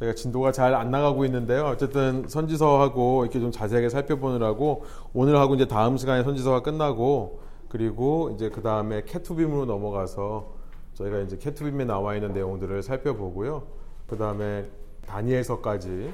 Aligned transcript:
제가 0.00 0.14
진도가 0.14 0.50
잘 0.50 0.74
안 0.74 0.90
나가고 0.90 1.26
있는데요. 1.26 1.66
어쨌든 1.66 2.26
선지서하고 2.26 3.24
이렇게 3.24 3.38
좀 3.38 3.52
자세하게 3.52 3.90
살펴보느라고 3.90 4.84
오늘 5.12 5.36
하고 5.36 5.54
이제 5.54 5.66
다음 5.66 5.98
시간에 5.98 6.22
선지서가 6.22 6.62
끝나고 6.62 7.40
그리고 7.68 8.30
이제 8.34 8.48
그 8.48 8.62
다음에 8.62 9.02
캐투빔으로 9.04 9.66
넘어가서 9.66 10.54
저희가 10.94 11.18
이제 11.20 11.36
캐투빔에 11.36 11.84
나와 11.84 12.14
있는 12.14 12.32
내용들을 12.32 12.82
살펴보고요. 12.82 13.64
그 14.06 14.16
다음에 14.16 14.70
다니엘서까지 15.06 16.12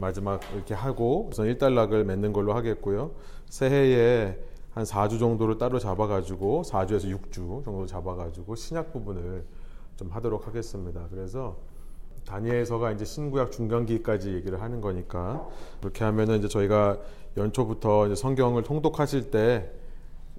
마지막 0.00 0.40
이렇게 0.54 0.72
하고 0.72 1.28
우선 1.30 1.46
1달락을 1.46 2.04
맺는 2.04 2.32
걸로 2.32 2.54
하겠고요. 2.54 3.10
새해에 3.50 4.38
한 4.70 4.84
4주 4.84 5.18
정도를 5.18 5.58
따로 5.58 5.78
잡아가지고 5.78 6.62
4주에서 6.62 7.14
6주 7.14 7.64
정도 7.64 7.86
잡아가지고 7.86 8.54
신약 8.54 8.92
부분을 8.92 9.44
좀 9.96 10.08
하도록 10.10 10.46
하겠습니다. 10.46 11.06
그래서 11.10 11.56
다니엘서가 12.26 12.92
이제 12.92 13.04
신구약 13.04 13.52
중간기까지 13.52 14.34
얘기를 14.34 14.60
하는 14.60 14.80
거니까 14.80 15.46
그렇게 15.80 16.04
하면은 16.04 16.38
이제 16.38 16.48
저희가 16.48 16.98
연초부터 17.36 18.06
이제 18.06 18.14
성경을 18.14 18.62
통독하실 18.62 19.30
때 19.30 19.70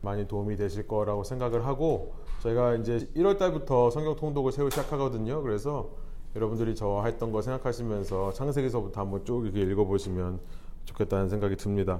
많이 0.01 0.27
도움이 0.27 0.57
되실 0.57 0.87
거라고 0.87 1.23
생각을 1.23 1.65
하고 1.65 2.13
저희가 2.41 2.75
이제 2.75 3.09
1월 3.15 3.37
달부터 3.37 3.89
성경 3.89 4.15
통독을 4.15 4.51
새로 4.51 4.69
시작하거든요. 4.69 5.41
그래서 5.41 5.89
여러분들이 6.35 6.75
저 6.75 7.03
했던 7.05 7.31
거 7.31 7.41
생각하시면서 7.41 8.33
창세기서부터 8.33 9.01
한번 9.01 9.25
쭉 9.25 9.45
이렇게 9.45 9.61
읽어보시면 9.61 10.39
좋겠다는 10.85 11.29
생각이 11.29 11.55
듭니다. 11.55 11.99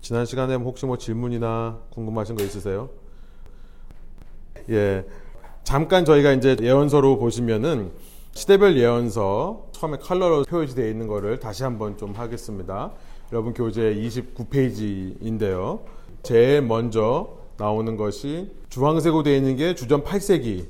지난 0.00 0.24
시간에 0.24 0.54
혹시 0.54 0.86
뭐 0.86 0.96
질문이나 0.96 1.80
궁금하신 1.90 2.36
거 2.36 2.42
있으세요? 2.42 2.88
예. 4.70 5.04
잠깐 5.64 6.04
저희가 6.04 6.32
이제 6.32 6.56
예언서로 6.60 7.18
보시면은 7.18 7.92
시대별 8.32 8.76
예언서 8.76 9.68
처음에 9.72 9.98
컬러로 9.98 10.44
표시되어 10.44 10.88
있는 10.88 11.06
거를 11.06 11.38
다시 11.38 11.62
한번 11.62 11.96
좀 11.96 12.12
하겠습니다. 12.12 12.92
여러분 13.32 13.52
교재 13.54 13.94
29페이지인데요. 13.94 15.80
제일 16.22 16.62
먼저 16.62 17.36
나오는 17.56 17.96
것이 17.96 18.50
주황색으로 18.68 19.22
되어 19.22 19.36
있는 19.36 19.56
게 19.56 19.74
주전 19.74 20.02
8세기. 20.02 20.66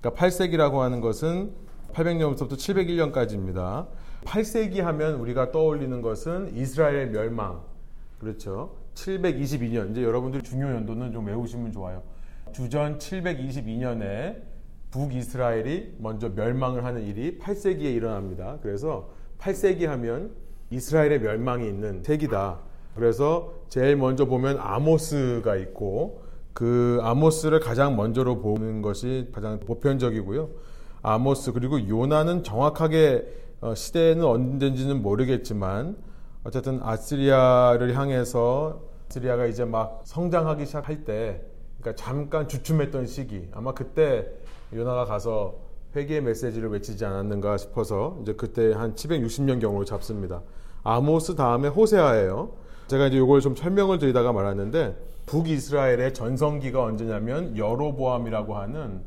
그러니까 0.00 0.26
8세기라고 0.26 0.78
하는 0.78 1.00
것은 1.00 1.52
800년부터 1.94 2.52
701년까지입니다. 2.52 3.86
8세기 4.24 4.80
하면 4.80 5.14
우리가 5.14 5.52
떠올리는 5.52 6.02
것은 6.02 6.52
이스라엘 6.56 7.10
멸망. 7.10 7.60
그렇죠. 8.18 8.76
722년. 8.94 9.92
이제 9.92 10.02
여러분들 10.02 10.42
중요 10.42 10.66
연도는 10.66 11.12
좀 11.12 11.26
외우시면 11.26 11.72
좋아요. 11.72 12.02
주전 12.52 12.98
722년에 12.98 14.42
북이스라엘이 14.90 15.96
먼저 15.98 16.28
멸망을 16.28 16.84
하는 16.84 17.02
일이 17.02 17.38
8세기에 17.38 17.94
일어납니다. 17.94 18.58
그래서 18.62 19.10
8세기 19.38 19.86
하면 19.86 20.32
이스라엘의 20.70 21.20
멸망이 21.20 21.66
있는 21.66 22.02
세기다. 22.02 22.60
그래서 22.94 23.54
제일 23.68 23.96
먼저 23.96 24.26
보면 24.26 24.58
아모스가 24.58 25.56
있고 25.56 26.22
그 26.52 26.98
아모스를 27.02 27.60
가장 27.60 27.96
먼저로 27.96 28.40
보는 28.40 28.82
것이 28.82 29.30
가장 29.32 29.58
보편적이고요. 29.60 30.50
아모스 31.02 31.52
그리고 31.52 31.88
요나는 31.88 32.44
정확하게 32.44 33.40
어, 33.60 33.74
시대는 33.74 34.24
언제인지는 34.24 35.02
모르겠지만 35.02 35.96
어쨌든 36.44 36.80
아스리아를 36.82 37.96
향해서 37.96 38.82
아스리아가 39.08 39.46
이제 39.46 39.64
막 39.64 40.02
성장하기 40.04 40.66
시작할 40.66 41.04
때 41.04 41.42
그러니까 41.82 42.02
잠깐 42.02 42.48
주춤했던 42.48 43.06
시기 43.06 43.48
아마 43.52 43.74
그때 43.74 44.26
요나가 44.72 45.04
가서 45.04 45.56
회개의 45.94 46.22
메시지를 46.22 46.70
외치지 46.70 47.04
않았는가 47.04 47.58
싶어서 47.58 48.16
이제 48.22 48.32
그때 48.34 48.72
한 48.72 48.94
760년 48.94 49.60
경으로 49.60 49.84
잡습니다. 49.84 50.40
아모스 50.84 51.34
다음에 51.34 51.68
호세아예요. 51.68 52.52
제가 52.86 53.08
이제 53.08 53.18
이걸 53.18 53.40
좀 53.40 53.54
설명을 53.54 53.98
드리다가 53.98 54.32
말았는데 54.32 54.96
북이스라엘의 55.26 56.14
전성기가 56.14 56.82
언제냐면 56.82 57.58
여로보암이라고 57.58 58.56
하는 58.56 59.02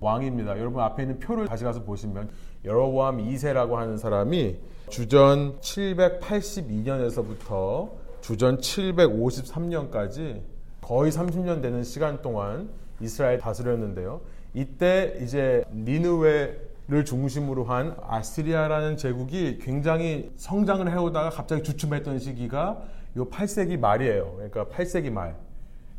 왕입니다. 0.00 0.58
여러분 0.58 0.82
앞에 0.82 1.02
있는 1.02 1.18
표를 1.18 1.46
다시 1.46 1.64
가서 1.64 1.82
보시면 1.82 2.30
여로보암 2.64 3.18
2세라고 3.18 3.74
하는 3.74 3.98
사람이 3.98 4.56
주전 4.88 5.58
782년에서부터 5.60 7.90
주전 8.22 8.56
753년까지 8.58 10.40
거의 10.80 11.12
30년 11.12 11.62
되는 11.62 11.82
시간 11.82 12.22
동안 12.22 12.68
이스라엘 13.00 13.38
다스렸는데요. 13.38 14.20
이때 14.54 15.16
이제 15.22 15.64
니느웨를 15.72 17.04
중심으로 17.04 17.64
한 17.64 17.96
아스리아라는 18.02 18.96
제국이 18.96 19.58
굉장히 19.58 20.32
성장을 20.36 20.90
해오다가 20.90 21.30
갑자기 21.30 21.62
주춤했던 21.62 22.18
시기가 22.18 22.82
요 23.16 23.28
8세기 23.28 23.78
말이에요. 23.78 24.34
그러니까 24.36 24.64
8세기 24.66 25.10
말. 25.10 25.36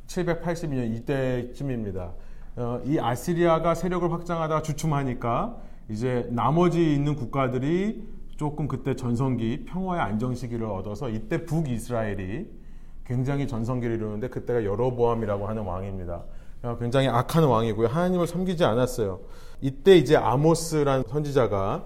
782년 0.08 0.94
이때쯤입니다. 0.98 2.12
어, 2.58 2.82
이 2.86 3.00
아시리아가 3.00 3.76
세력을 3.76 4.12
확장하다가 4.12 4.62
주춤하니까 4.62 5.58
이제 5.90 6.28
나머지 6.32 6.94
있는 6.94 7.16
국가들이 7.16 8.08
조금 8.36 8.68
그때 8.68 8.96
전성기 8.96 9.66
평화의 9.66 10.02
안정 10.02 10.36
시기를 10.36 10.66
얻어서 10.66 11.10
이때 11.10 11.46
북이스라엘이 11.46 12.61
굉장히 13.06 13.48
전성기를 13.48 13.96
이루는데 13.96 14.30
그때가 14.30 14.64
여로보암이라고 14.64 15.48
하는 15.48 15.64
왕입니다. 15.64 16.24
어, 16.64 16.78
굉장히 16.80 17.08
악한 17.08 17.44
왕이고요. 17.44 17.88
하나님을 17.88 18.28
섬기지 18.28 18.64
않았어요. 18.64 19.20
이때 19.62 19.98
이제 19.98 20.16
아모스란 20.16 21.04
선지자가 21.08 21.86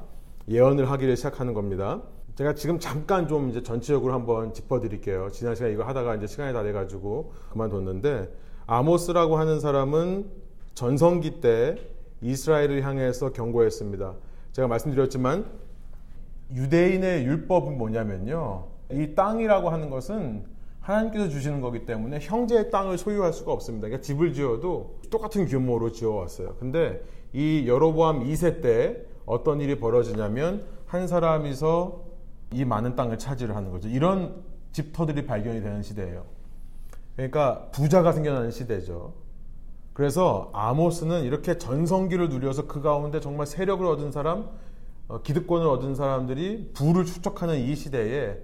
예언을 0.49 0.89
하기를 0.91 1.15
시작하는 1.15 1.53
겁니다. 1.53 2.01
제가 2.35 2.53
지금 2.53 2.79
잠깐 2.79 3.27
좀 3.27 3.49
이제 3.49 3.63
전체적으로 3.63 4.13
한번 4.13 4.53
짚어드릴게요. 4.53 5.29
지난 5.31 5.55
시간에 5.55 5.73
이거 5.73 5.83
하다가 5.83 6.15
이제 6.15 6.27
시간이 6.27 6.53
다 6.53 6.63
돼가지고 6.63 7.33
그만뒀는데 7.51 8.29
아모스라고 8.67 9.37
하는 9.37 9.59
사람은 9.61 10.29
전성기 10.73 11.39
때 11.39 11.77
이스라엘을 12.21 12.83
향해서 12.83 13.31
경고했습니다. 13.31 14.13
제가 14.51 14.67
말씀드렸지만 14.67 15.45
유대인의 16.53 17.25
율법은 17.25 17.77
뭐냐면요. 17.77 18.67
이 18.91 19.15
땅이라고 19.15 19.69
하는 19.69 19.89
것은 19.89 20.43
하나님께서 20.85 21.29
주시는 21.29 21.62
거기 21.62 21.85
때문에 21.85 22.19
형제의 22.22 22.69
땅을 22.69 22.97
소유할 22.97 23.34
수가 23.34 23.51
없습니다. 23.51 23.88
그러니까 23.88 24.06
집을 24.06 24.34
지어도 24.34 25.00
똑같은 25.09 25.47
규모로 25.47 25.91
지어왔어요. 25.91 26.56
근데 26.59 27.01
이 27.34 27.68
여로보암 27.68 28.23
2세 28.23 28.62
때 28.62 29.03
어떤 29.25 29.62
일이 29.62 29.79
벌어지냐면 29.79 30.66
한 30.85 31.07
사람이서 31.07 32.03
이 32.53 32.63
많은 32.66 32.95
땅을 32.95 33.18
차지를 33.18 33.56
하는 33.56 33.72
거죠. 33.72 33.90
이런 33.90 34.44
집터들이 34.72 35.25
발견이 35.25 35.62
되는 35.62 35.81
시대예요. 35.81 36.24
그러니까 37.16 37.68
부자가 37.72 38.12
생겨나는 38.12 38.51
시대죠. 38.51 39.13
그래서 39.94 40.51
아모스는 40.53 41.24
이렇게 41.24 41.57
전성기를 41.57 42.29
누려서 42.29 42.68
그 42.68 42.81
가운데 42.81 43.19
정말 43.19 43.47
세력을 43.47 43.84
얻은 43.85 44.12
사람, 44.12 44.50
어, 45.07 45.22
기득권을 45.22 45.66
얻은 45.66 45.95
사람들이 45.95 46.72
부를 46.74 47.06
축적하는 47.06 47.57
이 47.57 47.75
시대에 47.75 48.38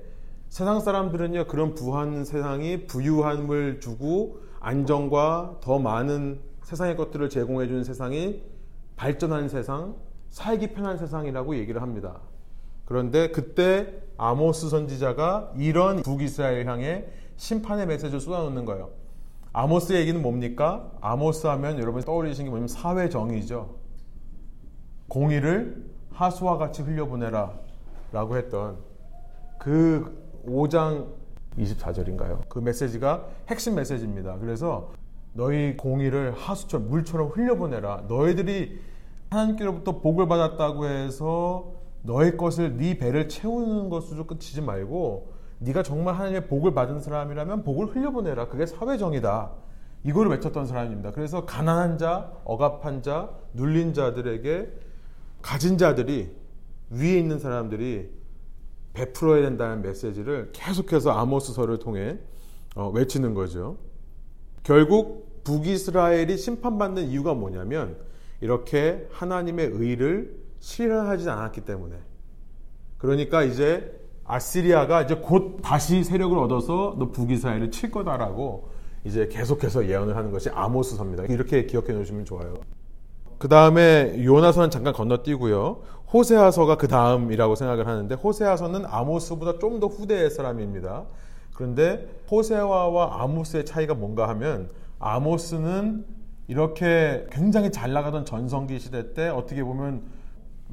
세상 0.51 0.81
사람들은요 0.81 1.47
그런 1.47 1.75
부한 1.75 2.25
세상이 2.25 2.85
부유함을 2.85 3.79
주고 3.79 4.41
안정과 4.59 5.59
더 5.61 5.79
많은 5.79 6.41
세상의 6.63 6.97
것들을 6.97 7.29
제공해 7.29 7.67
주는 7.67 7.85
세상이 7.85 8.43
발전한 8.97 9.47
세상, 9.47 9.95
살기 10.29 10.73
편한 10.73 10.97
세상이라고 10.97 11.55
얘기를 11.55 11.81
합니다. 11.81 12.19
그런데 12.83 13.31
그때 13.31 13.93
아모스 14.17 14.67
선지자가 14.67 15.53
이런 15.55 16.01
북이스라엘 16.03 16.67
향해 16.67 17.05
심판의 17.37 17.87
메시지를 17.87 18.19
쏟아놓는 18.19 18.65
거예요. 18.65 18.89
아모스 19.53 19.93
얘기는 19.93 20.21
뭡니까? 20.21 20.91
아모스 20.99 21.47
하면 21.47 21.79
여러분이 21.79 22.03
떠올리시는 22.03 22.47
게 22.47 22.49
뭐냐면 22.49 22.67
사회 22.67 23.07
정의죠. 23.07 23.75
공의를 25.07 25.81
하수와 26.11 26.57
같이 26.57 26.81
흘려보내라 26.81 27.53
라고 28.11 28.35
했던 28.35 28.79
그 29.57 30.20
5장 30.47 31.07
24절인가요? 31.57 32.47
그 32.47 32.59
메시지가 32.59 33.27
핵심 33.49 33.75
메시지입니다. 33.75 34.37
그래서 34.37 34.91
너희 35.33 35.75
공의를 35.77 36.33
하수처럼 36.33 36.89
물처럼 36.89 37.29
흘려보내라. 37.29 38.05
너희들이 38.07 38.79
하나님께로부터 39.29 39.99
복을 39.99 40.27
받았다고 40.27 40.85
해서 40.85 41.73
너의 42.03 42.35
것을 42.37 42.77
네 42.77 42.97
배를 42.97 43.29
채우는 43.29 43.89
것으로 43.89 44.27
끝이지 44.27 44.61
말고 44.61 45.31
네가 45.59 45.83
정말 45.83 46.15
하나님의 46.15 46.47
복을 46.47 46.73
받은 46.73 46.99
사람이라면 46.99 47.63
복을 47.63 47.95
흘려보내라. 47.95 48.47
그게 48.47 48.65
사회정의다. 48.65 49.51
이거를 50.03 50.31
외쳤던 50.31 50.65
사람입니다. 50.65 51.11
그래서 51.11 51.45
가난한 51.45 51.97
자, 51.97 52.31
억압한 52.43 53.03
자, 53.03 53.29
눌린 53.53 53.93
자들에게 53.93 54.71
가진 55.41 55.77
자들이 55.77 56.35
위에 56.89 57.17
있는 57.17 57.39
사람들이 57.39 58.09
베풀어야 58.93 59.41
된다는 59.41 59.81
메시지를 59.81 60.49
계속해서 60.53 61.11
아모스서를 61.11 61.79
통해 61.79 62.17
어, 62.75 62.89
외치는 62.89 63.33
거죠. 63.33 63.77
결국 64.63 65.43
북이스라엘이 65.43 66.37
심판받는 66.37 67.07
이유가 67.07 67.33
뭐냐면 67.33 67.97
이렇게 68.41 69.07
하나님의 69.11 69.67
의를 69.73 70.39
실현하지 70.59 71.29
않았기 71.29 71.61
때문에. 71.61 71.95
그러니까 72.97 73.43
이제 73.43 73.99
아시리아가 74.23 75.01
이제 75.01 75.15
곧 75.15 75.59
다시 75.61 76.03
세력을 76.03 76.37
얻어서 76.37 76.95
너 76.97 77.11
북이스라엘을 77.11 77.71
칠 77.71 77.91
거다라고 77.91 78.69
이제 79.03 79.27
계속해서 79.27 79.87
예언을 79.87 80.15
하는 80.15 80.31
것이 80.31 80.49
아모스서입니다. 80.49 81.25
이렇게 81.25 81.65
기억해 81.65 81.91
놓으시면 81.93 82.25
좋아요. 82.25 82.53
그 83.41 83.47
다음에 83.47 84.23
요나서는 84.23 84.69
잠깐 84.69 84.93
건너뛰고요. 84.93 85.81
호세아서가 86.13 86.77
그 86.77 86.87
다음이라고 86.87 87.55
생각을 87.55 87.87
하는데 87.87 88.13
호세아서는 88.13 88.85
아모스보다 88.85 89.57
좀 89.57 89.79
더 89.79 89.87
후대의 89.87 90.29
사람입니다. 90.29 91.05
그런데 91.55 92.07
호세아와 92.29 93.23
아모스의 93.23 93.65
차이가 93.65 93.95
뭔가 93.95 94.29
하면 94.29 94.69
아모스는 94.99 96.05
이렇게 96.49 97.25
굉장히 97.31 97.71
잘 97.71 97.93
나가던 97.93 98.25
전성기 98.25 98.77
시대 98.77 99.15
때 99.15 99.29
어떻게 99.29 99.63
보면 99.63 100.03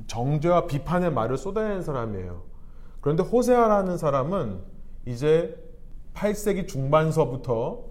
정죄와 0.06 0.66
비판의 0.66 1.10
말을 1.10 1.38
쏟아내는 1.38 1.80
사람이에요. 1.80 2.42
그런데 3.00 3.22
호세아라는 3.22 3.96
사람은 3.96 4.58
이제 5.06 5.56
8세기 6.12 6.68
중반서부터 6.68 7.82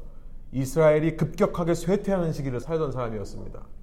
이스라엘이 0.52 1.18
급격하게 1.18 1.74
쇠퇴하는 1.74 2.32
시기를 2.32 2.60
살던 2.60 2.92
사람이었습니다. 2.92 3.77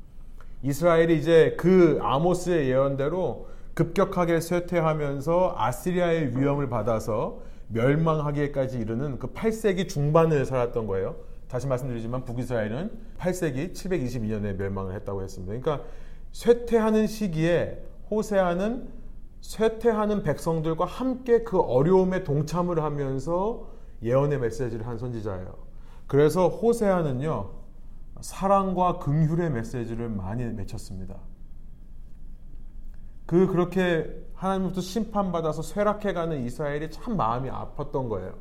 이스라엘이 0.65 1.19
이제 1.19 1.55
그 1.59 1.99
아모스의 2.01 2.71
예언대로 2.71 3.49
급격하게 3.75 4.41
쇠퇴하면서 4.41 5.55
아시리아의 5.59 6.39
위험을 6.39 6.71
받아서 6.71 7.43
멸망하기까지 7.69 8.79
이르는 8.79 9.19
그 9.19 9.33
8세기 9.35 9.89
중반을 9.89 10.47
살았던 10.47 10.87
거예요. 10.87 11.17
다시 11.49 11.67
말씀드리지만 11.67 12.25
북이스라엘은 12.25 12.91
8세기 13.19 13.75
722년에 13.75 14.57
멸망을 14.57 14.95
했다고 14.95 15.23
했습니다. 15.23 15.55
그러니까 15.55 15.87
쇠퇴하는 16.33 17.09
시기에 17.09 17.83
호세아는 18.11 18.89
쇠퇴하는 19.43 20.23
백성들과 20.23 20.87
함께 20.87 21.43
그 21.43 21.61
어려움에 21.61 22.25
동참을 22.25 22.83
하면서 22.83 23.69
예언의 24.03 24.41
메시지를 24.41 24.87
한 24.87 24.97
선지자예요. 24.97 25.55
그래서 26.07 26.49
호세아는요, 26.49 27.51
사랑과 28.25 29.01
긍휼의 29.01 29.51
메시지를 29.51 30.09
많이 30.09 30.47
맺혔습니다. 30.47 31.17
그 33.27 33.47
그렇게 33.49 34.11
하나님부터 34.33 34.81
심판받아서 34.81 35.61
쇠락해가는 35.61 36.43
이스라엘이 36.43 36.91
참 36.91 37.19
마음이 37.19 37.51
아팠던 37.51 38.09
거예요. 38.09 38.33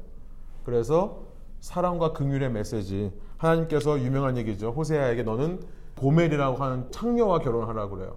그래서 0.64 1.26
사랑과 1.60 2.14
긍휼의 2.14 2.54
메시지 2.54 3.12
하나님께서 3.36 4.00
유명한 4.00 4.38
얘기죠. 4.38 4.70
호세아에게 4.70 5.24
너는 5.24 5.60
보멜이라고 5.98 6.64
하는 6.64 6.90
창녀와 6.90 7.40
결혼하라고 7.40 7.98
그래요. 7.98 8.16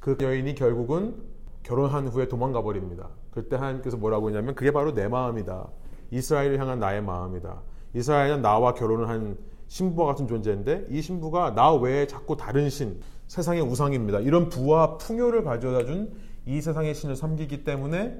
그 0.00 0.16
여인이 0.18 0.54
결국은 0.54 1.14
결혼한 1.62 2.08
후에 2.08 2.26
도망가 2.26 2.62
버립니다. 2.62 3.10
그때 3.32 3.56
하나님께서 3.56 3.98
뭐라고 3.98 4.30
했냐면 4.30 4.54
그게 4.54 4.70
바로 4.70 4.94
내 4.94 5.08
마음이다. 5.08 5.68
이스라엘을 6.10 6.58
향한 6.58 6.78
나의 6.78 7.02
마음이다. 7.02 7.60
이스라엘은 7.92 8.40
나와 8.40 8.72
결혼을 8.72 9.10
한 9.10 9.36
신부와 9.72 10.06
같은 10.08 10.28
존재인데 10.28 10.86
이 10.90 11.00
신부가 11.00 11.54
나 11.54 11.72
외에 11.72 12.06
자꾸 12.06 12.36
다른 12.36 12.68
신, 12.68 13.00
세상의 13.26 13.62
우상입니다. 13.62 14.20
이런 14.20 14.48
부와 14.48 14.98
풍요를 14.98 15.44
가져다 15.44 15.84
준 15.84 16.32
이 16.46 16.60
세상의 16.60 16.94
신을 16.94 17.16
섬기기 17.16 17.64
때문에 17.64 18.18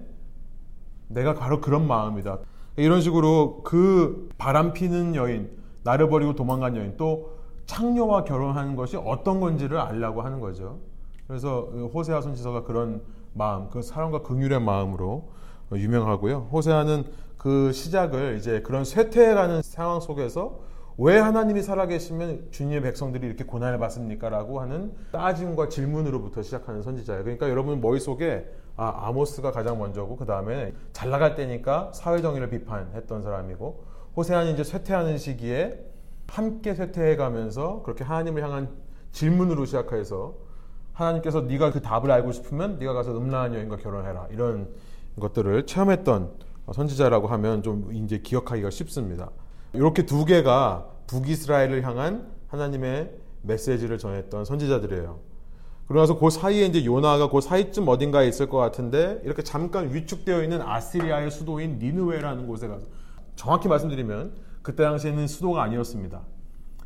내가 1.09 1.35
바로 1.35 1.61
그런 1.61 1.87
마음이다. 1.87 2.39
이런 2.77 3.01
식으로 3.01 3.63
그 3.65 4.29
바람 4.39 4.73
피는 4.73 5.15
여인, 5.15 5.51
나를 5.83 6.09
버리고 6.09 6.35
도망간 6.35 6.77
여인, 6.77 6.97
또 6.97 7.33
창녀와 7.67 8.25
결혼하는 8.25 8.77
것이 8.77 8.97
어떤 8.97 9.41
건지를 9.41 9.79
알라고 9.79 10.23
하는 10.23 10.41
거죠. 10.41 10.79
그래서 11.27 11.63
호세아 11.93 12.21
선지서가 12.21 12.65
그런 12.65 13.03
마음, 13.35 13.69
그 13.71 13.83
사랑과 13.83 14.23
긍휼의 14.23 14.61
마음으로 14.61 15.31
유명하고요. 15.73 16.49
호세아는 16.53 17.05
그 17.37 17.73
시작을 17.73 18.37
이제 18.39 18.63
그런 18.63 18.85
쇠퇴라는 18.85 19.63
상황 19.63 20.01
속에서 20.01 20.61
왜 20.99 21.19
하나님이 21.19 21.63
살아계시면 21.63 22.49
주님의 22.51 22.83
백성들이 22.83 23.27
이렇게 23.27 23.45
고난을 23.45 23.79
받습니까? 23.79 24.29
라고 24.29 24.61
하는 24.61 24.93
따짐과 25.11 25.69
질문으로부터 25.69 26.43
시작하는 26.43 26.83
선지자예요. 26.83 27.25
그러니까 27.25 27.49
여러분 27.49 27.81
머릿속에 27.81 28.47
아, 28.77 29.09
아모스가 29.09 29.53
가장 29.53 29.79
먼저고 29.79 30.17
그 30.17 30.25
다음에 30.27 30.73
잘 30.93 31.11
나갈 31.11 31.35
때니까 31.35 31.93
사회정의를 31.95 32.51
비판했던 32.51 33.23
사람이고 33.23 33.85
호세아는 34.17 34.53
이제 34.53 34.65
쇠퇴하는 34.65 35.19
시기에 35.19 35.79
함께 36.27 36.75
쇠퇴해 36.75 37.17
가면서 37.17 37.83
그렇게 37.83 38.05
하나님을 38.05 38.43
향한 38.43 38.71
질문으로 39.13 39.67
시작해서 39.67 40.35
하나님께서 40.95 41.43
네가 41.43 41.73
그 41.73 41.83
답을 41.83 42.11
알고 42.11 42.33
싶으면 42.33 42.79
네가 42.79 42.95
가서 42.95 43.17
음란한 43.17 43.55
여인과 43.55 43.77
결혼해라 43.79 44.29
이런 44.31 44.69
것들을 45.19 45.67
체험했던 45.67 46.33
선지자라고 46.73 47.27
하면 47.29 47.63
좀 47.63 47.91
이제 47.93 48.19
기억하기가 48.19 48.71
쉽습니다. 48.71 49.31
이렇게 49.75 50.05
두 50.05 50.25
개가 50.25 50.87
북이스라엘을 51.07 51.83
향한 51.85 52.31
하나님의 52.49 53.13
메시지를 53.43 53.99
전했던 53.99 54.45
선지자들이에요. 54.45 55.19
그러나서 55.89 56.19
그 56.19 56.31
사이에 56.31 56.67
이제 56.67 56.85
요나가 56.85 57.29
그 57.29 57.41
사이쯤 57.41 57.89
어딘가에 57.89 58.29
있을 58.29 58.49
것 58.49 58.59
같은데 58.59 59.21
이렇게 59.25 59.43
잠깐 59.43 59.93
위축되어 59.93 60.43
있는 60.43 60.63
아시리아의 60.63 61.31
수도인 61.31 61.79
니느웨라는 61.79 62.47
곳에 62.47 62.69
가서 62.69 62.87
정확히 63.37 63.69
말씀드리면 63.69 64.33
그때 64.63 64.85
당시에는 64.85 65.27
수도가 65.27 65.63
아니었습니다. 65.65 66.21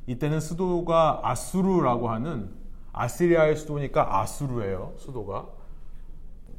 이때는 0.07 0.41
수도가 0.41 1.21
아수르라고 1.25 2.09
하는 2.09 2.51
아시리아의 2.93 3.57
수도니까 3.57 4.21
아수르예요. 4.21 4.95
수도가 4.97 5.47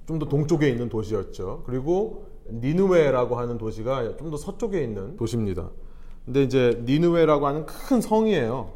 좀 0.06 0.20
더 0.20 0.26
동쪽에 0.28 0.70
있는 0.70 0.88
도시였죠. 0.90 1.64
그리고 1.66 2.28
니누웨라고 2.50 3.38
하는 3.38 3.58
도시가 3.58 4.16
좀 4.18 4.30
더 4.30 4.38
서쪽에 4.38 4.82
있는 4.84 5.18
도시입니다. 5.18 5.70
근데 6.28 6.44
이제 6.44 6.84
니누웨라고 6.84 7.48
하는 7.48 7.66
큰 7.66 8.02
성이에요. 8.02 8.74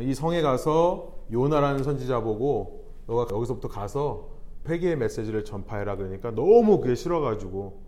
이 0.00 0.12
성에 0.12 0.42
가서 0.42 1.14
요나라는 1.32 1.82
선지자 1.82 2.20
보고 2.20 2.84
너가 3.06 3.34
여기서부터 3.34 3.68
가서 3.68 4.28
회개의 4.68 4.96
메시지를 4.96 5.46
전파해라 5.46 5.96
그러니까 5.96 6.32
너무 6.32 6.80
그게 6.80 6.94
싫어가지고 6.96 7.80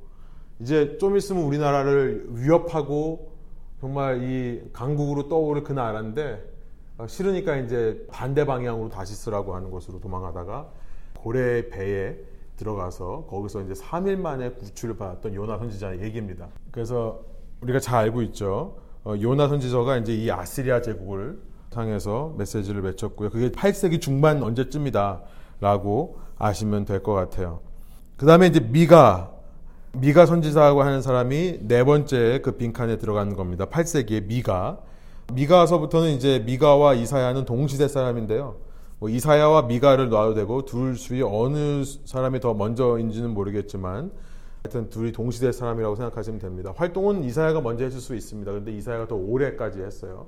이제 0.61 0.97
좀 0.97 1.19
있으면 1.19 1.43
우리나라를 1.45 2.29
위협하고 2.31 3.33
정말 3.79 4.23
이 4.23 4.63
강국으로 4.73 5.29
떠오를 5.29 5.63
그 5.63 5.75
나라인데 5.75 6.43
어, 6.97 7.07
싫으니까 7.07 7.57
이제 7.57 8.07
반대 8.11 8.47
방향으로 8.47 8.89
다시 8.89 9.15
쓰라고 9.15 9.55
하는 9.55 9.71
곳으로 9.71 10.01
도망하다가 10.01 10.71
고래 11.19 11.69
배에 11.69 12.17
들어가서 12.57 13.27
거기서 13.29 13.65
이제 13.65 13.75
3일 13.75 14.17
만에 14.17 14.53
구출을 14.53 14.97
받았던 14.97 15.35
요나 15.35 15.59
선지자의 15.59 16.01
얘기입니다. 16.01 16.49
그래서 16.71 17.36
우리가 17.61 17.81
잘 17.81 17.97
알고 18.05 18.23
있죠. 18.23 18.77
어, 19.05 19.15
요나 19.21 19.49
선지자가 19.49 19.99
이제 19.99 20.15
이 20.15 20.31
아시리아 20.31 20.81
제국을 20.83 21.39
상해서 21.71 22.35
메시지를 22.39 22.83
맺혔고요. 22.83 23.31
그게 23.31 23.51
8세기 23.51 24.01
중반 24.01 24.43
언제쯤이다라고 24.43 26.19
아시면 26.39 26.85
될 26.85 27.03
것 27.03 27.13
같아요. 27.15 27.61
그 28.17 28.27
다음에 28.27 28.47
이제 28.47 28.61
미가 28.61 29.33
미가 29.93 30.27
선지자라고 30.27 30.83
하는 30.83 31.01
사람이 31.03 31.61
네 31.63 31.85
번째 31.85 32.41
그 32.43 32.53
빈칸에 32.53 32.99
들어가는 32.99 33.35
겁니다. 33.35 33.67
8세기에 33.67 34.27
미가 34.27 34.79
미가서부터는 35.33 36.11
이제 36.11 36.39
미가와 36.41 36.95
이사야는 36.95 37.47
동시대 37.47 37.89
사람인데요. 37.89 38.57
뭐 38.99 39.09
이사야와 39.09 39.63
미가를 39.63 40.09
놔도 40.09 40.35
되고 40.35 40.65
둘 40.65 40.95
중에 40.95 41.23
어느 41.23 41.83
사람이 41.85 42.41
더 42.41 42.55
먼저인지는 42.55 43.31
모르겠지만 43.31 44.11
하여튼 44.67 44.91
둘이 44.91 45.13
동시대 45.13 45.53
사람이라고 45.53 45.95
생각하시면 45.95 46.41
됩니다. 46.41 46.73
활동은 46.77 47.23
이사야가 47.25 47.61
먼저 47.61 47.85
했을 47.85 48.01
수 48.01 48.15
있습니다. 48.17 48.51
근데 48.51 48.73
이사야가 48.73 49.07
더 49.07 49.15
오래까지 49.15 49.81
했어요. 49.81 50.27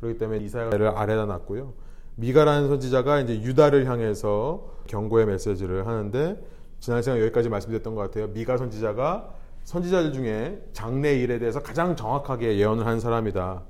그렇기 0.00 0.18
때문에 0.18 0.44
이사야를 0.44 0.88
아래다 0.88 1.24
놨고요. 1.24 1.72
미가라는 2.16 2.68
선지자가 2.68 3.20
이제 3.20 3.40
유다를 3.40 3.86
향해서 3.86 4.68
경고의 4.86 5.26
메시지를 5.26 5.86
하는데 5.86 6.38
지난 6.80 7.00
시간 7.00 7.18
여기까지 7.18 7.48
말씀드렸던 7.48 7.94
것 7.94 8.02
같아요. 8.02 8.28
미가 8.28 8.58
선지자가 8.58 9.34
선지자들 9.64 10.12
중에 10.12 10.62
장래 10.72 11.14
일에 11.14 11.38
대해서 11.38 11.62
가장 11.62 11.96
정확하게 11.96 12.58
예언을 12.58 12.86
한 12.86 13.00
사람이다. 13.00 13.62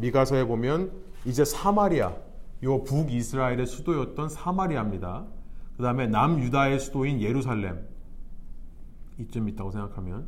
미가서에 0.00 0.44
보면 0.44 0.90
이제 1.24 1.44
사마리아, 1.44 2.14
요 2.62 2.82
북이스라엘의 2.84 3.66
수도였던 3.66 4.28
사마리아입니다. 4.28 5.26
그 5.76 5.82
다음에 5.82 6.06
남유다의 6.06 6.78
수도인 6.78 7.20
예루살렘 7.20 7.89
이쯤 9.20 9.48
있다고 9.50 9.70
생각하면 9.70 10.26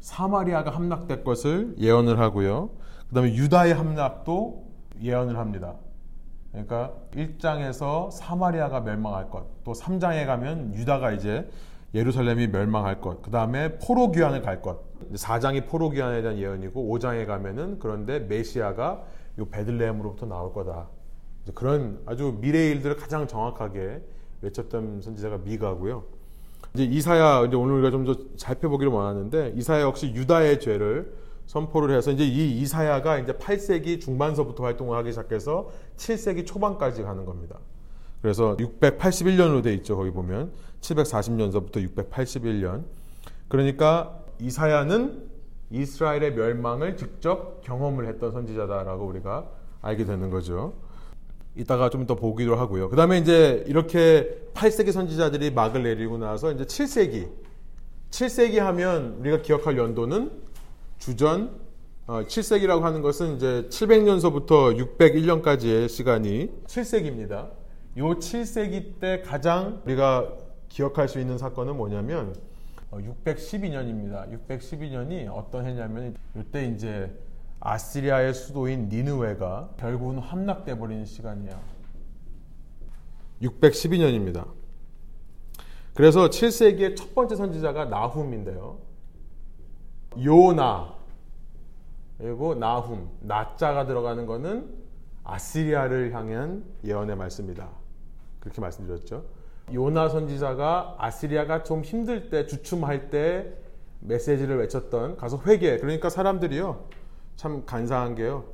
사마리아가 0.00 0.70
함락될 0.70 1.24
것을 1.24 1.74
예언을 1.78 2.18
하고요. 2.18 2.70
그 3.08 3.14
다음에 3.14 3.34
유다의 3.34 3.74
함락도 3.74 4.66
예언을 5.00 5.36
합니다. 5.36 5.76
그러니까 6.50 6.94
1장에서 7.12 8.10
사마리아가 8.10 8.80
멸망할 8.80 9.30
것, 9.30 9.46
또 9.64 9.72
3장에 9.72 10.26
가면 10.26 10.74
유다가 10.74 11.12
이제 11.12 11.48
예루살렘이 11.94 12.48
멸망할 12.48 13.00
것, 13.00 13.22
그 13.22 13.30
다음에 13.30 13.78
포로 13.78 14.10
귀환을 14.10 14.42
갈 14.42 14.62
것. 14.62 14.84
4장이 15.12 15.66
포로 15.66 15.90
귀환에 15.90 16.22
대한 16.22 16.38
예언이고 16.38 16.98
5장에 16.98 17.26
가면은 17.26 17.78
그런데 17.78 18.20
메시아가 18.20 19.02
요 19.38 19.44
베들레헴으로부터 19.46 20.26
나올 20.26 20.52
거다. 20.52 20.88
그런 21.54 22.00
아주 22.06 22.38
미래의 22.40 22.70
일들을 22.72 22.96
가장 22.96 23.26
정확하게 23.26 24.02
외쳤던 24.40 25.02
선지자가 25.02 25.38
미가고요. 25.38 26.04
이제 26.76 26.84
이사야 26.84 27.44
이제 27.46 27.56
오늘 27.56 27.74
우리가 27.76 27.90
좀 27.90 28.04
더 28.04 28.14
살펴보기를 28.36 28.92
원하는데 28.92 29.54
이사야 29.56 29.80
역시 29.82 30.12
유다의 30.14 30.60
죄를 30.60 31.12
선포를 31.46 31.96
해서 31.96 32.10
이제 32.10 32.24
이 32.24 32.60
이사야가 32.60 33.18
이제 33.18 33.32
8세기 33.32 34.00
중반서부터 34.00 34.62
활동을 34.64 34.96
하기 34.98 35.10
시작해서 35.12 35.70
7세기 35.96 36.46
초반까지 36.46 37.02
가는 37.02 37.24
겁니다. 37.24 37.58
그래서 38.20 38.56
681년으로 38.56 39.62
돼 39.62 39.72
있죠. 39.74 39.96
거기 39.96 40.10
보면 40.10 40.50
740년서부터 40.80 41.88
681년. 41.94 42.84
그러니까 43.48 44.18
이사야는 44.40 45.22
이스라엘의 45.70 46.34
멸망을 46.34 46.96
직접 46.96 47.60
경험을 47.62 48.06
했던 48.06 48.32
선지자다라고 48.32 49.06
우리가 49.06 49.48
알게 49.82 50.04
되는 50.04 50.30
거죠. 50.30 50.74
이따가 51.56 51.88
좀 51.90 52.06
더 52.06 52.14
보기도 52.14 52.54
하고요. 52.54 52.88
그 52.88 52.96
다음에 52.96 53.18
이제 53.18 53.64
이렇게 53.66 54.38
8세기 54.54 54.92
선지자들이 54.92 55.50
막을 55.50 55.82
내리고 55.82 56.18
나서 56.18 56.52
이제 56.52 56.64
7세기. 56.64 57.28
7세기 58.10 58.58
하면 58.58 59.16
우리가 59.20 59.42
기억할 59.42 59.76
연도는 59.76 60.30
주전 60.98 61.50
7세기라고 62.06 62.82
어, 62.82 62.84
하는 62.84 63.02
것은 63.02 63.36
이제 63.36 63.66
700년서부터 63.68 64.76
601년까지의 64.98 65.88
시간이 65.88 66.50
7세기입니다. 66.66 67.48
이 67.96 68.00
7세기 68.00 69.00
때 69.00 69.22
가장 69.22 69.82
우리가 69.84 70.32
기억할 70.68 71.08
수 71.08 71.18
있는 71.18 71.38
사건은 71.38 71.76
뭐냐면 71.76 72.36
612년입니다. 72.92 74.14
어, 74.14 74.38
612년이 74.48 75.28
어떤 75.34 75.66
해냐면 75.66 76.14
이때 76.36 76.66
이제 76.66 77.10
아시리아의 77.60 78.34
수도인 78.34 78.88
니느웨가 78.88 79.70
결국은 79.76 80.18
함락돼 80.18 80.78
버리는 80.78 81.04
시간이에요. 81.04 81.58
612년입니다. 83.42 84.46
그래서 85.94 86.28
7세기의 86.28 86.96
첫 86.96 87.14
번째 87.14 87.36
선지자가 87.36 87.86
나훔인데요. 87.86 88.78
요나 90.22 90.94
그리고 92.18 92.54
나훔 92.54 93.08
나자가 93.20 93.86
들어가는 93.86 94.26
것은 94.26 94.70
아시리아를 95.24 96.14
향한 96.14 96.64
예언의 96.84 97.16
말씀이다. 97.16 97.68
그렇게 98.40 98.60
말씀드렸죠. 98.60 99.24
요나 99.72 100.08
선지자가 100.08 100.96
아시리아가 100.98 101.62
좀 101.62 101.82
힘들 101.82 102.30
때 102.30 102.46
주춤할 102.46 103.10
때 103.10 103.52
메시지를 104.00 104.58
외쳤던 104.58 105.16
가서 105.16 105.40
회개. 105.44 105.78
그러니까 105.78 106.08
사람들이요 106.08 106.88
참 107.36 107.64
간사한 107.66 108.14
게요 108.14 108.44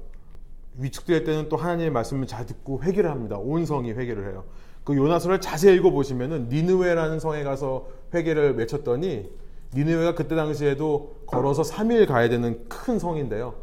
위축될 0.77 1.25
때는 1.25 1.49
또 1.49 1.57
하나님의 1.57 1.91
말씀을 1.91 2.27
잘 2.27 2.47
듣고 2.47 2.83
회개를 2.83 3.11
합니다. 3.11 3.37
온 3.39 3.67
성이 3.67 3.93
회개를 3.93 4.31
해요. 4.31 4.45
그 4.85 4.97
요나서를 4.97 5.41
자세히 5.41 5.77
읽어보시면은 5.77 6.49
니느웨라는 6.49 7.21
성에 7.21 7.45
가서 7.45 7.89
회개를 8.15 8.57
외쳤더니 8.57 9.31
니느웨가 9.75 10.15
그때 10.15 10.35
당시에도 10.35 11.15
걸어서 11.27 11.63
3일 11.63 12.07
가야 12.09 12.29
되는 12.29 12.67
큰 12.69 12.99
성인데요. 12.99 13.55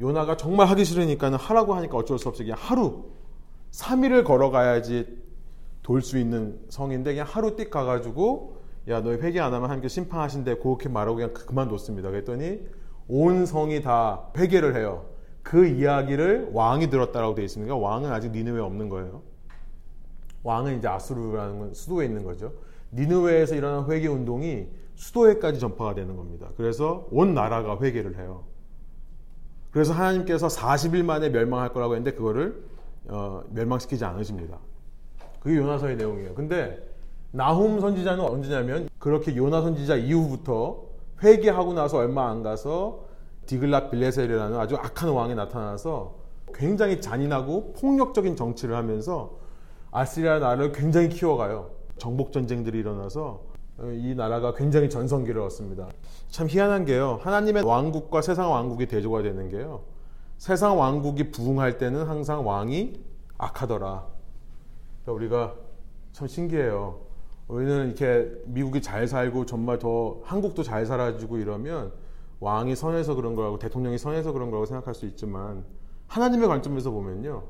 요나가 0.00 0.36
정말 0.36 0.68
하기 0.68 0.84
싫으니까는 0.84 1.38
하라고 1.38 1.74
하니까 1.74 1.96
어쩔 1.96 2.18
수 2.18 2.28
없이 2.28 2.42
그냥 2.44 2.58
하루 2.60 3.04
3일을 3.72 4.24
걸어가야지 4.24 5.22
돌 5.82 6.00
수 6.00 6.18
있는 6.18 6.58
성인데 6.70 7.12
그냥 7.12 7.26
하루 7.28 7.56
띡 7.56 7.70
가가지고 7.70 8.56
야 8.88 9.00
너희 9.00 9.16
회개 9.18 9.40
안 9.40 9.52
하면 9.52 9.64
하나님께 9.64 9.88
심판하신대 9.88 10.56
그렇게 10.56 10.88
말하고 10.88 11.16
그냥 11.16 11.32
그만뒀습니다. 11.32 12.10
그랬더니 12.10 12.60
온 13.08 13.46
성이 13.46 13.82
다 13.82 14.28
회개를 14.36 14.76
해요. 14.76 15.06
그 15.42 15.66
이야기를 15.66 16.50
왕이 16.52 16.88
들었다라고 16.90 17.34
되어 17.34 17.44
있습니다. 17.44 17.74
왕은 17.74 18.10
아직 18.10 18.30
니느웨에 18.32 18.60
없는 18.60 18.88
거예요. 18.88 19.22
왕은 20.42 20.78
이제 20.78 20.88
아수르라는 20.88 21.74
수도에 21.74 22.06
있는 22.06 22.24
거죠. 22.24 22.52
니느웨에서 22.92 23.54
일어난 23.54 23.90
회개 23.90 24.06
운동이 24.06 24.66
수도에까지 24.94 25.58
전파가 25.58 25.94
되는 25.94 26.16
겁니다. 26.16 26.48
그래서 26.56 27.06
온 27.10 27.34
나라가 27.34 27.78
회개를 27.80 28.18
해요. 28.18 28.44
그래서 29.70 29.92
하나님께서 29.92 30.46
40일 30.46 31.02
만에 31.02 31.30
멸망할 31.30 31.72
거라고 31.72 31.94
했는데 31.94 32.16
그거를 32.16 32.62
어, 33.08 33.42
멸망시키지 33.50 34.04
않으십니다. 34.04 34.58
그게 35.40 35.56
요나서의 35.56 35.96
내용이에요. 35.96 36.34
근데 36.34 36.78
나훔 37.32 37.80
선지자는 37.80 38.24
언제냐면 38.24 38.88
그렇게 38.98 39.36
요나 39.36 39.60
선지자 39.62 39.96
이후부터 39.96 40.93
회개하고 41.24 41.72
나서 41.72 41.98
얼마 41.98 42.28
안 42.30 42.42
가서 42.42 43.04
디글라 43.46 43.90
빌레셀이라는 43.90 44.58
아주 44.58 44.76
악한 44.76 45.10
왕이 45.10 45.34
나타나서 45.34 46.14
굉장히 46.54 47.00
잔인하고 47.00 47.72
폭력적인 47.72 48.36
정치를 48.36 48.76
하면서 48.76 49.38
아시리아 49.90 50.38
나라를 50.38 50.72
굉장히 50.72 51.08
키워가요. 51.08 51.70
정복 51.96 52.32
전쟁들이 52.32 52.78
일어나서 52.78 53.42
이 53.92 54.14
나라가 54.16 54.54
굉장히 54.54 54.88
전성기를 54.88 55.40
얻습니다. 55.42 55.88
참 56.28 56.48
희한한 56.48 56.84
게요. 56.84 57.18
하나님의 57.22 57.64
왕국과 57.64 58.22
세상 58.22 58.52
왕국이 58.52 58.86
대조가 58.86 59.22
되는 59.22 59.48
게요. 59.48 59.82
세상 60.36 60.78
왕국이 60.78 61.30
부흥할 61.30 61.78
때는 61.78 62.06
항상 62.06 62.46
왕이 62.46 63.00
악하더라. 63.38 64.06
그러니까 65.02 65.12
우리가 65.12 65.54
참 66.12 66.28
신기해요. 66.28 67.03
우리는 67.48 67.86
이렇게 67.86 68.30
미국이 68.46 68.80
잘 68.80 69.06
살고 69.06 69.46
정말 69.46 69.78
더 69.78 70.20
한국도 70.24 70.62
잘 70.62 70.86
살아지고 70.86 71.38
이러면 71.38 71.92
왕이 72.40 72.74
선해서 72.76 73.14
그런 73.14 73.34
거라고 73.34 73.58
대통령이 73.58 73.98
선해서 73.98 74.32
그런 74.32 74.50
거라고 74.50 74.66
생각할 74.66 74.94
수 74.94 75.06
있지만 75.06 75.64
하나님의 76.06 76.48
관점에서 76.48 76.90
보면요. 76.90 77.44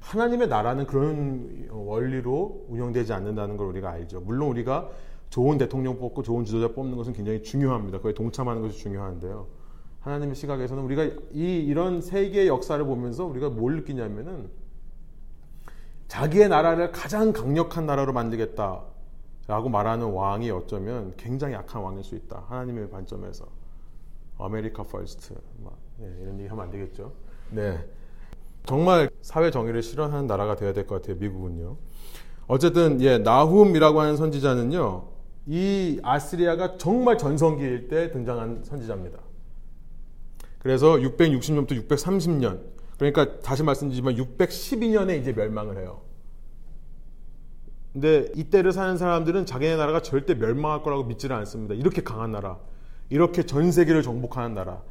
하나님의 0.00 0.48
나라는 0.48 0.86
그런 0.86 1.68
원리로 1.70 2.66
운영되지 2.68 3.12
않는다는 3.12 3.56
걸 3.56 3.66
우리가 3.68 3.90
알죠. 3.90 4.20
물론 4.20 4.48
우리가 4.48 4.90
좋은 5.28 5.58
대통령 5.58 5.98
뽑고 5.98 6.22
좋은 6.22 6.44
지도자 6.44 6.74
뽑는 6.74 6.96
것은 6.96 7.12
굉장히 7.12 7.42
중요합니다. 7.42 7.98
그거에 7.98 8.14
동참하는 8.14 8.62
것이 8.62 8.78
중요한데요. 8.78 9.46
하나님의 10.00 10.34
시각에서는 10.34 10.82
우리가 10.82 11.04
이 11.32 11.58
이런 11.58 12.00
세계의 12.00 12.48
역사를 12.48 12.82
보면서 12.84 13.24
우리가 13.26 13.50
뭘 13.50 13.76
느끼냐면은 13.76 14.48
자기의 16.08 16.48
나라를 16.48 16.90
가장 16.90 17.32
강력한 17.32 17.86
나라로 17.86 18.12
만들겠다 18.12 18.82
라고 19.50 19.68
말하는 19.68 20.06
왕이 20.12 20.48
어쩌면 20.52 21.12
굉장히 21.16 21.54
약한 21.54 21.82
왕일 21.82 22.04
수 22.04 22.14
있다. 22.14 22.44
하나님의 22.48 22.88
관점에서 22.88 23.46
America 24.38 24.84
First 24.84 25.34
예, 26.00 26.04
이런 26.22 26.38
얘기 26.38 26.48
하면 26.48 26.66
안 26.66 26.70
되겠죠. 26.70 27.12
네. 27.50 27.84
정말 28.64 29.10
사회 29.22 29.50
정의를 29.50 29.82
실현하는 29.82 30.28
나라가 30.28 30.54
되어야 30.54 30.72
될 30.72 30.86
것 30.86 31.02
같아요. 31.02 31.16
미국은요. 31.16 31.76
어쨌든 32.46 33.00
예, 33.00 33.18
나훔이라고 33.18 34.00
하는 34.00 34.16
선지자는요. 34.16 35.08
이 35.46 35.98
아시리아가 36.04 36.76
정말 36.76 37.18
전성기일 37.18 37.88
때 37.88 38.12
등장한 38.12 38.62
선지자입니다. 38.62 39.18
그래서 40.60 40.92
660년부터 40.92 41.88
630년 41.88 42.60
그러니까 42.98 43.40
다시 43.40 43.64
말씀드리지만 43.64 44.14
612년에 44.14 45.20
이제 45.20 45.32
멸망을 45.32 45.78
해요. 45.78 46.02
근데 47.92 48.30
이때를 48.36 48.72
사는 48.72 48.96
사람들은 48.96 49.46
자기네 49.46 49.76
나라가 49.76 50.00
절대 50.00 50.34
멸망할 50.34 50.82
거라고 50.82 51.04
믿지를 51.04 51.34
않습니다. 51.36 51.74
이렇게 51.74 52.02
강한 52.02 52.30
나라, 52.30 52.58
이렇게 53.08 53.42
전 53.44 53.72
세계를 53.72 54.02
정복하는 54.02 54.54
나라. 54.54 54.82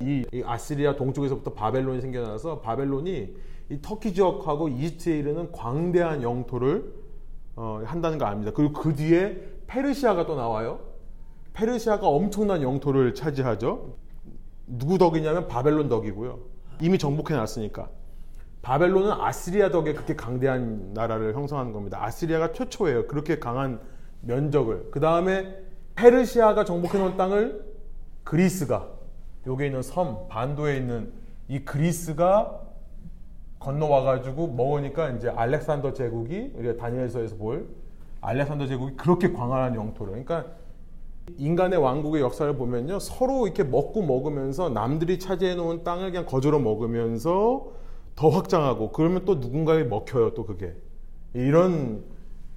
이, 0.00 0.24
이 0.32 0.42
아시리아 0.44 0.96
동쪽에서부터 0.96 1.52
바벨론이 1.52 2.00
생겨나서 2.00 2.60
바벨론이 2.60 3.34
이 3.70 3.78
터키 3.82 4.12
지역하고 4.12 4.68
이집트에 4.68 5.18
이르는 5.18 5.52
광대한 5.52 6.22
영토를 6.22 6.92
어, 7.56 7.82
한다는 7.84 8.18
거 8.18 8.26
압니다. 8.26 8.52
그리고 8.52 8.72
그 8.74 8.94
뒤에 8.94 9.40
페르시아가 9.66 10.26
또 10.26 10.36
나와요. 10.36 10.80
페르시아가 11.54 12.06
엄청난 12.06 12.62
영토를 12.62 13.14
차지하죠. 13.14 13.96
누구 14.66 14.98
덕이냐면 14.98 15.48
바벨론 15.48 15.88
덕이고요. 15.88 16.38
이미 16.82 16.98
정복해 16.98 17.34
놨으니까. 17.34 17.88
바벨론은 18.66 19.12
아시리아 19.12 19.70
덕에 19.70 19.92
그렇게 19.92 20.16
강대한 20.16 20.90
나라를 20.92 21.34
형성한 21.36 21.72
겁니다. 21.72 22.02
아시리아가 22.02 22.50
최초예요. 22.50 23.06
그렇게 23.06 23.38
강한 23.38 23.78
면적을. 24.22 24.88
그 24.90 24.98
다음에 24.98 25.56
페르시아가 25.94 26.64
정복해 26.64 26.98
놓은 26.98 27.16
땅을 27.16 27.64
그리스가 28.24 28.88
여기 29.46 29.66
있는 29.66 29.82
섬 29.82 30.26
반도에 30.26 30.78
있는 30.78 31.12
이 31.46 31.60
그리스가 31.60 32.60
건너와 33.60 34.02
가지고 34.02 34.48
먹으니까 34.48 35.10
이제 35.10 35.28
알렉산더 35.28 35.92
제국이 35.92 36.50
우리가 36.56 36.76
다니엘서에서 36.76 37.36
볼 37.36 37.68
알렉산더 38.20 38.66
제국이 38.66 38.96
그렇게 38.96 39.32
광활한 39.32 39.76
영토를 39.76 40.24
그러니까 40.24 40.44
인간의 41.38 41.78
왕국의 41.78 42.20
역사를 42.20 42.52
보면요. 42.56 42.98
서로 42.98 43.46
이렇게 43.46 43.62
먹고 43.62 44.02
먹으면서 44.02 44.70
남들이 44.70 45.20
차지해 45.20 45.54
놓은 45.54 45.84
땅을 45.84 46.10
그냥 46.10 46.26
거저로 46.26 46.58
먹으면서 46.58 47.85
더 48.16 48.28
확장하고 48.30 48.92
그러면 48.92 49.24
또 49.24 49.36
누군가에 49.36 49.84
먹혀요. 49.84 50.34
또 50.34 50.44
그게. 50.44 50.74
이런 51.34 52.02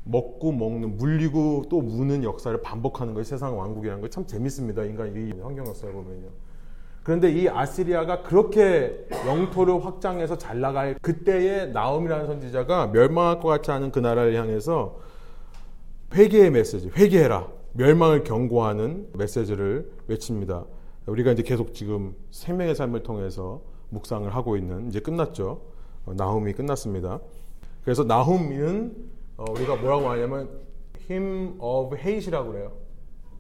먹고 0.06 0.52
먹는 0.54 0.98
물리고 0.98 1.66
또 1.70 1.82
무는 1.82 2.24
역사를 2.24 2.60
반복하는 2.62 3.14
것이 3.14 3.30
세상 3.32 3.60
왕국이라는 3.60 4.02
거 4.02 4.08
참 4.10 4.26
재밌습니다. 4.26 4.84
인간 4.86 5.14
이 5.16 5.40
환경 5.42 5.68
역사를 5.68 5.94
보면요. 5.94 6.30
그런데 7.04 7.32
이 7.32 7.48
아시리아가 7.50 8.22
그렇게 8.24 9.08
영토를 9.26 9.84
확장해서 9.84 10.38
잘 10.38 10.60
나갈 10.62 10.96
그때에 11.02 11.68
나움이라는 11.68 12.26
선지자가 12.28 12.88
멸망할 12.88 13.40
것 13.40 13.48
같지 13.50 13.72
않은 13.72 13.92
그 13.92 14.00
나라를 14.00 14.36
향해서 14.36 15.00
회개의 16.14 16.52
메시지, 16.52 16.90
회개해라. 16.90 17.48
멸망을 17.74 18.24
경고하는 18.24 19.10
메시지를 19.14 19.92
외칩니다. 20.08 20.66
우리가 21.06 21.32
이제 21.32 21.44
계속 21.44 21.74
지금 21.74 22.16
생명의 22.32 22.76
삶을 22.76 23.04
통해서 23.04 23.62
묵상을 23.90 24.34
하고 24.34 24.58
있는 24.58 24.88
이제 24.88 25.00
끝났죠. 25.00 25.62
어, 26.06 26.14
나훔이 26.16 26.54
끝났습니다. 26.54 27.20
그래서 27.84 28.04
나훔이는 28.04 28.96
어, 29.38 29.46
우리가 29.52 29.76
뭐라고 29.76 30.10
하냐면 30.10 30.50
him 31.10 31.56
of 31.60 31.96
hate이라고 31.98 32.52
그래요. 32.52 32.72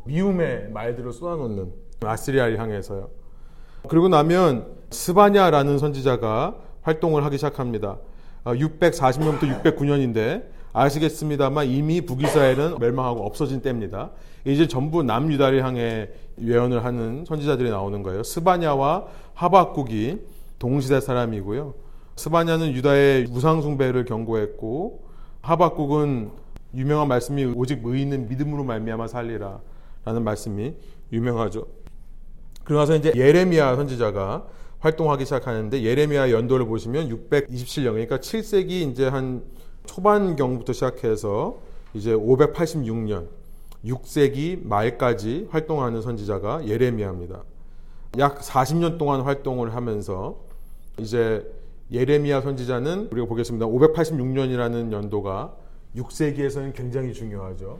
미움의 0.06 0.72
말들을 0.72 1.12
쏟아놓는 1.12 1.74
아시리아를 2.01 2.60
향해서요. 2.60 3.10
그리고 3.88 4.08
나면 4.08 4.75
스바냐라는 4.89 5.77
선지자가 5.77 6.56
활동을 6.82 7.24
하기 7.25 7.38
시작합니다. 7.38 7.98
640년부터 8.46 9.44
어, 9.44 9.63
609년인데 9.63 10.46
아시겠습니다만 10.74 11.68
이미 11.68 12.01
북이스라엘은 12.01 12.79
멸망하고 12.79 13.25
없어진 13.25 13.62
때입니다. 13.62 14.12
이제 14.46 14.68
전부 14.68 15.03
남유다를 15.03 15.63
향해 15.63 16.10
예언을 16.41 16.86
하는 16.86 17.25
선지자들이 17.25 17.70
나오는 17.70 18.01
거예요. 18.03 18.24
스바냐와 18.24 19.08
하박국이 19.34 20.20
동시대 20.60 21.00
사람이고요. 21.00 21.74
스바냐는 22.16 22.74
유다의 22.74 23.28
우상숭배를 23.32 24.06
경고했고 24.06 25.04
하박국은 25.42 26.32
유명한 26.75 27.08
말씀이 27.08 27.46
오직 27.46 27.84
의인은 27.84 28.28
믿음으로 28.28 28.63
말미암아 28.66 29.08
살리라 29.08 29.62
라는 30.06 30.24
말씀이 30.24 30.75
유명하죠. 31.12 31.66
그러나서 32.66 32.96
이제 32.96 33.12
예레미야 33.16 33.75
선지자가 33.78 34.46
활동하기 34.80 35.25
시작하는데 35.25 35.82
예레미야 35.82 36.32
연도를 36.32 36.66
보시면 36.68 37.10
627년 37.10 37.92
그러니까 37.92 38.18
7세기 38.18 38.92
이제 38.92 39.08
한 39.08 39.44
초반경부터 39.86 40.74
시작해서 40.74 41.58
이제 41.94 42.13
586년 42.13 43.28
6세기 43.86 44.66
말까지 44.68 45.48
활동하는 45.50 46.01
선지자가 46.01 46.68
예레미야입니다. 46.68 47.44
약 48.20 48.39
40년 48.39 48.98
동안 48.98 49.22
활동을 49.22 49.74
하면서 49.74 50.49
이제 51.00 51.50
예레미야 51.91 52.41
선지자는 52.41 53.10
우리가 53.12 53.27
보겠습니다. 53.27 53.65
586년이라는 53.65 54.91
연도가 54.91 55.56
6세기에서는 55.96 56.74
굉장히 56.74 57.13
중요하죠. 57.13 57.79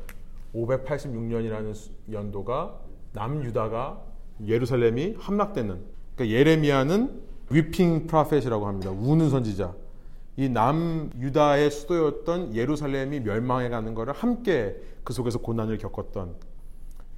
586년이라는 0.56 1.76
연도가 2.12 2.80
남유다가 3.14 4.02
예루살렘이 4.46 5.16
함락되는 5.20 5.80
그러니까 6.16 6.38
예레미야는 6.38 7.22
위핑 7.52 8.08
프라펫이라고 8.08 8.68
합니다. 8.68 8.92
우는 8.92 9.30
선지자. 9.30 9.74
이 10.38 10.48
남유다의 10.48 11.70
수도였던 11.70 12.56
예루살렘이 12.56 13.20
멸망해 13.20 13.70
가는 13.70 13.94
것을 13.94 14.14
함께 14.14 14.78
그 15.04 15.14
속에서 15.14 15.40
고난을 15.40 15.78
겪었던 15.78 16.36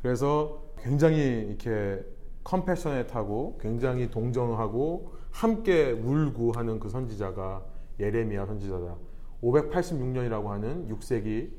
그래서 0.01 0.63
굉장히 0.81 1.45
이렇게 1.47 2.03
컴패셔넷하고 2.43 3.59
굉장히 3.61 4.09
동정하고 4.09 5.13
함께 5.31 5.91
울고 5.91 6.53
하는 6.53 6.79
그 6.79 6.89
선지자가 6.89 7.63
예레미야 7.99 8.45
선지자다. 8.45 8.95
586년이라고 9.41 10.47
하는 10.47 10.87
6세기 10.89 11.49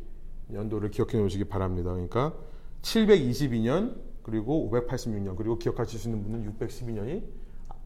연도를 0.53 0.91
기억해 0.91 1.19
놓으시기 1.19 1.45
바랍니다. 1.45 1.93
그러니까 1.93 2.35
722년 2.83 3.97
그리고 4.23 4.71
586년 4.71 5.37
그리고 5.37 5.59
기억하실 5.59 5.99
수 5.99 6.09
있는 6.09 6.23
분은 6.23 6.53
612년이 6.59 7.25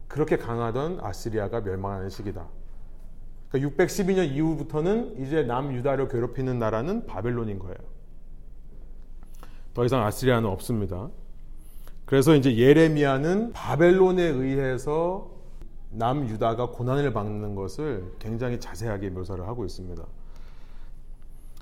그렇게 0.07 0.37
강하던 0.37 0.99
아시리아가 1.01 1.61
멸망하는 1.61 2.09
시기다. 2.09 2.47
그러니까 3.49 3.85
612년 3.85 4.31
이후부터는 4.31 5.21
이제 5.21 5.43
남유다를 5.43 6.07
괴롭히는 6.09 6.59
나라는 6.59 7.05
바벨론인 7.05 7.59
거예요. 7.59 7.77
더 9.73 9.85
이상 9.85 10.03
아시리아는 10.03 10.49
없습니다. 10.49 11.09
그래서 12.05 12.35
이제 12.35 12.57
예레미야는 12.57 13.53
바벨론에 13.53 14.23
의해서 14.23 15.36
남유다가 15.91 16.71
고난을 16.71 17.13
받는 17.13 17.55
것을 17.55 18.11
굉장히 18.19 18.59
자세하게 18.59 19.09
묘사를 19.09 19.47
하고 19.47 19.63
있습니다. 19.65 20.03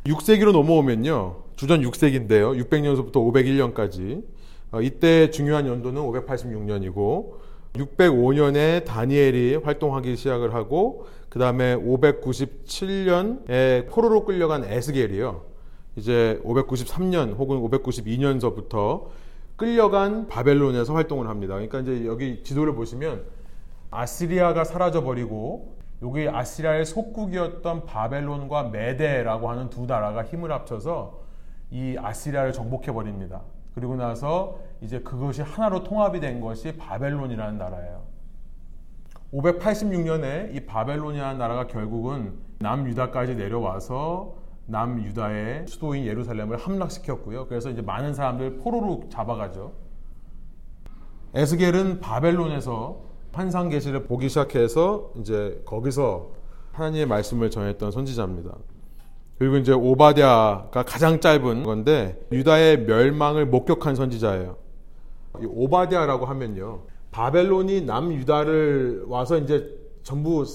6세기로 0.05 0.51
넘어오면요. 0.51 1.43
주전 1.55 1.81
6세기인데요. 1.81 2.61
600년서부터 2.63 3.13
501년까지. 3.13 4.23
어, 4.71 4.81
이때 4.81 5.29
중요한 5.31 5.67
연도는 5.67 6.01
586년이고 6.01 7.33
605년에 7.73 8.85
다니엘이 8.85 9.55
활동하기 9.55 10.15
시작을 10.15 10.53
하고 10.53 11.07
그 11.29 11.39
다음에 11.39 11.75
597년에 11.75 13.89
포로로 13.89 14.23
끌려간 14.25 14.63
에스겔이요. 14.63 15.55
이제 15.97 16.39
593년 16.43 17.35
혹은 17.37 17.59
592년서부터 17.61 19.07
끌려간 19.55 20.27
바벨론에서 20.27 20.93
활동을 20.93 21.27
합니다. 21.27 21.55
그러니까 21.55 21.79
이제 21.79 22.05
여기 22.05 22.43
지도를 22.43 22.75
보시면 22.75 23.23
아시리아가 23.91 24.63
사라져 24.63 25.03
버리고 25.03 25.75
여기 26.01 26.27
아시리아의 26.27 26.85
속국이었던 26.85 27.85
바벨론과 27.85 28.63
메데라고 28.63 29.49
하는 29.49 29.69
두 29.69 29.85
나라가 29.85 30.23
힘을 30.23 30.51
합쳐서 30.51 31.21
이 31.71 31.97
아시리아를 31.99 32.53
정복해 32.53 32.91
버립니다. 32.91 33.41
그리고 33.73 33.95
나서 33.95 34.59
이제 34.81 34.99
그것이 34.99 35.41
하나로 35.41 35.83
통합이 35.83 36.19
된 36.19 36.41
것이 36.41 36.77
바벨론이라는 36.77 37.57
나라예요. 37.57 38.03
586년에 39.33 40.55
이 40.55 40.65
바벨론이라는 40.65 41.37
나라가 41.37 41.67
결국은 41.67 42.33
남유다까지 42.59 43.35
내려와서 43.35 44.35
남유다의 44.67 45.67
수도인 45.67 46.05
예루살렘을 46.05 46.57
함락시켰고요. 46.57 47.47
그래서 47.47 47.69
이제 47.69 47.81
많은 47.81 48.13
사람들 48.13 48.57
포로로 48.57 49.07
잡아가죠. 49.09 49.73
에스겔은 51.33 51.99
바벨론에서 51.99 53.01
환상 53.35 53.67
계시를 53.67 54.03
보기 54.03 54.29
시작해서 54.29 55.11
이제 55.19 55.61
거기서 55.65 56.31
하나님의 56.71 57.05
말씀을 57.05 57.51
전했던 57.51 57.91
선지자입니다. 57.91 58.55
그리고 59.37 59.57
이제 59.57 59.73
오바댜가 59.73 60.83
가장 60.83 61.19
짧은 61.19 61.63
건데 61.63 62.25
유다의 62.31 62.85
멸망을 62.85 63.45
목격한 63.45 63.95
선지자예요. 63.95 64.55
오바댜라고 65.49 66.25
하면요. 66.25 66.83
바벨론이 67.11 67.81
남유다를 67.81 69.03
와서 69.07 69.37
이제 69.37 69.69
전부 70.03 70.45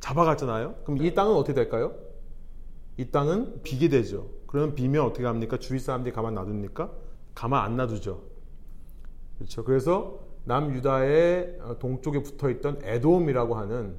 잡아갔잖아요. 0.00 0.76
그럼 0.84 1.04
이 1.04 1.12
땅은 1.12 1.34
어떻게 1.34 1.52
될까요? 1.52 1.92
이 2.96 3.04
땅은 3.10 3.60
비게 3.62 3.90
되죠. 3.90 4.28
그러면 4.46 4.74
비면 4.74 5.04
어떻게 5.04 5.26
합니까? 5.26 5.58
주위 5.58 5.78
사람들이 5.78 6.14
가만 6.14 6.34
놔둡니까? 6.34 6.90
가만 7.34 7.62
안 7.62 7.76
놔두죠. 7.76 8.22
그렇죠. 9.36 9.62
그래서 9.62 10.29
남유다의 10.44 11.58
동쪽에 11.78 12.22
붙어 12.22 12.50
있던 12.50 12.80
에돔이라고 12.82 13.54
하는 13.54 13.94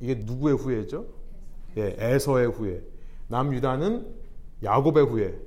이게 0.00 0.14
누구의 0.14 0.56
후예죠? 0.56 1.06
예, 1.76 1.96
에서의 1.98 2.48
후예. 2.48 2.82
남유다는 3.28 4.06
야곱의 4.62 5.06
후예. 5.06 5.38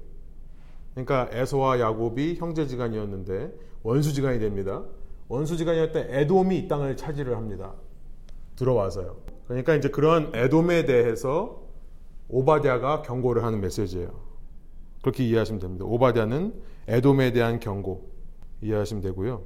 그러니까 0.93 1.29
에서와 1.31 1.79
야곱이 1.79 2.35
형제지간이었는데 2.35 3.53
원수지간이 3.83 4.39
됩니다. 4.39 4.83
원수지간이었던 5.27 6.07
에돔이 6.09 6.57
이 6.57 6.67
땅을 6.67 6.97
차지를 6.97 7.37
합니다. 7.37 7.73
들어와서요. 8.55 9.17
그러니까 9.47 9.75
이제 9.75 9.89
그런 9.89 10.31
에돔에 10.33 10.85
대해서 10.85 11.63
오바댜가 12.27 13.03
경고를 13.03 13.43
하는 13.43 13.61
메시지예요. 13.61 14.11
그렇게 15.01 15.25
이해하시면 15.25 15.59
됩니다. 15.61 15.85
오바댜는 15.85 16.53
에돔에 16.87 17.31
대한 17.31 17.59
경고 17.59 18.08
이해하시면 18.61 19.03
되고요. 19.03 19.41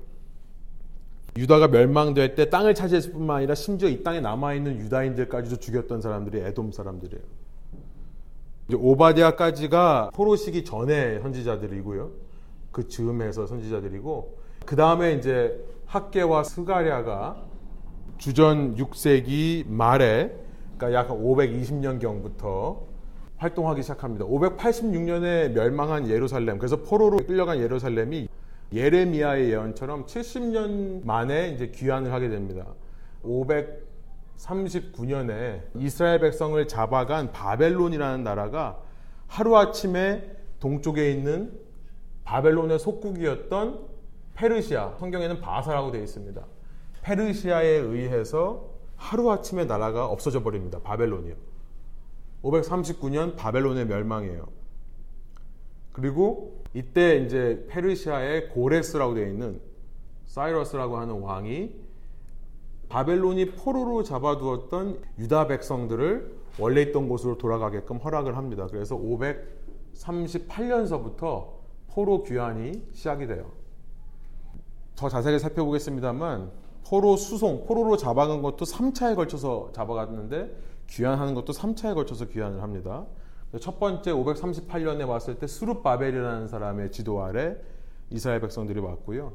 유다가 1.38 1.67
멸망될 1.67 2.36
때 2.36 2.49
땅을 2.49 2.76
차지했을 2.76 3.12
뿐만 3.12 3.38
아니라 3.38 3.56
심지어 3.56 3.89
이 3.89 4.04
땅에 4.04 4.19
남아있는 4.19 4.80
유다인들까지도 4.80 5.58
죽였던 5.58 6.02
사람들이 6.02 6.41
에돔 6.41 6.71
사람들이에요. 6.71 7.23
오바디아까지가 8.73 10.12
포로 10.13 10.36
시기 10.36 10.63
전에 10.63 11.19
선지자들이고요. 11.19 12.12
그 12.71 12.88
즈음에서 12.88 13.45
선지자들이고 13.47 14.38
그 14.65 14.76
다음에 14.76 15.13
이제 15.13 15.63
학계와 15.86 16.43
스가랴가 16.43 17.43
주전 18.17 18.76
6세기 18.76 19.67
말에 19.67 20.36
그러니까 20.78 20.99
약 20.99 21.10
520년경부터 21.10 22.80
활동하기 23.38 23.82
시작합니다. 23.82 24.26
586년에 24.26 25.52
멸망한 25.52 26.10
예루살렘, 26.10 26.58
그래서 26.58 26.78
포로로 26.78 27.17
끌려간 27.17 27.60
예루살렘이 27.60 28.30
예레미야의 28.73 29.51
예언처럼 29.51 30.05
70년 30.05 31.05
만에 31.05 31.49
이제 31.49 31.67
귀환을 31.67 32.12
하게 32.12 32.29
됩니다. 32.29 32.65
539년에 33.23 35.62
이스라엘 35.75 36.19
백성을 36.19 36.67
잡아간 36.67 37.31
바벨론이라는 37.31 38.23
나라가 38.23 38.81
하루아침에 39.27 40.31
동쪽에 40.59 41.12
있는 41.12 41.59
바벨론의 42.23 42.79
속국이었던 42.79 43.93
페르시아, 44.36 44.95
성경에는 44.99 45.41
바사라고 45.41 45.91
되어 45.91 46.01
있습니다. 46.01 46.43
페르시아에 47.03 47.67
의해서 47.67 48.71
하루아침에 48.95 49.65
나라가 49.65 50.07
없어져 50.07 50.41
버립니다. 50.41 50.79
바벨론이요. 50.79 51.36
539년 52.43 53.36
바벨론의 53.36 53.86
멸망이에요. 53.86 54.47
그리고 55.91 56.62
이때 56.73 57.17
이제 57.17 57.65
페르시아의 57.69 58.49
고레스라고 58.49 59.13
되어 59.13 59.27
있는 59.27 59.62
사이러스라고 60.25 60.97
하는 60.97 61.21
왕이 61.21 61.83
바벨론이 62.89 63.51
포로로 63.51 64.01
잡아두었던 64.03 64.99
유다 65.19 65.47
백성들을 65.47 66.43
원래 66.59 66.81
있던 66.83 67.09
곳으로 67.09 67.38
돌아가게끔 67.38 67.97
허락을 67.97 68.38
합니다. 68.38 68.67
그래서 68.69 68.95
538년서부터 68.97 71.47
포로 71.88 72.23
귀환이 72.23 72.81
시작이 72.93 73.27
돼요. 73.27 73.51
더 74.95 75.09
자세하게 75.09 75.39
살펴보겠습니다만 75.39 76.51
포로 76.88 77.17
수송, 77.17 77.65
포로로 77.65 77.97
잡아간 77.97 78.41
것도 78.41 78.63
3차에 78.65 79.15
걸쳐서 79.15 79.71
잡아갔는데 79.73 80.55
귀환하는 80.88 81.33
것도 81.33 81.53
3차에 81.53 81.95
걸쳐서 81.95 82.25
귀환을 82.25 82.62
합니다. 82.62 83.05
첫 83.59 83.79
번째 83.79 84.11
538년에 84.11 85.07
왔을 85.07 85.35
때 85.35 85.45
수룹바벨이라는 85.45 86.47
사람의 86.47 86.91
지도 86.91 87.23
아래 87.23 87.55
이스라엘 88.09 88.41
백성들이 88.41 88.79
왔고요. 88.79 89.33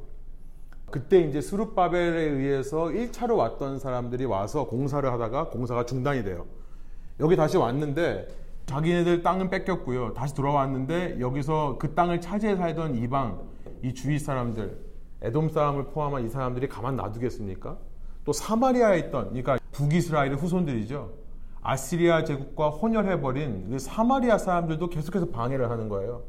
그때 0.91 1.21
이제 1.21 1.41
수룹바벨에 1.41 2.23
의해서 2.23 2.87
1차로 2.87 3.37
왔던 3.37 3.79
사람들이 3.79 4.25
와서 4.25 4.67
공사를 4.67 5.11
하다가 5.11 5.51
공사가 5.51 5.85
중단이 5.85 6.25
돼요. 6.25 6.47
여기 7.21 7.37
다시 7.37 7.57
왔는데 7.57 8.29
자기네들 8.67 9.23
땅은 9.23 9.51
뺏겼고요. 9.51 10.15
다시 10.15 10.35
돌아왔는데 10.35 11.21
여기서 11.21 11.77
그 11.79 11.95
땅을 11.95 12.21
차지해 12.21 12.57
살던 12.57 12.97
이방 12.97 13.41
이 13.83 13.95
주위 13.95 14.19
사람들 14.19 14.79
에돔 15.23 15.51
사람을 15.51 15.87
포함한 15.87 16.25
이 16.25 16.29
사람들이 16.29 16.69
가만 16.69 16.97
놔두겠습니까? 16.97 17.77
또 18.25 18.33
사마리아에 18.33 18.99
있던 18.99 19.29
그러니까 19.29 19.59
북이스라엘의 19.73 20.37
후손들이죠. 20.37 21.28
아시리아 21.69 22.25
제국과 22.25 22.71
혼혈해버린 22.71 23.69
그 23.69 23.79
사마리아 23.79 24.39
사람들도 24.39 24.89
계속해서 24.89 25.27
방해를 25.27 25.71
하는 25.71 25.91
거예요. 25.91 26.23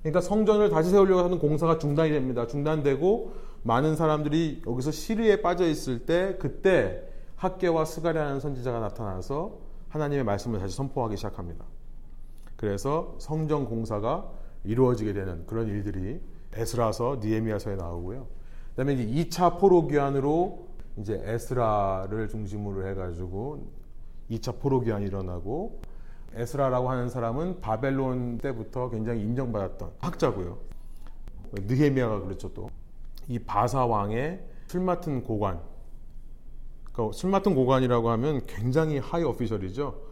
그러니까 0.00 0.20
성전을 0.20 0.70
다시 0.70 0.90
세우려고 0.90 1.22
하는 1.22 1.38
공사가 1.38 1.78
중단이 1.78 2.10
됩니다. 2.10 2.48
중단되고 2.48 3.32
많은 3.62 3.94
사람들이 3.94 4.62
여기서 4.66 4.90
시리에 4.90 5.42
빠져 5.42 5.68
있을 5.68 6.06
때 6.06 6.36
그때 6.40 7.04
학계와 7.36 7.84
스가랴라는 7.84 8.40
선지자가 8.40 8.80
나타나서 8.80 9.58
하나님의 9.90 10.24
말씀을 10.24 10.58
다시 10.58 10.74
선포하기 10.74 11.16
시작합니다. 11.16 11.64
그래서 12.56 13.14
성전 13.18 13.66
공사가 13.66 14.28
이루어지게 14.64 15.12
되는 15.12 15.46
그런 15.46 15.68
일들이 15.68 16.20
에스라서 16.52 17.20
니에미아서에 17.22 17.76
나오고요. 17.76 18.26
그다음에 18.70 18.94
이제 18.94 19.30
2차 19.30 19.60
포로 19.60 19.86
귀환으로 19.86 20.66
이제 20.96 21.22
에스라를 21.24 22.28
중심으로 22.28 22.88
해가지고 22.88 23.79
2차 24.30 24.60
포로 24.60 24.80
귀환이 24.80 25.06
일어나고 25.06 25.80
에스라라고 26.34 26.90
하는 26.90 27.08
사람은 27.08 27.60
바벨론 27.60 28.38
때부터 28.38 28.90
굉장히 28.90 29.22
인정받았던 29.22 29.90
학자고요. 29.98 30.58
느헤미야가 31.52 32.20
그렇죠 32.20 32.52
또. 32.54 32.70
이 33.26 33.38
바사 33.38 33.84
왕의 33.84 34.40
술 34.68 34.80
맡은 34.80 35.24
고관. 35.24 35.60
그러니까 36.92 37.12
술 37.12 37.30
맡은 37.30 37.54
고관이라고 37.54 38.10
하면 38.10 38.46
굉장히 38.46 38.98
하이 38.98 39.24
오피셜이죠. 39.24 40.10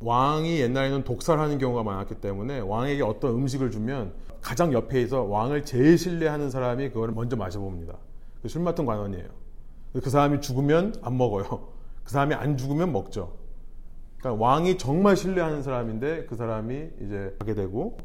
왕이 0.00 0.60
옛날에는 0.60 1.04
독살하는 1.04 1.58
경우가 1.58 1.82
많았기 1.82 2.16
때문에 2.16 2.60
왕에게 2.60 3.02
어떤 3.02 3.34
음식을 3.34 3.70
주면 3.70 4.14
가장 4.40 4.72
옆에 4.72 5.02
있어 5.02 5.22
왕을 5.22 5.64
제일 5.64 5.98
신뢰하는 5.98 6.50
사람이 6.50 6.90
그걸 6.90 7.12
먼저 7.12 7.36
마셔봅니다. 7.36 7.94
그술 8.42 8.62
맡은 8.62 8.86
관원이에요. 8.86 9.28
그 9.92 10.08
사람이 10.08 10.40
죽으면 10.40 10.94
안 11.02 11.18
먹어요. 11.18 11.68
그 12.04 12.10
사람이 12.10 12.34
안 12.34 12.56
죽으면 12.56 12.92
먹죠. 12.92 13.39
그러니까 14.20 14.44
왕이 14.44 14.78
정말 14.78 15.16
신뢰하는 15.16 15.62
사람인데 15.62 16.26
그 16.26 16.36
사람이 16.36 16.88
이제 17.02 17.34
하게 17.38 17.54
되고 17.54 17.96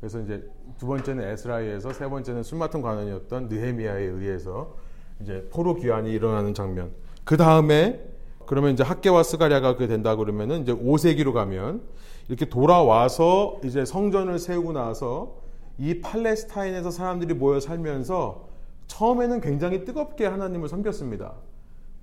그래서 0.00 0.20
이제 0.20 0.46
두 0.78 0.86
번째는 0.86 1.24
에스라이에서 1.24 1.92
세 1.92 2.08
번째는 2.08 2.42
술 2.42 2.58
맡은 2.58 2.82
관원이었던 2.82 3.48
느헤미야에 3.48 4.02
의해서 4.02 4.76
이제 5.20 5.48
포로 5.50 5.76
귀환이 5.76 6.12
일어나는 6.12 6.52
장면. 6.52 6.90
그 7.24 7.36
다음에 7.36 8.04
그러면 8.46 8.72
이제 8.72 8.82
학계와 8.82 9.22
스가랴가 9.22 9.76
그 9.76 9.86
된다 9.86 10.16
그러면은 10.16 10.62
이제 10.62 10.74
5세기로 10.74 11.32
가면 11.32 11.82
이렇게 12.28 12.46
돌아와서 12.46 13.60
이제 13.64 13.84
성전을 13.84 14.38
세우고 14.38 14.72
나서 14.72 15.36
이 15.78 16.00
팔레스타인에서 16.00 16.90
사람들이 16.90 17.34
모여 17.34 17.60
살면서 17.60 18.48
처음에는 18.88 19.40
굉장히 19.40 19.84
뜨겁게 19.84 20.26
하나님을 20.26 20.68
섬겼습니다. 20.68 21.32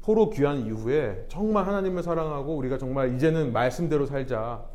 포로 0.01 0.29
귀환 0.29 0.65
이후에 0.65 1.25
정말 1.27 1.67
하나님을 1.67 2.03
사랑하고 2.03 2.55
우리가 2.55 2.77
정말 2.77 3.15
이제는 3.15 3.53
말씀대로 3.53 4.05
살자. 4.05 4.65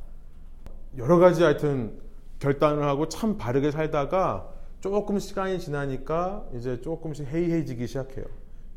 여러 0.96 1.18
가지 1.18 1.42
하여튼 1.42 1.98
결단을 2.38 2.84
하고 2.84 3.08
참 3.08 3.36
바르게 3.36 3.70
살다가 3.70 4.48
조금 4.80 5.18
시간이 5.18 5.58
지나니까 5.58 6.46
이제 6.54 6.80
조금씩 6.80 7.26
해이해지기 7.26 7.86
시작해요. 7.86 8.24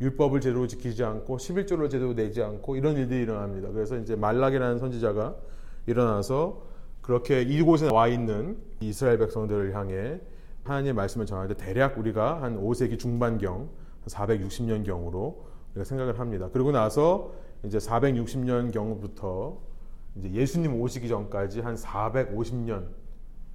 율법을 0.02 0.42
제대로 0.42 0.66
지키지 0.66 1.04
않고 1.04 1.38
11조를 1.38 1.90
제대로 1.90 2.16
내지 2.16 2.42
않고 2.42 2.78
이런 2.78 2.96
일들이 2.98 3.22
일어납니다. 3.22 3.70
그래서 3.72 3.98
이제 3.98 4.16
말락이라는 4.16 4.80
선지자가 4.80 5.36
일어나서 5.88 6.62
그렇게 7.02 7.42
이곳에 7.42 7.90
와 7.92 8.08
있는 8.08 8.58
이스라엘 8.80 9.18
백성들을 9.18 9.76
향해 9.76 10.20
하나님의 10.64 10.94
말씀을 10.94 11.26
전하는데 11.26 11.56
대략 11.64 11.98
우리가 11.98 12.42
한 12.42 12.62
5세기 12.62 12.98
중반경 12.98 13.70
460년경으로 14.08 15.36
우리가 15.36 15.49
생각을 15.84 16.20
합니다. 16.20 16.50
그리고 16.52 16.72
나서 16.72 17.32
이제 17.64 17.78
460년 17.78 18.72
경부터 18.72 19.58
이제 20.16 20.32
예수님 20.32 20.82
오시기 20.82 21.08
전까지 21.08 21.62
한 21.62 21.76
450년에서 21.76 22.86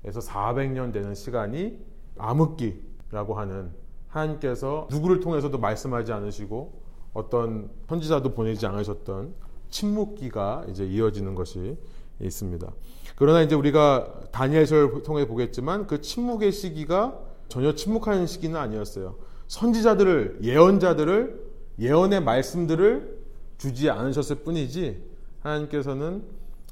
400년 0.04 0.92
되는 0.92 1.14
시간이 1.14 1.78
암흑기라고 2.18 3.34
하는 3.34 3.70
하나님께서 4.08 4.88
누구를 4.90 5.20
통해서도 5.20 5.58
말씀하지 5.58 6.12
않으시고 6.12 6.82
어떤 7.12 7.70
선지자도 7.88 8.34
보내지 8.34 8.66
않으셨던 8.66 9.34
침묵기가 9.70 10.66
이제 10.68 10.86
이어지는 10.86 11.34
것이 11.34 11.76
있습니다. 12.20 12.72
그러나 13.16 13.42
이제 13.42 13.54
우리가 13.54 14.28
다니엘서를 14.30 15.02
통해 15.02 15.26
보겠지만 15.26 15.86
그 15.86 16.00
침묵의 16.00 16.52
시기가 16.52 17.18
전혀 17.48 17.74
침묵하는 17.74 18.26
시기는 18.26 18.58
아니었어요. 18.58 19.16
선지자들을 19.48 20.38
예언자들을 20.42 21.43
예언의 21.78 22.22
말씀들을 22.22 23.18
주지 23.58 23.90
않으셨을 23.90 24.36
뿐이지 24.36 25.02
하나님께서는 25.40 26.22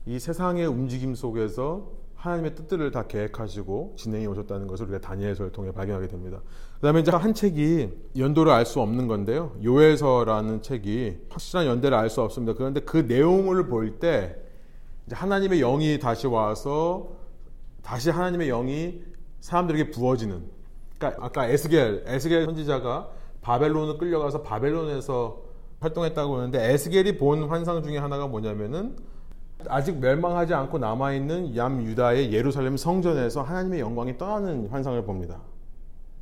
이 0.06 0.18
세상의 0.18 0.66
움직임 0.66 1.14
속에서 1.14 1.90
하나님의 2.16 2.54
뜻들을 2.54 2.90
다 2.92 3.06
계획하시고 3.08 3.94
진행해 3.96 4.26
오셨다는 4.26 4.68
것을 4.68 4.86
우리가 4.86 5.00
다니엘서를 5.00 5.50
통해 5.50 5.72
발견하게 5.72 6.06
됩니다. 6.06 6.40
그 6.76 6.80
다음에 6.82 7.00
이제 7.00 7.10
한 7.10 7.34
책이 7.34 7.90
연도를 8.16 8.52
알 8.52 8.64
수 8.64 8.80
없는 8.80 9.08
건데요. 9.08 9.56
요엘서라는 9.62 10.62
책이 10.62 11.18
확실한 11.30 11.66
연대를 11.66 11.96
알 11.96 12.08
수 12.10 12.20
없습니다. 12.22 12.54
그런데 12.54 12.80
그 12.80 12.98
내용을 12.98 13.66
볼 13.66 13.98
때 13.98 14.36
하나님의 15.10 15.58
영이 15.58 15.98
다시 15.98 16.28
와서 16.28 17.10
다시 17.82 18.10
하나님의 18.10 18.48
영이 18.48 19.02
사람들에게 19.40 19.90
부어지는. 19.90 20.44
그러니까 20.96 21.24
아까 21.26 21.48
에스겔, 21.48 22.04
에스겔 22.06 22.44
선지자가 22.44 23.10
바벨론을 23.42 23.98
끌려가서 23.98 24.42
바벨론에서 24.42 25.42
활동했다고 25.81 26.37
하는데 26.37 26.72
에스겔이 26.72 27.18
본 27.18 27.44
환상 27.44 27.83
중에 27.83 27.98
하나가 27.98 28.26
뭐냐면은 28.26 28.96
아직 29.68 29.98
멸망하지 29.98 30.55
않고 30.55 30.78
남아있는 30.78 31.57
얌 31.57 31.85
유다의 31.85 32.33
예루살렘 32.33 32.76
성전에서 32.76 33.42
하나님의 33.42 33.81
영광이 33.81 34.18
떠나는 34.18 34.68
환상을 34.68 35.05
봅니다. 35.05 35.40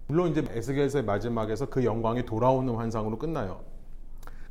물론 0.09 0.31
이제 0.31 0.45
에스겔서의 0.51 1.05
마지막에서 1.05 1.67
그 1.67 1.85
영광이 1.85 2.27
돌아오는 2.27 2.75
환상으로 2.75 3.19
끝나요. 3.19 3.61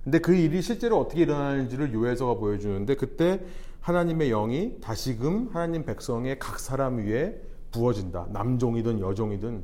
근데 0.03 0.19
그 0.19 0.33
일이 0.33 0.61
실제로 0.61 0.99
어떻게 0.99 1.23
일어나는지를 1.23 1.93
요해서가 1.93 2.35
보여주는데 2.35 2.95
그때 2.95 3.41
하나님의 3.81 4.29
영이 4.29 4.79
다시금 4.81 5.49
하나님 5.51 5.85
백성의 5.85 6.39
각 6.39 6.59
사람 6.59 6.97
위에 6.97 7.41
부어진다. 7.71 8.27
남종이든 8.31 8.99
여종이든 9.01 9.63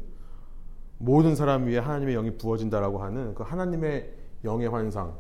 모든 0.98 1.36
사람 1.36 1.66
위에 1.66 1.78
하나님의 1.78 2.16
영이 2.16 2.38
부어진다라고 2.38 3.00
하는 3.00 3.36
그 3.36 3.44
하나님의 3.44 4.14
영의 4.44 4.70
환상. 4.70 5.18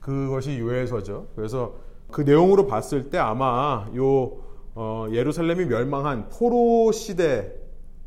그것이 0.00 0.58
요해서죠. 0.58 1.26
그래서 1.36 1.76
그 2.10 2.22
내용으로 2.22 2.66
봤을 2.66 3.10
때 3.10 3.18
아마 3.18 3.88
요 3.94 4.38
어, 4.74 5.06
예루살렘이 5.10 5.66
멸망한 5.66 6.28
포로 6.30 6.92
시대 6.92 7.52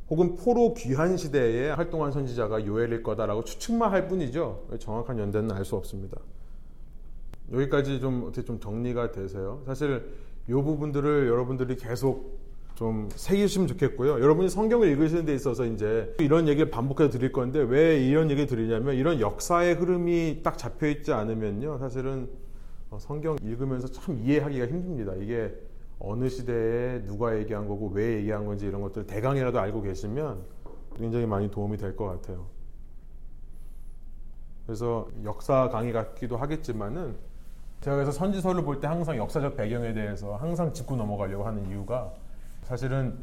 혹은 0.10 0.36
포로 0.36 0.74
귀한 0.74 1.18
시대에 1.18 1.72
활동한 1.72 2.12
선지자가 2.12 2.66
요엘일 2.66 3.04
거다라고 3.04 3.44
추측만 3.44 3.92
할 3.92 4.08
뿐이죠. 4.08 4.68
정확한 4.80 5.20
연대는 5.20 5.52
알 5.52 5.64
수 5.64 5.76
없습니다. 5.76 6.18
여기까지 7.52 8.00
좀 8.00 8.24
어떻게 8.24 8.44
좀 8.44 8.60
정리가 8.60 9.12
되세요? 9.12 9.62
사실 9.66 10.10
이 10.48 10.54
부분들을 10.54 11.28
여러분들이 11.28 11.76
계속 11.76 12.40
좀 12.76 13.10
새기시면 13.16 13.68
좋겠고요. 13.68 14.14
여러분이 14.22 14.50
성경을 14.50 14.88
읽으시는 14.90 15.26
데 15.26 15.36
있어서 15.36 15.66
이제 15.66 16.14
이런 16.20 16.48
얘기를 16.48 16.72
반복해서 16.72 17.12
드릴 17.12 17.32
건데 17.32 17.60
왜 17.60 18.00
이런 18.00 18.32
얘기를 18.32 18.48
드리냐면 18.48 18.96
이런 18.96 19.20
역사의 19.20 19.76
흐름이 19.76 20.42
딱 20.44 20.58
잡혀 20.58 20.88
있지 20.88 21.14
않으면요. 21.14 21.78
사실은 21.78 22.30
어, 22.90 22.98
성경 23.00 23.38
읽으면서 23.44 23.88
참 23.88 24.18
이해하기가 24.18 24.68
힘듭니다. 24.68 25.14
이게 25.16 25.54
어느 26.00 26.28
시대에 26.28 27.04
누가 27.06 27.38
얘기한 27.38 27.68
거고 27.68 27.90
왜 27.90 28.16
얘기한 28.18 28.46
건지 28.46 28.66
이런 28.66 28.82
것들 28.82 29.06
대강이라도 29.06 29.60
알고 29.60 29.82
계시면 29.84 30.42
굉장히 30.98 31.26
많이 31.28 31.52
도움이 31.52 31.78
될 31.78 31.96
것 31.96 32.06
같아요. 32.06 32.48
그래서 34.66 35.08
역사 35.24 35.70
강의 35.70 35.94
같기도 35.94 36.38
하겠지만은 36.38 37.16
제가 37.82 37.96
그래서 37.96 38.12
선지서를 38.12 38.64
볼 38.64 38.80
때 38.80 38.88
항상 38.88 39.18
역사적 39.18 39.56
배경에 39.58 39.94
대해서 39.94 40.36
항상 40.36 40.72
짚고 40.74 40.96
넘어가려고 40.96 41.46
하는 41.46 41.68
이유가 41.70 42.14
사실은 42.72 43.18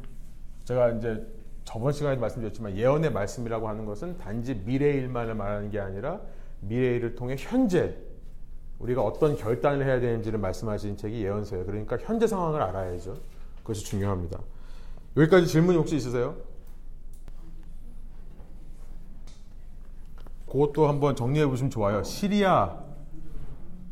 제가 0.64 0.90
이제 0.90 1.26
저번 1.64 1.90
시간에 1.94 2.16
말씀드렸지만 2.16 2.76
예언의 2.76 3.10
말씀이라고 3.12 3.66
하는 3.66 3.86
것은 3.86 4.18
단지 4.18 4.54
미래의 4.54 4.98
일만을 4.98 5.34
말하는 5.34 5.70
게 5.70 5.80
아니라 5.80 6.20
미래를 6.60 7.14
통해 7.14 7.34
현재 7.38 7.96
우리가 8.78 9.00
어떤 9.00 9.36
결단을 9.36 9.86
해야 9.86 10.00
되는지를 10.00 10.38
말씀하신 10.38 10.98
책이 10.98 11.24
예언서예요. 11.24 11.64
그러니까 11.64 11.96
현재 11.98 12.26
상황을 12.26 12.60
알아야죠. 12.60 13.16
그것이 13.62 13.86
중요합니다. 13.86 14.38
여기까지 15.16 15.46
질문 15.46 15.76
혹시 15.76 15.96
있으세요? 15.96 16.36
그것도 20.46 20.88
한번 20.88 21.16
정리해 21.16 21.46
보시면 21.46 21.70
좋아요. 21.70 22.02
시리아, 22.02 22.80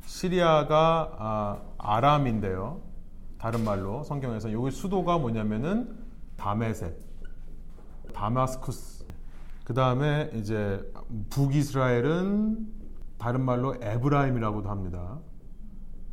시리아가 0.04 1.64
아람인데요 1.78 2.82
다른 3.38 3.64
말로 3.64 4.02
성경에서 4.02 4.52
여기 4.52 4.70
수도가 4.70 5.18
뭐냐면은 5.18 5.96
다메섹, 6.36 6.98
다마스쿠스. 8.12 9.04
그 9.64 9.74
다음에 9.74 10.30
이제 10.34 10.80
북이스라엘은 11.30 12.66
다른 13.18 13.44
말로 13.44 13.74
에브라임이라고도 13.80 14.68
합니다. 14.68 15.18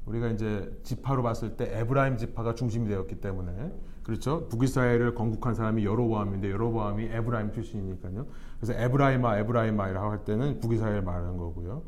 우리가 0.06 0.30
이제 0.30 0.76
지파로 0.84 1.24
봤을 1.24 1.56
때 1.56 1.80
에브라임 1.80 2.18
지파가 2.18 2.56
중심이 2.56 2.88
되었기 2.90 3.22
때문에 3.22 3.74
그렇죠. 4.04 4.48
북이스라엘을 4.50 5.16
건국한 5.16 5.54
사람이 5.54 5.86
여로보암인데 5.86 6.52
여로보암이 6.52 7.06
에브라임 7.06 7.54
출신이니까요. 7.54 8.26
그래서 8.60 8.74
에브라임아 8.74 9.38
에브라임아라고 9.40 10.12
할 10.12 10.26
때는 10.26 10.60
북이스라엘 10.60 11.02
말하는 11.02 11.38
거고요. 11.38 11.84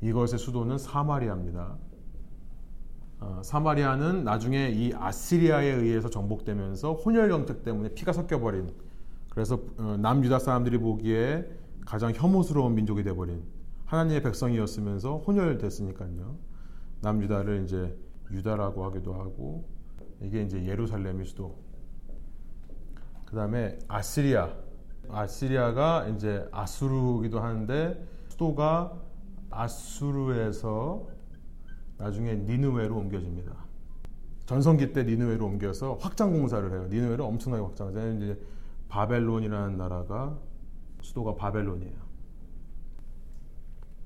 이것의 0.00 0.38
수도는 0.38 0.78
사마리아입니다. 0.78 1.76
어, 3.20 3.40
사마리아는 3.44 4.24
나중에 4.24 4.70
이 4.70 4.92
아시리아에 4.94 5.66
의해서 5.66 6.08
정복되면서 6.08 6.94
혼혈 6.94 7.28
정책 7.28 7.62
때문에 7.62 7.90
피가 7.90 8.12
섞여버린 8.12 8.72
그래서 9.28 9.60
어, 9.78 9.96
남유다 9.98 10.38
사람들이 10.38 10.78
보기에 10.78 11.46
가장 11.86 12.12
혐오스러운 12.14 12.74
민족이 12.74 13.02
돼버린 13.02 13.42
하나님의 13.86 14.22
백성이었으면서 14.22 15.18
혼혈됐으니까요. 15.18 16.36
남유다를 17.00 17.64
이제 17.64 17.96
유다라고 18.30 18.84
하기도 18.84 19.14
하고 19.14 19.64
이게 20.22 20.42
이제 20.42 20.64
예루살렘의 20.64 21.26
수도. 21.26 21.58
그 23.24 23.34
다음에 23.34 23.78
아시리아. 23.88 24.54
아시리아가 25.08 26.06
이제 26.08 26.46
아수르기도 26.52 27.40
하는데 27.40 28.06
수도가 28.28 28.92
아수르에서 29.50 31.08
나중에 32.00 32.34
니누웨로 32.34 32.96
옮겨집니다. 32.96 33.52
전성기 34.46 34.92
때 34.92 35.04
니누웨로 35.04 35.44
옮겨서 35.44 35.98
확장 36.00 36.32
공사를 36.32 36.68
해요. 36.72 36.88
니누웨를 36.90 37.22
엄청나게 37.22 37.62
확장해요. 37.62 38.14
이제 38.16 38.40
바벨론이라는 38.88 39.76
나라가 39.76 40.36
수도가 41.02 41.34
바벨론이에요. 41.34 42.10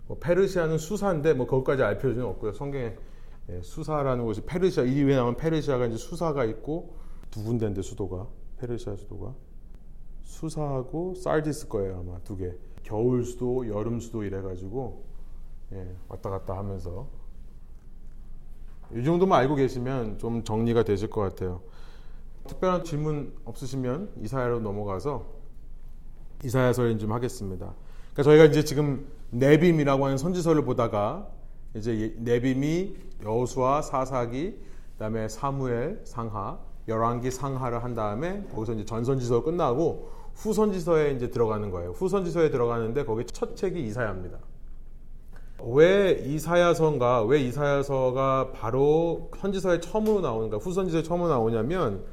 뭐 0.09 0.18
페르시아는 0.18 0.76
수사인데 0.76 1.33
뭐 1.33 1.46
거기까지 1.46 1.83
알 1.83 1.98
필요는 1.98 2.24
없고요. 2.24 2.52
성경에 2.52 2.94
예, 3.50 3.61
수사라는 3.62 4.24
곳이 4.24 4.42
페르시아 4.42 4.85
이후에 4.85 5.16
나온 5.16 5.37
페르시아가 5.37 5.87
이제 5.87 5.96
수사가 5.96 6.44
있고 6.46 6.96
두 7.30 7.44
군데인데 7.44 7.83
수도가 7.83 8.26
페르시아 8.59 8.96
수도가 8.96 9.35
수사하고 10.22 11.14
살디스 11.14 11.68
거예요 11.68 12.00
아마 12.00 12.18
두 12.20 12.37
개. 12.37 12.52
겨울 12.83 13.24
수도, 13.24 13.66
여름 13.66 13.98
수도 13.98 14.24
이래가지고 14.24 15.04
예, 15.72 15.96
왔다 16.09 16.28
갔다 16.28 16.57
하면서 16.59 17.09
이 18.92 19.04
정도만 19.04 19.40
알고 19.40 19.54
계시면 19.54 20.18
좀 20.18 20.44
정리가 20.44 20.82
되실 20.84 21.08
것 21.10 21.20
같아요. 21.20 21.62
특별한 22.46 22.84
질문 22.84 23.32
없으시면 23.44 24.10
이사야로 24.22 24.60
넘어가서 24.60 25.24
이사야서를 26.44 26.98
좀 26.98 27.12
하겠습니다. 27.12 27.72
그러니까 28.12 28.22
저희가 28.22 28.44
이제 28.44 28.64
지금 28.64 29.06
네빔이라고 29.30 30.04
하는 30.04 30.18
선지서를 30.18 30.64
보다가 30.64 31.28
이제 31.74 32.14
네빔이 32.18 32.96
여호수아, 33.22 33.82
사사기, 33.82 34.58
그다음에 34.92 35.28
사무엘, 35.28 36.02
상하, 36.04 36.58
열왕기, 36.86 37.30
상하를 37.30 37.82
한 37.82 37.94
다음에 37.94 38.44
거기서 38.54 38.74
이제 38.74 38.84
전선지서 38.84 39.42
끝나고 39.42 40.12
후선지서에 40.34 41.12
이제 41.12 41.30
들어가는 41.30 41.70
거예요. 41.70 41.92
후선지서에 41.92 42.50
들어가는데 42.50 43.04
거기 43.04 43.24
첫 43.24 43.56
책이 43.56 43.82
이사야입니다. 43.86 44.38
왜 45.66 46.12
이사야서인가? 46.12 47.24
왜 47.24 47.40
이사야서가 47.40 48.53
바로 48.53 49.31
선지서에 49.38 49.81
처음으로 49.81 50.20
나오는가? 50.20 50.59
후선지서에 50.59 51.03
처음으로 51.03 51.29
나오냐면 51.29 52.05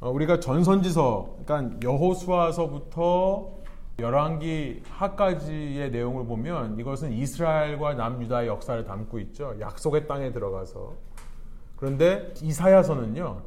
어, 0.00 0.10
우리가 0.10 0.40
전선지서, 0.40 1.36
그러니까 1.44 1.78
여호수아서부터 1.82 3.60
열왕기 3.98 4.82
하까지의 4.88 5.90
내용을 5.90 6.24
보면 6.24 6.78
이것은 6.80 7.12
이스라엘과 7.12 7.94
남유다의 7.94 8.48
역사를 8.48 8.82
담고 8.82 9.18
있죠. 9.18 9.54
약속의 9.60 10.06
땅에 10.06 10.32
들어가서. 10.32 10.94
그런데 11.76 12.32
이사야서는요. 12.42 13.42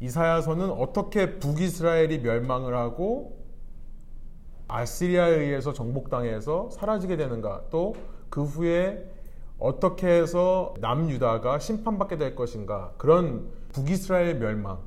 이사야서는 0.00 0.70
어떻게 0.70 1.38
북이스라엘이 1.38 2.18
멸망을 2.18 2.74
하고 2.74 3.38
아시리아에 4.68 5.30
의해서 5.30 5.72
정복당해서 5.72 6.68
사라지게 6.70 7.16
되는가 7.16 7.62
또 7.70 7.94
그 8.34 8.42
후에 8.42 9.08
어떻게 9.60 10.08
해서 10.08 10.74
남유다가 10.80 11.60
심판받게 11.60 12.18
될 12.18 12.34
것인가 12.34 12.92
그런 12.98 13.48
북이스라엘 13.70 14.40
멸망 14.40 14.80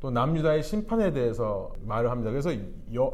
또 0.00 0.10
남유다의 0.10 0.62
심판에 0.62 1.14
대해서 1.14 1.72
말을 1.86 2.10
합니다. 2.10 2.30
그래서 2.30 2.50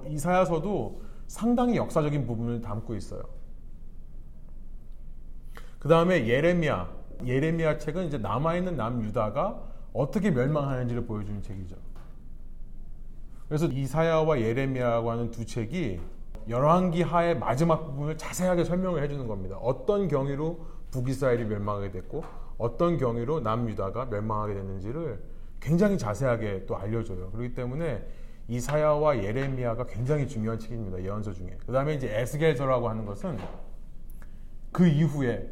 이사야서도 0.09 1.03
상당히 1.29 1.77
역사적인 1.77 2.27
부분을 2.27 2.63
담고 2.63 2.97
있어요. 2.97 3.23
그 5.79 5.89
다음에 5.89 6.27
예레미야. 6.27 6.93
예레미야 7.25 7.79
책은 7.79 8.07
이제 8.09 8.19
남아있는 8.19 8.77
남유다가 8.77 9.63
어떻게 9.93 10.33
멸망하는지를 10.33 11.07
보여주는 11.07 11.41
책이죠. 11.43 11.77
그래서 13.47 13.67
이사야와 13.67 14.41
예레미야라고 14.41 15.13
하는 15.13 15.31
두 15.31 15.47
책이 15.47 16.01
열왕기 16.49 17.03
하의 17.03 17.39
마지막 17.39 17.85
부분을 17.85 18.17
자세하게 18.17 18.65
설명을 18.65 19.03
해주는 19.03 19.27
겁니다. 19.27 19.57
어떤 19.59 20.09
경위로 20.09 20.61
북이스라엘이 20.91 21.45
멸망하게 21.45 21.91
됐고 21.91 22.25
어떤 22.57 22.97
경위로 22.97 23.41
남유다가 23.41 24.07
멸망하게 24.07 24.55
됐는지를 24.55 25.23
굉장히 25.61 25.99
자세하게 25.99 26.67
또 26.67 26.77
알려줘요. 26.77 27.31
그렇기 27.31 27.55
때문에 27.55 28.07
이사야와 28.49 29.23
예레미야가 29.23 29.87
굉장히 29.87 30.27
중요한 30.27 30.59
책입니다. 30.59 31.03
예언서 31.03 31.33
중에. 31.33 31.59
그 31.67 31.73
다음에 31.73 31.95
이제 31.95 32.09
에스겔서라고 32.09 32.89
하는 32.89 33.05
것은 33.05 33.37
그 34.73 34.87
이후에 34.87 35.51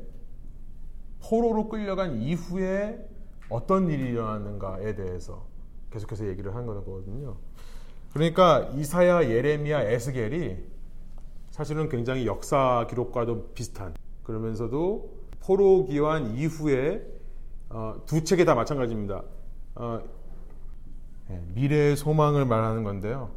포로로 1.22 1.68
끌려간 1.68 2.16
이후에 2.16 3.06
어떤 3.48 3.88
일이 3.90 4.10
일어났는가에 4.10 4.94
대해서 4.94 5.46
계속해서 5.90 6.26
얘기를 6.26 6.54
하는 6.54 6.66
거거든요. 6.66 7.36
그러니까 8.12 8.70
이사야, 8.74 9.28
예레미야, 9.28 9.82
에스겔이 9.82 10.75
사실은 11.56 11.88
굉장히 11.88 12.26
역사 12.26 12.86
기록과도 12.90 13.54
비슷한 13.54 13.94
그러면서도 14.24 15.10
포로 15.40 15.86
기환 15.86 16.36
이후에 16.36 17.02
어, 17.70 17.94
두 18.04 18.22
책이 18.22 18.44
다 18.44 18.54
마찬가지입니다. 18.54 19.22
어, 19.76 20.02
예, 21.30 21.42
미래의 21.54 21.96
소망을 21.96 22.44
말하는 22.44 22.84
건데요. 22.84 23.30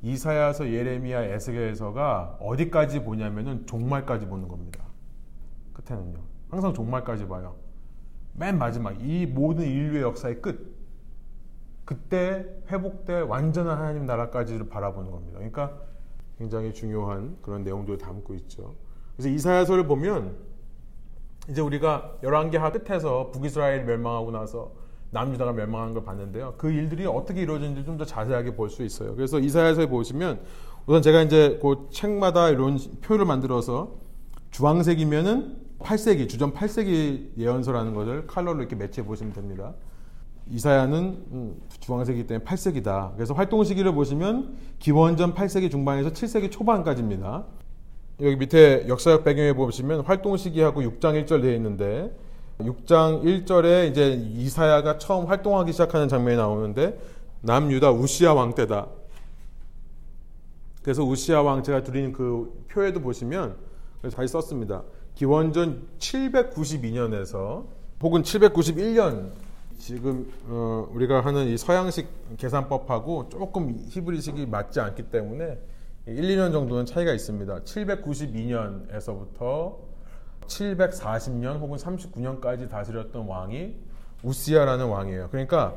이사야서, 0.00 0.72
예레미야, 0.72 1.22
에스겔서가 1.22 2.38
어디까지 2.40 3.04
보냐면은 3.04 3.66
종말까지 3.66 4.24
보는 4.24 4.48
겁니다. 4.48 4.82
끝에는요. 5.74 6.18
항상 6.48 6.72
종말까지 6.72 7.28
봐요. 7.28 7.56
맨 8.32 8.56
마지막 8.56 8.92
이 9.02 9.26
모든 9.26 9.66
인류의 9.66 10.02
역사의 10.02 10.40
끝. 10.40 10.74
그때 11.84 12.46
회복될 12.70 13.24
완전한 13.24 13.76
하나님 13.76 14.06
나라까지를 14.06 14.70
바라보는 14.70 15.10
겁니다. 15.10 15.34
그러니까 15.34 15.89
굉장히 16.40 16.72
중요한 16.72 17.36
그런 17.42 17.62
내용들을 17.64 17.98
담고 17.98 18.34
있죠. 18.34 18.74
그래서 19.14 19.28
이사야서를 19.28 19.86
보면 19.86 20.36
이제 21.50 21.60
우리가 21.60 22.16
열왕기 22.22 22.56
하 22.56 22.72
끝에서 22.72 23.30
북이스라엘 23.30 23.84
멸망하고 23.84 24.30
나서 24.30 24.72
남유다가 25.10 25.52
멸망한 25.52 25.92
걸 25.92 26.02
봤는데요. 26.02 26.54
그 26.56 26.70
일들이 26.70 27.04
어떻게 27.04 27.42
이루어졌는지 27.42 27.84
좀 27.84 27.98
더 27.98 28.06
자세하게 28.06 28.54
볼 28.54 28.70
수 28.70 28.82
있어요. 28.82 29.14
그래서 29.16 29.38
이사야서에 29.38 29.86
보시면 29.90 30.40
우선 30.86 31.02
제가 31.02 31.20
이제 31.20 31.58
그 31.60 31.88
책마다 31.90 32.48
이런 32.48 32.78
표를 33.02 33.26
만들어서 33.26 33.96
주황색이면은 34.50 35.58
8세기, 35.80 36.26
주전 36.26 36.54
8세기 36.54 37.36
예언서라는 37.36 37.92
것을 37.92 38.26
칼로로 38.26 38.60
이렇게 38.60 38.76
매치해 38.76 39.06
보시면 39.06 39.34
됩니다. 39.34 39.74
이사야는 40.48 41.24
음, 41.32 41.56
주황색이기 41.80 42.26
때문에 42.26 42.44
8세기다. 42.44 43.14
그래서 43.14 43.34
활동 43.34 43.64
시기를 43.64 43.92
보시면 43.92 44.56
기원전 44.78 45.34
8세기 45.34 45.70
중반에서 45.70 46.10
7세기 46.10 46.50
초반까지입니다. 46.50 47.44
여기 48.22 48.36
밑에 48.36 48.86
역사적 48.88 49.24
배경에 49.24 49.52
보시면 49.52 50.00
활동 50.02 50.36
시기하고 50.36 50.82
6장 50.82 51.24
1절 51.24 51.40
되어 51.42 51.54
있는데 51.54 52.14
6장 52.58 53.22
1절에 53.22 53.90
이제 53.90 54.12
이사야가 54.12 54.98
처음 54.98 55.26
활동하기 55.26 55.72
시작하는 55.72 56.08
장면이 56.08 56.36
나오는데 56.36 56.98
남유다 57.40 57.92
우시아 57.92 58.34
왕 58.34 58.54
때다. 58.54 58.88
그래서 60.82 61.02
우시아 61.02 61.42
왕 61.42 61.62
제가 61.62 61.82
드린 61.82 62.12
그 62.12 62.64
표에도 62.70 63.00
보시면 63.00 63.56
그래서 64.00 64.16
다시 64.16 64.32
썼습니다. 64.32 64.82
기원전 65.14 65.86
792년에서 65.98 67.64
혹은 68.02 68.22
791년 68.22 69.30
지금 69.80 70.30
어 70.46 70.86
우리가 70.92 71.22
하는 71.22 71.46
이 71.46 71.56
서양식 71.56 72.06
계산법하고 72.36 73.30
조금 73.30 73.76
히브리식이 73.88 74.46
맞지 74.46 74.78
않기 74.78 75.04
때문에 75.10 75.58
1, 76.06 76.22
2년 76.22 76.52
정도는 76.52 76.84
차이가 76.86 77.12
있습니다. 77.12 77.62
792년에서부터 77.62 79.76
740년 80.46 81.58
혹은 81.60 81.78
39년까지 81.78 82.68
다스렸던 82.68 83.26
왕이 83.26 83.74
우시아라는 84.22 84.86
왕이에요. 84.86 85.28
그러니까 85.30 85.76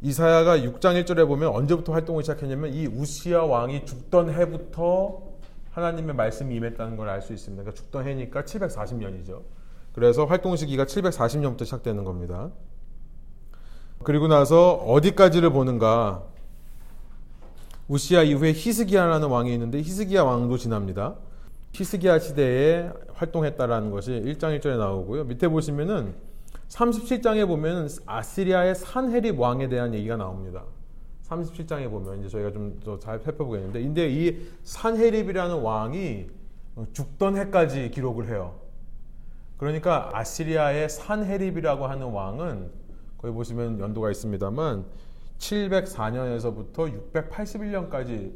이사야가 0.00 0.58
6장 0.58 1.02
1절에 1.04 1.26
보면 1.26 1.50
언제부터 1.50 1.92
활동을 1.92 2.22
시작했냐면 2.22 2.72
이 2.72 2.86
우시아 2.86 3.44
왕이 3.44 3.84
죽던 3.84 4.32
해부터 4.32 5.20
하나님의 5.72 6.14
말씀이 6.14 6.54
임했다는 6.54 6.96
걸 6.96 7.08
알 7.08 7.20
수 7.20 7.34
있습니다. 7.34 7.62
그러니까 7.62 7.82
죽던 7.82 8.06
해니까 8.06 8.42
740년이죠. 8.42 9.42
그래서 9.92 10.24
활동 10.24 10.56
시기가 10.56 10.84
740년부터 10.86 11.64
시작되는 11.64 12.04
겁니다. 12.04 12.50
그리고 14.04 14.28
나서 14.28 14.74
어디까지를 14.74 15.50
보는가? 15.50 16.22
우시아 17.88 18.22
이후에 18.22 18.52
히스기야라는 18.52 19.28
왕이 19.28 19.52
있는데 19.54 19.78
히스기야 19.78 20.22
왕도 20.22 20.58
지납니다. 20.58 21.16
히스기야 21.72 22.18
시대에 22.18 22.90
활동했다라는 23.14 23.90
것이 23.90 24.10
1장 24.12 24.58
1절에 24.58 24.76
나오고요. 24.78 25.24
밑에 25.24 25.48
보시면은 25.48 26.14
37장에 26.68 27.46
보면 27.46 27.88
아시리아의 28.06 28.74
산헤립 28.74 29.38
왕에 29.40 29.68
대한 29.68 29.94
얘기가 29.94 30.16
나옵니다. 30.16 30.64
37장에 31.28 31.90
보면 31.90 32.20
이제 32.20 32.28
저희가 32.28 32.52
좀 32.52 32.80
더 32.84 32.98
잘 32.98 33.18
살펴보겠는데, 33.18 33.82
근데 33.82 34.08
이 34.10 34.38
산헤립이라는 34.64 35.62
왕이 35.62 36.26
죽던 36.92 37.36
해까지 37.38 37.90
기록을 37.90 38.28
해요. 38.28 38.54
그러니까 39.56 40.10
아시리아의 40.12 40.90
산헤립이라고 40.90 41.86
하는 41.86 42.06
왕은 42.08 42.83
거기 43.24 43.32
보시면 43.32 43.80
연도가 43.80 44.10
있습니다만 44.10 44.84
704년에서부터 45.38 47.10
681년까지 47.10 48.34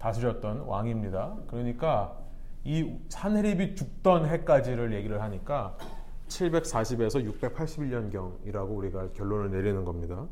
다스렸던 0.00 0.62
왕입니다. 0.62 1.36
그러니까 1.46 2.18
이 2.64 2.98
산헤립이 3.10 3.76
죽던 3.76 4.26
해까지를 4.26 4.92
얘기를 4.92 5.22
하니까 5.22 5.78
740에서 6.26 7.40
681년경이라고 7.40 8.76
우리가 8.76 9.12
결론을 9.12 9.52
내리는 9.52 9.84
겁니다. 9.84 10.26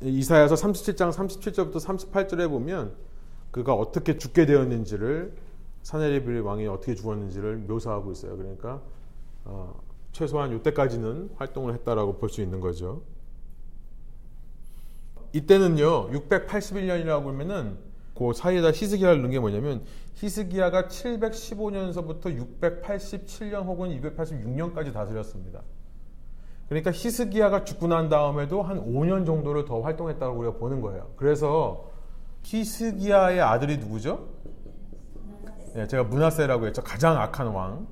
이사야서 0.00 0.54
37장 0.54 1.10
37절부터 1.10 1.84
38절에 1.84 2.48
보면 2.48 2.94
그가 3.50 3.74
어떻게 3.74 4.16
죽게 4.16 4.46
되었는지를 4.46 5.34
사네리빌 5.82 6.42
왕이 6.42 6.68
어떻게 6.68 6.94
죽었는지를 6.94 7.56
묘사하고 7.56 8.12
있어요. 8.12 8.36
그러니까 8.36 8.80
어, 9.44 9.89
최소한 10.12 10.54
이때까지는 10.56 11.30
활동을 11.36 11.74
했다라고 11.74 12.18
볼 12.18 12.28
수 12.28 12.40
있는 12.42 12.60
거죠. 12.60 13.02
이때는요 15.32 16.10
681년이라고 16.10 17.26
하면은 17.26 17.78
그 18.14 18.32
사이에다 18.34 18.68
히스기야를 18.72 19.22
넣은 19.22 19.30
게 19.30 19.38
뭐냐면 19.38 19.82
히스기야가 20.14 20.88
715년서부터 20.88 22.36
687년 22.60 23.64
혹은 23.64 23.88
286년까지 24.00 24.92
다스렸습니다. 24.92 25.62
그러니까 26.68 26.92
히스기야가 26.92 27.64
죽고 27.64 27.88
난 27.88 28.08
다음에도 28.08 28.62
한 28.62 28.84
5년 28.84 29.24
정도를 29.26 29.64
더 29.64 29.80
활동했다고 29.80 30.38
우리가 30.38 30.58
보는 30.58 30.80
거예요. 30.80 31.10
그래서 31.16 31.90
히스기야의 32.42 33.40
아들이 33.40 33.78
누구죠? 33.78 34.28
네, 35.74 35.86
제가 35.86 36.04
문하세라고 36.04 36.66
했죠. 36.66 36.82
가장 36.82 37.16
악한 37.18 37.48
왕. 37.48 37.86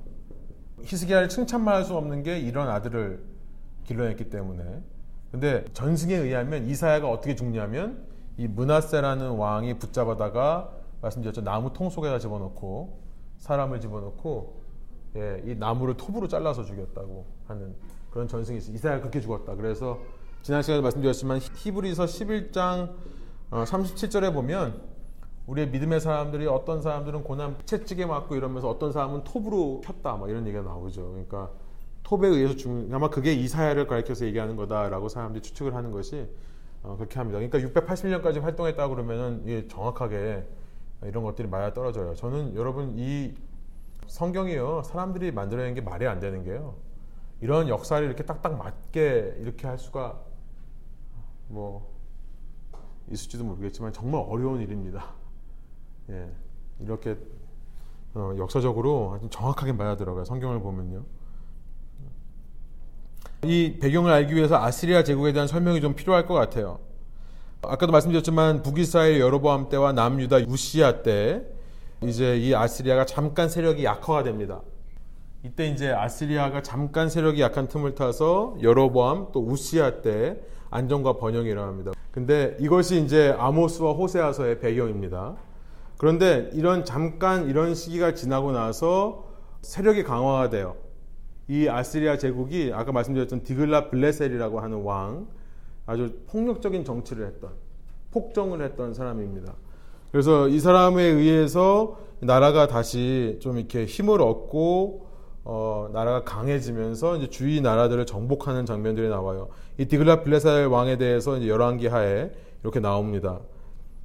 히스기야를 0.83 1.29
칭찬만 1.29 1.75
할 1.75 1.83
수 1.83 1.95
없는 1.95 2.23
게 2.23 2.39
이런 2.39 2.69
아들을 2.69 3.23
길러냈기 3.85 4.29
때문에. 4.29 4.81
근데 5.31 5.65
전승에 5.73 6.15
의하면 6.15 6.65
이사야가 6.65 7.09
어떻게 7.09 7.35
죽냐면 7.35 8.03
이 8.37 8.47
문하세라는 8.47 9.31
왕이 9.31 9.79
붙잡아다가 9.79 10.71
말씀드렸죠. 11.01 11.41
나무 11.41 11.71
통 11.73 11.89
속에다 11.89 12.19
집어넣고 12.19 12.99
사람을 13.37 13.79
집어넣고 13.79 14.59
예, 15.15 15.41
이 15.45 15.55
나무를 15.55 15.97
톱으로 15.97 16.27
잘라서 16.27 16.63
죽였다고 16.63 17.25
하는 17.47 17.75
그런 18.11 18.27
전승이 18.27 18.57
있어요. 18.57 18.75
이사야가 18.75 19.01
그렇게 19.01 19.21
죽었다. 19.21 19.55
그래서 19.55 19.99
지난 20.41 20.61
시간에 20.61 20.81
말씀드렸지만 20.81 21.39
히브리서 21.55 22.05
11장 22.05 22.93
37절에 23.51 24.29
어, 24.29 24.31
보면 24.31 24.81
우리의 25.49 25.69
믿음의 25.69 25.99
사람들이 25.99 26.45
어떤 26.45 26.81
사람들은 26.81 27.23
고난 27.23 27.57
채찍에 27.65 28.05
맞고 28.05 28.35
이러면서 28.35 28.69
어떤 28.69 28.91
사람은 28.91 29.23
톱으로 29.23 29.81
폈다 29.81 30.15
뭐 30.15 30.29
이런 30.29 30.45
얘기가 30.45 30.61
나오죠. 30.63 31.09
그러니까 31.09 31.49
톱에 32.03 32.27
의해서 32.27 32.55
죽는 32.55 32.93
아마 32.93 33.09
그게 33.09 33.33
이사야를 33.33 33.87
가리켜서 33.87 34.25
얘기하는 34.25 34.55
거다라고 34.55 35.09
사람들이 35.09 35.41
추측을 35.41 35.73
하는 35.73 35.91
것이 35.91 36.29
어, 36.83 36.95
그렇게 36.97 37.17
합니다. 37.17 37.39
그러니까 37.39 37.81
680년까지 37.81 38.41
활동했다 38.41 38.87
그러면은 38.87 39.43
예, 39.47 39.67
정확하게 39.67 40.47
이런 41.03 41.23
것들이 41.23 41.47
맞아 41.47 41.73
떨어져요. 41.73 42.13
저는 42.13 42.55
여러분 42.55 42.93
이 42.97 43.33
성경이요 44.05 44.83
사람들이 44.83 45.31
만들어낸 45.31 45.73
게 45.73 45.81
말이 45.81 46.05
안 46.05 46.19
되는 46.19 46.43
게요. 46.43 46.75
이런 47.41 47.69
역사를 47.69 48.05
이렇게 48.05 48.23
딱딱 48.23 48.57
맞게 48.57 49.37
이렇게 49.39 49.65
할 49.65 49.79
수가 49.79 50.19
뭐 51.47 51.91
있을지도 53.09 53.43
모르겠지만 53.45 53.93
정말 53.93 54.23
어려운 54.27 54.61
일입니다. 54.61 55.17
예, 56.09 56.27
이렇게 56.79 57.17
어, 58.15 58.33
역사적으로 58.37 59.13
아주 59.15 59.29
정확하게 59.29 59.73
들어가요. 59.95 60.25
성경을 60.25 60.59
보면요. 60.59 61.03
이 63.43 63.77
배경을 63.79 64.11
알기 64.11 64.35
위해서 64.35 64.57
아시리아 64.57 65.03
제국에 65.03 65.31
대한 65.31 65.47
설명이 65.47 65.81
좀 65.81 65.93
필요할 65.93 66.25
것 66.25 66.33
같아요. 66.33 66.79
아까도 67.61 67.91
말씀드렸지만 67.91 68.63
북이스라엘 68.63 69.19
여로보암 69.19 69.69
때와 69.69 69.93
남유다 69.93 70.37
우시아 70.47 71.03
때 71.03 71.45
이제 72.01 72.37
이 72.37 72.55
아시리아가 72.55 73.05
잠깐 73.05 73.49
세력이 73.49 73.83
약화가 73.83 74.23
됩니다. 74.23 74.61
이때 75.43 75.67
이제 75.67 75.89
아시리아가 75.89 76.61
잠깐 76.61 77.09
세력이 77.09 77.41
약한 77.41 77.67
틈을 77.67 77.95
타서 77.95 78.57
여로보암 78.61 79.27
또 79.31 79.41
우시아 79.45 80.01
때 80.01 80.37
안정과 80.69 81.17
번영이 81.17 81.49
일어납니다. 81.49 81.91
근데 82.11 82.57
이것이 82.59 83.01
이제 83.03 83.35
아모스와 83.37 83.93
호세아서의 83.93 84.59
배경입니다. 84.59 85.35
그런데 85.99 86.49
이런 86.53 86.85
잠깐 86.85 87.49
이런 87.49 87.75
시기가 87.75 88.13
지나고 88.13 88.53
나서 88.53 89.25
세력이 89.63 90.03
강화가 90.03 90.49
돼요. 90.49 90.77
이 91.49 91.67
아시리아 91.67 92.17
제국이 92.17 92.71
아까 92.73 92.93
말씀드렸던 92.93 93.43
디글라 93.43 93.89
블레셀이라고 93.89 94.61
하는 94.61 94.81
왕 94.83 95.27
아주 95.85 96.13
폭력적인 96.27 96.85
정치를 96.85 97.27
했던 97.27 97.51
폭정을 98.11 98.61
했던 98.61 98.93
사람입니다. 98.93 99.53
그래서 100.13 100.47
이 100.47 100.61
사람에 100.61 101.03
의해서 101.03 101.99
나라가 102.21 102.67
다시 102.67 103.37
좀 103.41 103.57
이렇게 103.57 103.85
힘을 103.85 104.21
얻고 104.21 105.05
어, 105.43 105.89
나라가 105.91 106.23
강해지면서 106.23 107.17
이제 107.17 107.27
주위 107.29 107.59
나라들을 107.59 108.05
정복하는 108.05 108.65
장면들이 108.65 109.09
나와요. 109.09 109.49
이 109.77 109.85
디글라 109.85 110.23
블레살 110.23 110.67
왕에 110.67 110.97
대해서 110.97 111.45
열왕기 111.45 111.87
하에 111.87 112.31
이렇게 112.63 112.79
나옵니다. 112.79 113.41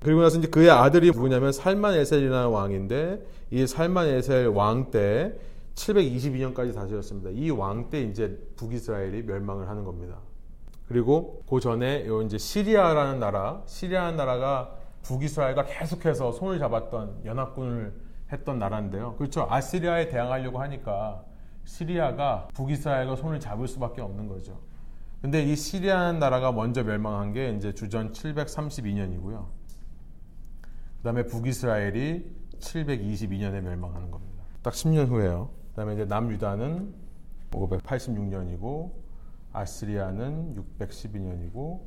그리고 0.04 0.20
나서 0.20 0.38
이제 0.38 0.46
그의 0.48 0.70
아들이 0.70 1.10
누구냐면 1.10 1.50
살만 1.50 1.94
에셀이라는 1.94 2.48
왕인데 2.50 3.24
이 3.50 3.66
살만에셀 3.66 4.48
왕 4.48 4.90
때 4.90 5.32
722년까지 5.74 6.74
다스렸습니다. 6.74 7.30
이 7.30 7.50
왕 7.50 7.88
때 7.88 8.02
이제 8.02 8.38
북이스라엘이 8.56 9.22
멸망을 9.22 9.66
하는 9.68 9.82
겁니다. 9.82 10.18
그리고 10.88 11.42
그 11.48 11.58
전에 11.58 12.06
요 12.06 12.20
이제 12.20 12.36
시리아라는 12.36 13.18
나라, 13.18 13.62
시리아라는 13.64 14.16
나라가 14.18 14.76
북이스라엘과 15.02 15.64
계속해서 15.64 16.32
손을 16.32 16.58
잡았던 16.58 17.22
연합군을 17.24 17.94
했던 18.30 18.58
나라인데요. 18.58 19.14
그렇죠. 19.16 19.46
아시리아에 19.48 20.08
대항하려고 20.08 20.60
하니까 20.60 21.24
시리아가 21.64 22.48
북이스라엘과 22.52 23.16
손을 23.16 23.40
잡을 23.40 23.66
수밖에 23.66 24.02
없는 24.02 24.28
거죠. 24.28 24.58
근데 25.22 25.42
이 25.42 25.56
시리아는 25.56 26.18
나라가 26.18 26.52
먼저 26.52 26.84
멸망한 26.84 27.32
게 27.32 27.54
이제 27.56 27.72
주전 27.72 28.12
732년이고요. 28.12 29.63
그다음에 31.04 31.26
북이스라엘이 31.26 32.24
722년에 32.60 33.60
멸망하는 33.60 34.10
겁니다. 34.10 34.42
딱 34.62 34.72
10년 34.72 35.08
후에요. 35.08 35.50
그다음에 35.70 35.92
이제 35.92 36.06
남유다는 36.06 36.94
586년이고 37.50 38.90
아시리아는 39.52 40.64
612년이고 40.78 41.80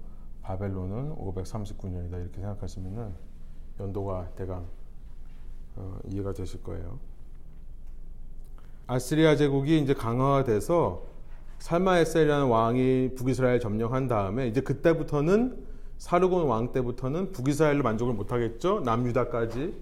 바벨론은 0.44 1.16
539년이다 1.16 2.22
이렇게 2.22 2.42
생각하시면은 2.42 3.12
연도가 3.80 4.30
대강 4.36 4.68
어, 5.78 6.00
이해가 6.06 6.34
되실 6.34 6.62
거예요. 6.62 7.00
아시리아 8.86 9.36
제국이 9.36 9.80
이제 9.80 9.96
강화돼서 9.96 11.08
살마에셀이라는 11.58 12.46
왕이 12.46 13.16
북이스라엘 13.16 13.60
점령한 13.60 14.08
다음에 14.08 14.48
이제 14.48 14.62
그때부터는 14.62 15.67
사르곤 15.98 16.46
왕 16.46 16.72
때부터는 16.72 17.32
북이스라엘로 17.32 17.84
만족을 17.84 18.14
못하겠죠. 18.14 18.82
남유다까지 18.82 19.74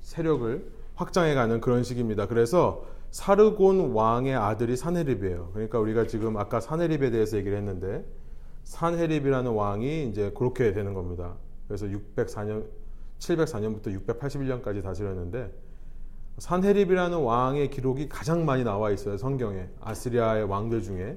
세력을 0.00 0.66
확장해가는 0.96 1.60
그런 1.60 1.84
시기입니다. 1.84 2.26
그래서 2.26 2.84
사르곤 3.10 3.92
왕의 3.92 4.34
아들이 4.34 4.76
사네립이에요. 4.76 5.50
그러니까 5.52 5.78
우리가 5.78 6.06
지금 6.06 6.36
아까 6.36 6.60
사네립에 6.60 7.10
대해서 7.10 7.36
얘기를 7.36 7.56
했는데 7.58 8.04
산헤립이라는 8.64 9.50
왕이 9.50 10.08
이제 10.08 10.32
그렇게 10.34 10.72
되는 10.72 10.94
겁니다. 10.94 11.34
그래서 11.68 11.86
604년 11.86 12.64
704년부터 13.18 14.06
681년까지 14.06 14.82
다스렸는데 14.82 15.52
산헤립이라는 16.38 17.18
왕의 17.18 17.70
기록이 17.70 18.08
가장 18.08 18.44
많이 18.44 18.64
나와 18.64 18.90
있어요. 18.90 19.16
성경에. 19.16 19.68
아시리아의 19.80 20.44
왕들 20.44 20.82
중에. 20.82 21.16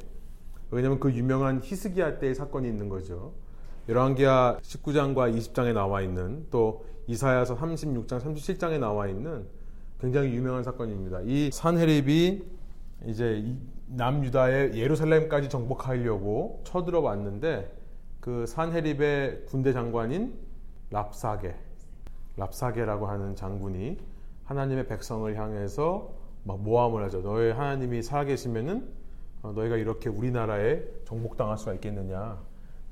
왜냐하면 0.71 0.99
그 0.99 1.11
유명한 1.13 1.61
히스기야 1.63 2.19
때의 2.19 2.35
사건이 2.35 2.67
있는 2.67 2.89
거죠. 2.89 3.33
열왕기하 3.87 4.59
19장과 4.61 5.35
20장에 5.37 5.73
나와 5.73 6.01
있는 6.01 6.47
또 6.49 6.85
이사야서 7.07 7.55
36장, 7.55 8.19
37장에 8.19 8.79
나와 8.79 9.07
있는 9.07 9.45
굉장히 9.99 10.33
유명한 10.33 10.63
사건입니다. 10.63 11.21
이 11.23 11.51
산헤립이 11.51 12.43
이제 13.05 13.55
남유다의 13.87 14.75
예루살렘까지 14.75 15.49
정복하려고 15.49 16.61
쳐들어왔는데 16.63 17.71
그 18.19 18.45
산헤립의 18.47 19.45
군대 19.45 19.71
장관인 19.71 20.33
랍사게, 20.89 21.55
랍사게라고 22.37 23.05
하는 23.05 23.35
장군이 23.35 23.97
하나님의 24.45 24.87
백성을 24.87 25.35
향해서 25.37 26.11
막 26.43 26.59
모함을 26.59 27.03
하죠. 27.05 27.21
너희 27.21 27.51
하나님이 27.51 28.01
살아계시면은 28.01 28.87
어, 29.43 29.51
너희가 29.51 29.77
이렇게 29.77 30.09
우리나라에 30.09 30.81
정복당할 31.05 31.57
수가 31.57 31.73
있겠느냐? 31.75 32.39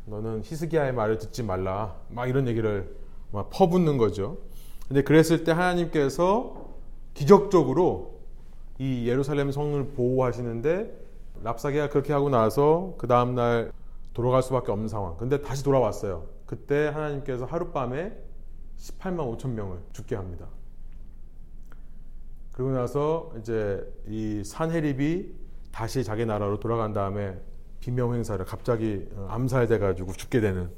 너는 0.05 0.41
히스기야의 0.43 0.93
말을 0.93 1.17
듣지 1.17 1.43
말라. 1.43 1.95
막 2.09 2.27
이런 2.27 2.47
얘기를 2.47 2.95
막 3.31 3.49
퍼붓는 3.49 3.97
거죠. 3.97 4.37
근데 4.87 5.01
그랬을 5.01 5.43
때 5.43 5.51
하나님께서 5.51 6.73
기적적으로 7.13 8.19
이 8.79 9.07
예루살렘 9.07 9.51
성을 9.51 9.83
보호하시는데 9.93 11.03
랍사게가 11.43 11.89
그렇게 11.89 12.13
하고 12.13 12.29
나서 12.29 12.95
그 12.97 13.07
다음 13.07 13.35
날 13.35 13.71
돌아갈 14.13 14.43
수밖에 14.43 14.71
없는 14.71 14.87
상황. 14.87 15.17
근데 15.17 15.41
다시 15.41 15.63
돌아왔어요. 15.63 16.27
그때 16.45 16.87
하나님께서 16.87 17.45
하룻밤에 17.45 18.15
18만 18.77 19.37
5천 19.37 19.49
명을 19.49 19.79
죽게 19.93 20.15
합니다. 20.15 20.47
그리고 22.51 22.71
나서 22.71 23.33
이제 23.39 23.83
이 24.07 24.43
산헤립이 24.43 25.33
다시 25.71 26.03
자기 26.03 26.25
나라로 26.25 26.59
돌아간 26.59 26.93
다음에 26.93 27.39
비명 27.83 28.13
행사를 28.13 28.43
갑자기 28.45 29.05
어, 29.13 29.27
암살돼 29.29 29.77
가지고 29.77 30.13
죽게 30.13 30.39
되는 30.39 30.69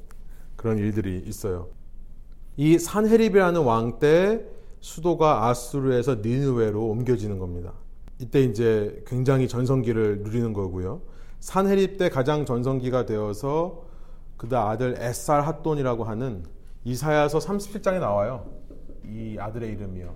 그런 0.55 0.79
일들이 0.79 1.21
있어요. 1.27 1.67
이 2.57 2.79
산헤립이라는 2.79 3.61
왕 3.61 3.99
때 3.99 4.43
수도가 4.79 5.45
아수르에서 5.45 6.15
니느웨로 6.23 6.83
옮겨지는 6.83 7.37
겁니다. 7.37 7.73
이때 8.17 8.41
이제 8.41 9.03
굉장히 9.05 9.47
전성기를 9.47 10.23
누리는 10.23 10.51
거고요. 10.53 11.01
산헤립 11.41 11.97
때 11.97 12.09
가장 12.09 12.43
전성기가 12.43 13.05
되어서 13.05 13.83
그다 14.37 14.69
아들 14.69 14.95
에살 14.97 15.45
핫돈이라고 15.45 16.05
하는 16.05 16.43
이사야서 16.85 17.37
37장에 17.37 17.99
나와요. 17.99 18.49
이 19.03 19.37
아들의 19.39 19.69
이름이요. 19.69 20.15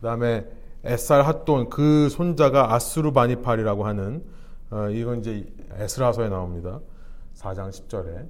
그다음에 0.00 0.46
에살 0.82 1.22
핫돈 1.22 1.70
그 1.70 2.08
손자가 2.08 2.74
아수르 2.74 3.12
바니팔이라고 3.12 3.84
하는 3.84 4.24
어, 4.70 4.88
이건 4.90 5.20
이제 5.20 5.46
에스라서에 5.72 6.28
나옵니다. 6.28 6.80
4장 7.34 7.70
10절에 7.70 8.28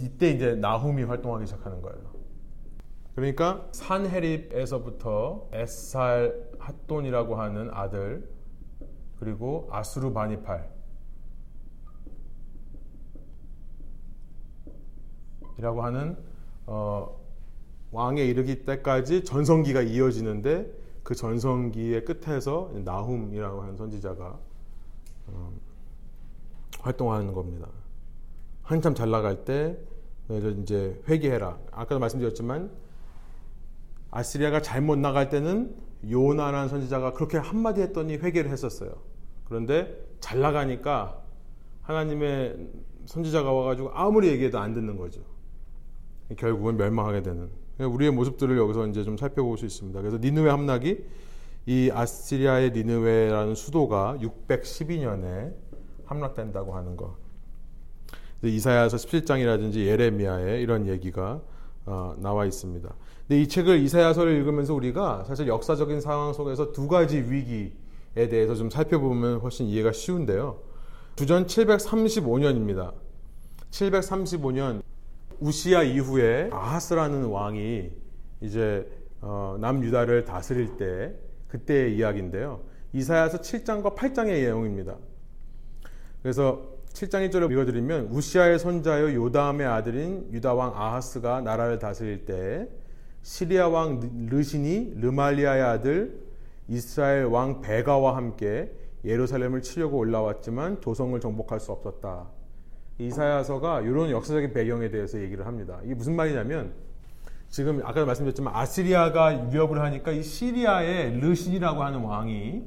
이때 0.00 0.30
이제 0.30 0.54
나훔이 0.54 1.02
활동하기 1.04 1.46
시작하는 1.46 1.82
거예요. 1.82 2.14
그러니까 3.14 3.68
산헤립에서부터 3.72 5.48
에살 5.52 6.50
핫돈이라고 6.58 7.36
하는 7.36 7.70
아들 7.72 8.28
그리고 9.20 9.68
아수르 9.70 10.12
바니팔 10.12 10.72
이라고 15.58 15.82
하는 15.82 16.16
어, 16.66 17.20
왕에 17.92 18.24
이르기 18.24 18.64
때까지 18.64 19.22
전성기가 19.24 19.82
이어지는데 19.82 20.72
그 21.04 21.14
전성기의 21.14 22.04
끝에서 22.04 22.72
나훔이라고 22.84 23.62
하는 23.62 23.76
선지자가 23.76 24.24
어, 24.24 24.53
활동하는 26.80 27.32
겁니다. 27.32 27.68
한참 28.62 28.94
잘 28.94 29.10
나갈 29.10 29.44
때 29.44 29.78
이제 30.60 31.00
회개해라. 31.08 31.58
아까도 31.70 31.98
말씀드렸지만 31.98 32.70
아시리아가 34.10 34.62
잘못 34.62 34.98
나갈 34.98 35.28
때는 35.28 35.74
요나라는 36.08 36.68
선지자가 36.68 37.12
그렇게 37.12 37.38
한마디 37.38 37.80
했더니 37.80 38.16
회개를 38.16 38.50
했었어요. 38.50 38.92
그런데 39.44 39.98
잘 40.20 40.40
나가니까 40.40 41.22
하나님의 41.82 42.70
선지자가 43.06 43.52
와가지고 43.52 43.90
아무리 43.92 44.28
얘기해도 44.28 44.58
안 44.58 44.74
듣는 44.74 44.96
거죠. 44.96 45.20
결국은 46.36 46.76
멸망하게 46.76 47.22
되는 47.22 47.50
우리의 47.78 48.10
모습들을 48.12 48.56
여기서 48.56 48.86
이제 48.86 49.04
좀 49.04 49.16
살펴볼 49.16 49.58
수 49.58 49.66
있습니다. 49.66 50.00
그래서 50.00 50.18
니느웨 50.18 50.48
함락이 50.48 51.04
이 51.66 51.90
아시리아의 51.92 52.72
니느웨라는 52.72 53.54
수도가 53.54 54.18
612년에 54.20 55.54
함락된다고 56.04 56.74
하는 56.74 56.96
것. 56.96 57.16
이사야서 58.42 58.98
17장이라든지 58.98 59.86
예레미야에 59.86 60.60
이런 60.60 60.86
얘기가 60.86 61.40
어, 61.86 62.14
나와 62.18 62.44
있습니다. 62.44 62.94
근데 63.26 63.40
이 63.40 63.48
책을 63.48 63.78
이사야서를 63.80 64.32
읽으면서 64.36 64.74
우리가 64.74 65.24
사실 65.24 65.48
역사적인 65.48 66.00
상황 66.00 66.32
속에서 66.32 66.72
두 66.72 66.88
가지 66.88 67.18
위기에 67.18 68.28
대해서 68.28 68.54
좀 68.54 68.68
살펴보면 68.68 69.38
훨씬 69.40 69.66
이해가 69.66 69.92
쉬운데요. 69.92 70.58
주전 71.16 71.46
735년입니다. 71.46 72.92
735년 73.70 74.82
우시아 75.40 75.82
이후에 75.82 76.50
아하스라는 76.52 77.26
왕이 77.26 77.90
이제 78.40 78.86
어, 79.20 79.56
남유다를 79.60 80.24
다스릴 80.24 80.76
때 80.76 81.14
그때의 81.54 81.96
이야기인데요. 81.96 82.62
이사야서 82.92 83.38
7장과 83.38 83.94
8장의 83.94 84.42
내용입니다. 84.42 84.96
그래서 86.22 86.74
7장 86.92 87.28
1절을 87.28 87.50
읽어드리면 87.52 88.06
우시아의 88.06 88.58
손자요 88.58 89.14
요담의 89.14 89.66
아들인 89.66 90.28
유다 90.32 90.54
왕 90.54 90.72
아하스가 90.74 91.40
나라를 91.40 91.78
다스릴 91.78 92.24
때 92.24 92.68
시리아 93.22 93.68
왕 93.68 94.00
르신이 94.30 94.94
르말리아의 95.00 95.62
아들 95.62 96.20
이스라엘 96.68 97.24
왕 97.24 97.60
베가와 97.60 98.16
함께 98.16 98.72
예루살렘을 99.04 99.62
치려고 99.62 99.98
올라왔지만 99.98 100.80
조성을 100.80 101.18
정복할 101.20 101.60
수 101.60 101.72
없었다. 101.72 102.28
이사야서가 102.98 103.82
이런 103.82 104.10
역사적인 104.10 104.52
배경에 104.52 104.88
대해서 104.88 105.20
얘기를 105.20 105.46
합니다. 105.46 105.80
이게 105.84 105.94
무슨 105.94 106.16
말이냐면 106.16 106.72
지금 107.54 107.80
아까 107.84 108.04
말씀드렸지만 108.04 108.52
아시리아가 108.52 109.26
위협을 109.26 109.80
하니까 109.80 110.10
이 110.10 110.24
시리아의 110.24 111.20
르신이라고 111.20 111.84
하는 111.84 112.00
왕이 112.00 112.64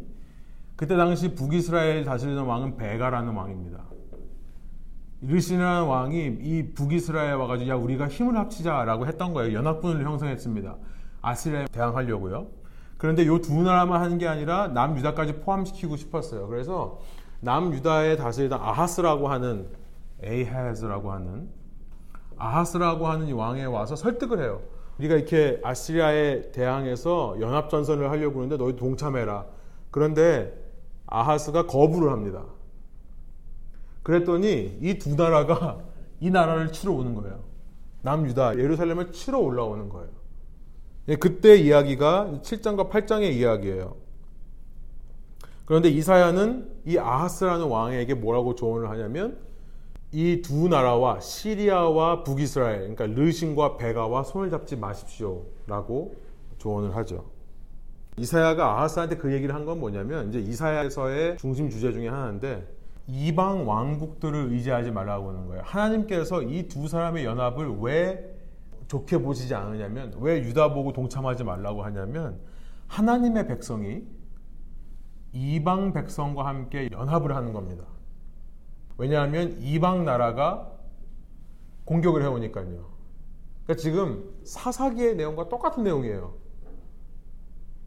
그때 0.77 0.95
당시 0.95 1.35
북이스라엘 1.35 2.05
다스리는 2.05 2.41
왕은 2.41 2.77
베가라는 2.77 3.33
왕입니다. 3.33 3.83
르신이라는 5.23 5.87
왕이 5.87 6.37
이 6.39 6.71
북이스라엘에 6.73 7.33
와가지고 7.33 7.69
야 7.69 7.75
우리가 7.75 8.07
힘을 8.07 8.37
합치자라고 8.37 9.07
했던 9.07 9.33
거예요. 9.33 9.57
연합군을 9.57 10.05
형성했습니다. 10.05 10.77
아시리아에 11.21 11.65
대항하려고요. 11.69 12.47
그런데 12.97 13.23
이 13.23 13.41
두 13.41 13.61
나라만 13.63 14.01
하는 14.01 14.17
게 14.17 14.25
아니라 14.25 14.69
남유다까지 14.69 15.41
포함시키고 15.41 15.97
싶었어요. 15.97 16.47
그래서 16.47 17.01
남유다에 17.41 18.15
다스리던 18.15 18.57
아하스라고 18.61 19.27
하는 19.27 19.67
에이하즈라고 20.23 21.11
하는 21.11 21.49
아하스라고 22.37 23.07
하는 23.07 23.33
왕에 23.33 23.65
와서 23.65 23.97
설득을 23.97 24.39
해요. 24.39 24.61
우리가 24.99 25.15
이렇게 25.15 25.59
아시리아에 25.63 26.51
대항해서 26.51 27.37
연합 27.39 27.69
전선을 27.69 28.09
하려고 28.09 28.39
하는데 28.39 28.57
너희 28.57 28.75
동참해라. 28.75 29.45
그런데 29.91 30.53
아하스가 31.05 31.67
거부를 31.67 32.11
합니다. 32.11 32.43
그랬더니 34.03 34.77
이 34.81 34.97
두 34.97 35.15
나라가 35.15 35.79
이 36.19 36.29
나라를 36.31 36.71
치러 36.71 36.93
오는 36.93 37.13
거예요. 37.15 37.43
남유다 38.01 38.57
예루살렘을 38.57 39.11
치러 39.11 39.39
올라오는 39.39 39.89
거예요. 39.89 40.09
예, 41.09 41.15
그때 41.15 41.55
이야기가 41.57 42.39
7장과 42.41 42.89
8장의 42.89 43.33
이야기예요. 43.33 43.95
그런데 45.65 45.89
이사야는 45.89 46.69
이 46.85 46.97
아하스라는 46.97 47.65
왕에게 47.67 48.13
뭐라고 48.13 48.55
조언을 48.55 48.89
하냐면 48.89 49.37
이 50.11 50.41
두 50.41 50.69
나라와 50.69 51.19
시리아와 51.19 52.23
북이스라엘, 52.23 52.95
그러니까 52.95 53.05
르신과 53.07 53.77
베가와 53.77 54.23
손을 54.23 54.49
잡지 54.49 54.75
마십시오라고 54.77 56.15
조언을 56.57 56.95
하죠. 56.95 57.25
이사야가 58.17 58.79
아하스한테 58.79 59.17
그 59.17 59.31
얘기를 59.33 59.53
한 59.53 59.65
건 59.65 59.79
뭐냐면 59.79 60.29
이제 60.29 60.39
이사야에서의 60.39 61.37
중심 61.37 61.69
주제 61.69 61.91
중에 61.91 62.07
하나인데 62.07 62.65
이방 63.07 63.67
왕국들을 63.67 64.51
의지하지 64.51 64.91
말라고 64.91 65.29
하는 65.29 65.47
거예요. 65.47 65.61
하나님께서 65.65 66.41
이 66.41 66.67
두 66.67 66.87
사람의 66.87 67.25
연합을 67.25 67.77
왜 67.81 68.33
좋게 68.87 69.19
보시지 69.19 69.53
않으냐면 69.53 70.13
왜 70.19 70.39
유다 70.41 70.73
보고 70.73 70.93
동참하지 70.93 71.43
말라고 71.43 71.83
하냐면 71.83 72.39
하나님의 72.87 73.47
백성이 73.47 74.03
이방 75.33 75.91
백성과 75.93 76.45
함께 76.45 76.89
연합을 76.91 77.35
하는 77.35 77.51
겁니다. 77.53 77.83
왜냐하면 78.97 79.57
이방 79.61 80.05
나라가 80.05 80.71
공격을 81.85 82.21
해오니까요. 82.23 82.97
그러니까 83.63 83.81
지금 83.81 84.33
사사기의 84.43 85.15
내용과 85.15 85.49
똑같은 85.49 85.83
내용이에요. 85.83 86.35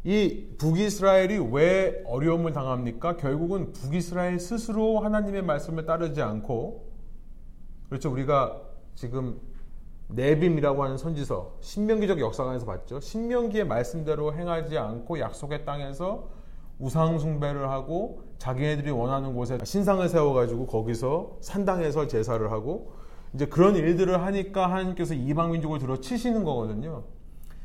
이 0.04 0.54
북이스라엘이 0.56 1.50
왜 1.52 2.02
어려움을 2.06 2.52
당합니까? 2.52 3.16
결국은 3.16 3.72
북이스라엘 3.72 4.38
스스로 4.38 5.00
하나님의 5.00 5.42
말씀을 5.42 5.84
따르지 5.84 6.22
않고 6.22 6.90
그렇죠. 7.88 8.10
우리가 8.10 8.62
지금 8.94 9.40
네빔이라고 10.08 10.82
하는 10.82 10.96
선지서 10.96 11.56
신명기적 11.60 12.18
역사관에서 12.20 12.66
봤죠. 12.66 13.00
신명기의 13.00 13.66
말씀대로 13.66 14.34
행하지 14.34 14.78
않고 14.78 15.18
약속의 15.20 15.64
땅에서 15.64 16.30
우상 16.78 17.18
숭배를 17.18 17.68
하고 17.68 18.22
자기네들이 18.40 18.90
원하는 18.90 19.34
곳에 19.34 19.58
신상을 19.62 20.08
세워가지고 20.08 20.66
거기서 20.66 21.36
산당에서 21.42 22.06
제사를 22.06 22.50
하고 22.50 22.92
이제 23.34 23.44
그런 23.44 23.76
일들을 23.76 24.22
하니까 24.22 24.70
하나님께서 24.70 25.12
이방 25.12 25.52
민족을 25.52 25.78
들어 25.78 26.00
치시는 26.00 26.42
거거든요. 26.42 27.04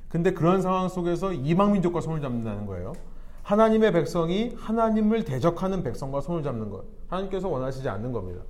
근데 0.10 0.34
그런 0.34 0.62
상황 0.62 0.90
속에서 0.90 1.32
이방 1.32 1.72
민족과 1.72 2.02
손을 2.02 2.22
잡는다는 2.22 2.66
거예요. 2.66 2.92
하나님의 3.44 3.94
백성이 3.94 4.54
하나님을 4.58 5.24
대적하는 5.24 5.82
백성과 5.82 6.20
손을 6.20 6.44
잡는 6.44 6.70
것. 6.70 6.84
하나님께서 7.08 7.48
원하시지 7.48 7.88
않는 7.88 8.12
겁니다. 8.12 8.42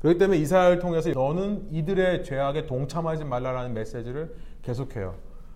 그렇기 0.00 0.18
때문에 0.18 0.38
이사야를 0.40 0.78
통해서 0.78 1.10
너는 1.10 1.68
이들의 1.70 2.24
죄악에 2.24 2.66
동참하지 2.66 3.24
말라라는 3.24 3.72
메시지를 3.72 4.34
계속해요. 4.60 5.14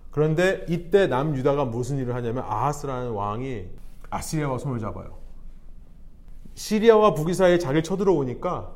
그런데 0.09 0.65
이때 0.67 1.05
남유다가 1.05 1.65
무슨 1.65 1.99
일을 1.99 2.15
하냐면 2.15 2.43
아하스라는 2.47 3.11
왕이 3.11 3.65
아시리아와 4.09 4.57
손을 4.57 4.79
잡아요. 4.79 5.16
시리아와 6.57 7.13
북이사에 7.13 7.59
자기를 7.59 7.83
쳐들어오니까 7.83 8.73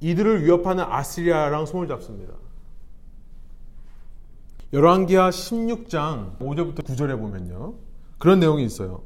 이들을 0.00 0.44
위협하는 0.44 0.84
아시리아랑 0.84 1.64
손을 1.64 1.88
잡습니다. 1.88 2.34
열왕기하 4.74 5.30
16장 5.30 6.36
5절부터 6.38 6.84
9절에 6.84 7.18
보면요. 7.18 7.74
그런 8.18 8.38
내용이 8.38 8.64
있어요. 8.64 9.02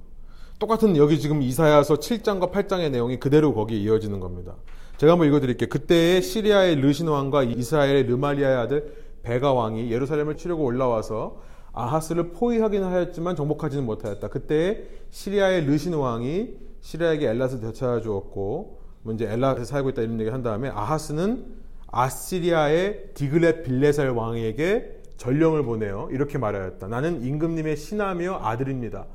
똑같은 0.59 0.97
여기 0.97 1.21
지금 1.21 1.41
이사야서 1.41 1.95
7장과 1.95 2.51
8장의 2.51 2.91
내용이 2.91 3.21
그대로 3.21 3.55
거기에 3.55 3.79
이어지는 3.79 4.19
겁니다. 4.19 4.57
제가 4.97 5.13
한번 5.13 5.29
읽어드릴게요. 5.29 5.69
그때에 5.69 6.21
시리아의 6.21 6.77
르신 6.81 7.07
왕과 7.07 7.45
이스라엘의 7.45 8.05
르말리아의 8.09 8.57
아들 8.57 8.97
베가 9.23 9.53
왕이 9.53 9.93
예루살렘을 9.93 10.37
치려고 10.37 10.65
올라와서 10.65 11.41
아하스를 11.73 12.33
포위하기는 12.33 12.87
하였지만 12.89 13.37
정복하지는 13.37 13.87
못하였다. 13.87 14.29
그때 14.29 14.83
시리아의 15.11 15.65
르신 15.65 15.95
왕이 15.95 16.72
시리아에게 16.83 17.29
엘랏을 17.31 17.61
되찾아 17.61 18.01
주었고 18.01 18.81
뭐 19.03 19.15
이제 19.15 19.31
엘랏에 19.33 19.65
살고 19.65 19.91
있다 19.91 20.03
이런 20.03 20.15
얘기를 20.15 20.33
한 20.35 20.43
다음에 20.43 20.69
아하스는 20.69 21.47
아시리아의 21.89 23.11
디글렛 23.15 23.65
빌레살 23.65 24.11
왕에게 24.11 25.03
전령을 25.17 25.63
보내요. 25.65 26.09
이렇게 26.11 26.39
말하였다. 26.39 26.89
나는 26.89 27.23
임금님의 27.23 27.77
신하며 27.77 28.41
아들입니다. 28.43 29.07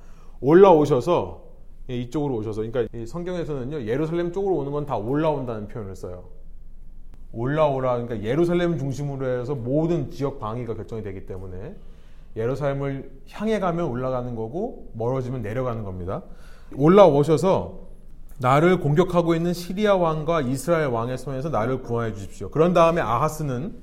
올라오셔서 0.41 1.45
예, 1.89 1.97
이쪽으로 1.97 2.35
오셔서 2.35 2.61
그러니까 2.63 2.87
성경에서는요 3.05 3.83
예루살렘 3.83 4.31
쪽으로 4.31 4.55
오는 4.57 4.71
건 4.71 4.85
다 4.85 4.97
올라온다는 4.97 5.67
표현을 5.67 5.95
써요. 5.95 6.25
올라오라 7.33 7.97
그러니까 8.01 8.23
예루살렘 8.27 8.77
중심으로 8.77 9.41
해서 9.41 9.53
모든 9.55 10.09
지역 10.11 10.39
방위가 10.39 10.75
결정이 10.75 11.03
되기 11.03 11.25
때문에 11.25 11.75
예루살렘을 12.35 13.11
향해 13.31 13.59
가면 13.59 13.85
올라가는 13.87 14.33
거고 14.35 14.91
멀어지면 14.93 15.41
내려가는 15.41 15.83
겁니다. 15.83 16.23
올라오셔서 16.75 17.87
나를 18.39 18.79
공격하고 18.79 19.33
있는 19.35 19.53
시리아 19.53 19.95
왕과 19.95 20.41
이스라엘 20.41 20.87
왕의 20.87 21.17
손에서 21.17 21.49
나를 21.49 21.81
구원해 21.81 22.13
주십시오. 22.13 22.49
그런 22.49 22.73
다음에 22.73 23.01
아하스는 23.01 23.75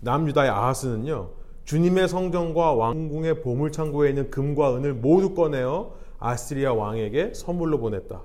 남유다의 0.00 0.50
아하스는요 0.50 1.30
주님의 1.64 2.08
성전과 2.08 2.74
왕궁의 2.74 3.42
보물 3.42 3.70
창고에 3.70 4.08
있는 4.08 4.30
금과 4.30 4.76
은을 4.76 4.94
모두 4.94 5.34
꺼내어 5.34 5.94
아스리아 6.18 6.72
왕에게 6.74 7.32
선물로 7.34 7.78
보냈다. 7.78 8.22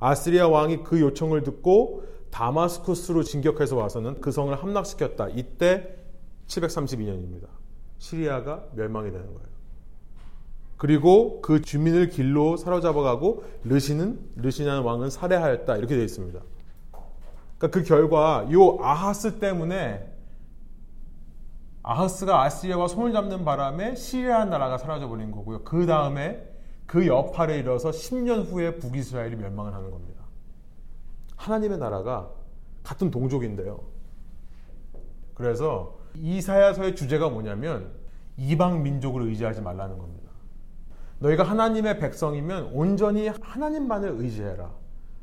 아스리아 0.00 0.48
왕이 0.48 0.82
그 0.84 1.00
요청을 1.00 1.42
듣고 1.42 2.04
다마스쿠스로 2.30 3.22
진격해서 3.22 3.76
와서는 3.76 4.20
그 4.20 4.30
성을 4.32 4.54
함락시켰다. 4.54 5.28
이때 5.30 5.96
732년입니다. 6.46 7.46
시리아가 7.98 8.64
멸망이 8.74 9.10
되는 9.10 9.26
거예요. 9.26 9.47
그리고 10.78 11.42
그 11.42 11.60
주민을 11.60 12.08
길로 12.08 12.56
사로잡아가고 12.56 13.44
르신은 13.64 14.18
르신이라는 14.36 14.82
왕은 14.82 15.10
살해하였다. 15.10 15.76
이렇게 15.76 15.96
되어 15.96 16.04
있습니다. 16.04 16.40
그러니까 17.58 17.78
그 17.78 17.84
결과 17.84 18.46
이 18.48 18.54
아하스 18.80 19.40
때문에 19.40 20.08
아하스가 21.82 22.42
아시리아와 22.42 22.86
손을 22.86 23.12
잡는 23.12 23.44
바람에 23.44 23.96
시리아 23.96 24.44
나라가 24.44 24.78
사라져 24.78 25.08
버린 25.08 25.32
거고요. 25.32 25.64
그 25.64 25.86
다음에 25.86 26.46
그 26.86 27.06
여파를 27.06 27.56
이뤄서 27.56 27.90
10년 27.90 28.46
후에 28.50 28.76
북이스라엘이 28.76 29.36
멸망을 29.36 29.74
하는 29.74 29.90
겁니다. 29.90 30.22
하나님의 31.36 31.78
나라가 31.78 32.30
같은 32.84 33.10
동족인데요. 33.10 33.80
그래서 35.34 35.98
이사야서의 36.14 36.94
주제가 36.94 37.28
뭐냐면 37.30 37.90
이방 38.36 38.82
민족을 38.82 39.22
의지하지 39.22 39.60
말라는 39.60 39.98
겁니다. 39.98 40.17
너희가 41.20 41.42
하나님의 41.42 41.98
백성이면 41.98 42.70
온전히 42.72 43.28
하나님만을 43.28 44.16
의지해라. 44.18 44.70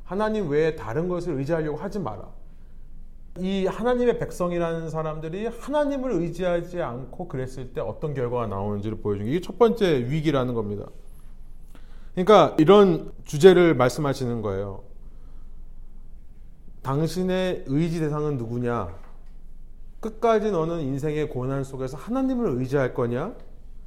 하나님 0.04 0.50
외에 0.50 0.76
다른 0.76 1.08
것을 1.08 1.34
의지하려고 1.34 1.78
하지 1.78 2.00
마라. 2.00 2.30
이 3.39 3.66
하나님의 3.66 4.18
백성이라는 4.20 4.89
사람들이 4.89 5.48
하나님을 5.48 6.12
의지하지 6.12 6.82
않고 6.82 7.28
그랬을 7.28 7.74
때 7.74 7.82
어떤 7.82 8.14
결과가 8.14 8.48
나오는지를 8.48 9.00
보여주는 9.00 9.26
게 9.26 9.38
이게 9.38 9.41
첫 9.41 9.58
번째 9.58 10.06
위기라는 10.10 10.54
겁니다. 10.54 10.86
그러니까 12.14 12.56
이런 12.60 13.12
주제를 13.26 13.76
말씀하시는 13.76 14.41
거예요. 14.41 14.84
당신의 16.82 17.66
의지 17.68 18.00
대상은 18.00 18.38
누구냐? 18.38 18.96
끝까지 20.00 20.52
너는 20.52 20.82
인생의 20.82 21.30
고난 21.30 21.64
속에서 21.64 21.98
하나님을 21.98 22.52
의지할 22.60 22.93
거냐? 22.93 23.34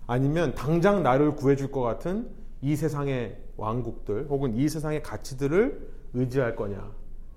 아니면 0.08 0.54
당장 0.54 1.02
나를 1.02 1.36
구해줄 1.36 1.70
것 1.70 1.82
같은 1.82 2.28
이 2.62 2.74
세상의 2.74 3.36
왕국들 3.58 4.26
혹은 4.30 4.56
이 4.56 4.68
세상의 4.68 5.02
가치들을 5.02 5.88
의지할 6.14 6.56
거냐? 6.56 6.90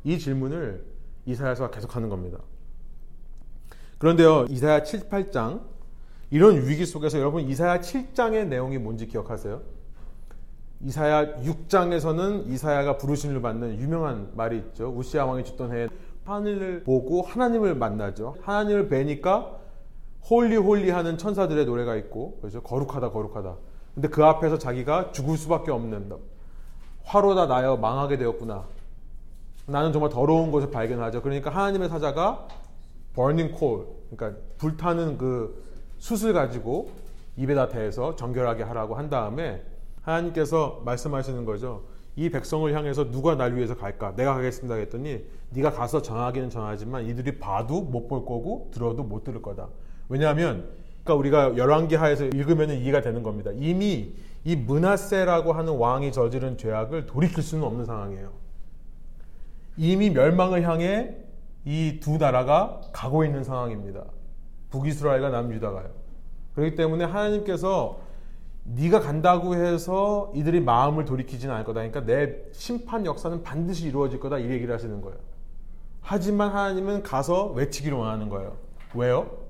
이 0.05 0.17
질문을 0.17 0.83
이사야서가 1.25 1.69
계속하는 1.69 2.09
겁니다. 2.09 2.39
그런데요, 3.99 4.45
이사야 4.49 4.83
7, 4.83 5.09
8장 5.09 5.61
이런 6.31 6.65
위기 6.65 6.85
속에서 6.85 7.19
여러분 7.19 7.43
이사야 7.43 7.81
7장의 7.81 8.47
내용이 8.47 8.77
뭔지 8.77 9.05
기억하세요? 9.05 9.61
이사야 10.79 11.41
6장에서는 11.41 12.47
이사야가 12.47 12.97
부르심을 12.97 13.41
받는 13.41 13.79
유명한 13.79 14.31
말이 14.33 14.57
있죠. 14.57 14.91
우시아 14.95 15.25
왕이 15.25 15.43
죽던 15.43 15.73
해에 15.73 15.89
하늘을 16.23 16.83
보고 16.83 17.21
하나님을 17.21 17.75
만나죠. 17.75 18.37
하나님을 18.41 18.87
뵈니까 18.87 19.60
Holy 20.29 20.55
holy 20.55 20.89
하는 20.89 21.17
천사들의 21.17 21.65
노래가 21.65 21.95
있고 21.95 22.39
그죠? 22.41 22.61
거룩하다 22.61 23.11
거룩하다. 23.11 23.55
근데 23.93 24.07
그 24.07 24.23
앞에서 24.23 24.57
자기가 24.57 25.11
죽을 25.11 25.37
수밖에 25.37 25.71
없는 25.71 26.13
화로다 27.03 27.47
나여 27.47 27.77
망하게 27.77 28.17
되었구나. 28.17 28.65
나는 29.67 29.91
정말 29.91 30.09
더러운 30.09 30.51
것을 30.51 30.71
발견하죠. 30.71 31.21
그러니까 31.21 31.49
하나님의 31.49 31.89
사자가 31.89 32.47
burning 33.13 33.57
coal, 33.57 33.85
그러니까 34.09 34.41
불타는 34.57 35.17
그 35.17 35.63
숯을 35.97 36.33
가지고 36.33 36.91
입에다 37.37 37.67
대서 37.69 38.15
정결하게 38.15 38.63
하라고 38.63 38.95
한 38.95 39.09
다음에 39.09 39.63
하나님께서 40.01 40.81
말씀하시는 40.85 41.45
거죠. 41.45 41.83
이 42.15 42.29
백성을 42.29 42.73
향해서 42.73 43.09
누가 43.11 43.35
날 43.35 43.55
위해서 43.55 43.75
갈까? 43.75 44.13
내가 44.15 44.33
가겠습니다 44.35 44.75
했더니 44.75 45.25
네가 45.51 45.71
가서 45.71 46.01
전하기는 46.01 46.49
전하지만 46.49 47.05
이들이 47.05 47.39
봐도 47.39 47.81
못 47.81 48.07
볼 48.07 48.25
거고 48.25 48.69
들어도 48.73 49.03
못 49.03 49.23
들을 49.23 49.41
거다. 49.41 49.67
왜냐하면 50.11 50.65
그러니까 51.03 51.15
우리가 51.15 51.57
열왕기 51.57 51.95
하에서 51.95 52.25
읽으면 52.25 52.69
이해가 52.71 53.01
되는 53.01 53.23
겁니다. 53.23 53.51
이미 53.55 54.13
이 54.43 54.55
문하세라고 54.55 55.53
하는 55.53 55.77
왕이 55.77 56.11
저지른 56.11 56.57
죄악을 56.57 57.05
돌이킬 57.05 57.41
수는 57.41 57.63
없는 57.63 57.85
상황이에요. 57.85 58.31
이미 59.77 60.09
멸망을 60.09 60.67
향해 60.67 61.15
이 61.63 61.99
두 62.01 62.17
나라가 62.17 62.81
가고 62.91 63.23
있는 63.23 63.43
상황입니다. 63.43 64.03
북이스라엘과 64.71 65.29
남유다가요. 65.29 65.89
그렇기 66.55 66.75
때문에 66.75 67.05
하나님께서 67.05 67.99
네가 68.63 68.99
간다고 68.99 69.55
해서 69.55 70.31
이들이 70.35 70.59
마음을 70.59 71.05
돌이키지는 71.05 71.53
않을 71.53 71.65
거다. 71.65 71.81
그러니까 71.81 72.05
내 72.05 72.35
심판 72.51 73.05
역사는 73.05 73.43
반드시 73.43 73.87
이루어질 73.87 74.19
거다. 74.19 74.39
이 74.39 74.49
얘기를 74.49 74.73
하시는 74.73 75.01
거예요. 75.01 75.17
하지만 76.01 76.49
하나님은 76.49 77.03
가서 77.03 77.47
외치기를 77.47 77.97
원하는 77.97 78.27
거예요. 78.29 78.57
왜요? 78.93 79.40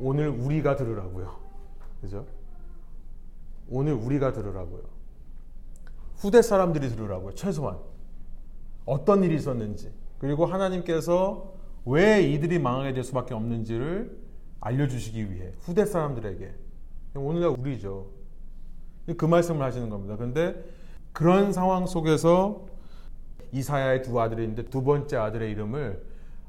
오늘 0.00 0.28
우리가 0.28 0.76
들으라고요. 0.76 1.36
그죠? 2.00 2.26
오늘 3.68 3.92
우리가 3.92 4.32
들으라고요. 4.32 4.82
후대 6.16 6.42
사람들이 6.42 6.88
들으라고요. 6.88 7.34
최소한. 7.34 7.78
어떤 8.86 9.22
일이 9.22 9.36
있었는지. 9.36 9.92
그리고 10.18 10.46
하나님께서 10.46 11.54
왜 11.86 12.22
이들이 12.22 12.58
망하게 12.58 12.92
될 12.92 13.04
수밖에 13.04 13.34
없는지를 13.34 14.18
알려주시기 14.60 15.32
위해 15.32 15.52
후대 15.60 15.84
사람들에게 15.86 16.54
오늘날 17.14 17.50
우리죠. 17.50 18.08
그 19.16 19.24
말씀을 19.24 19.64
하시는 19.64 19.88
겁니다. 19.88 20.16
그런데 20.16 20.62
그런 21.12 21.52
상황 21.52 21.86
속에서 21.86 22.66
이사야의 23.52 24.02
두 24.02 24.20
아들이 24.20 24.42
있는데 24.42 24.64
두 24.64 24.82
번째 24.82 25.16
아들의 25.16 25.50
이름을 25.50 26.04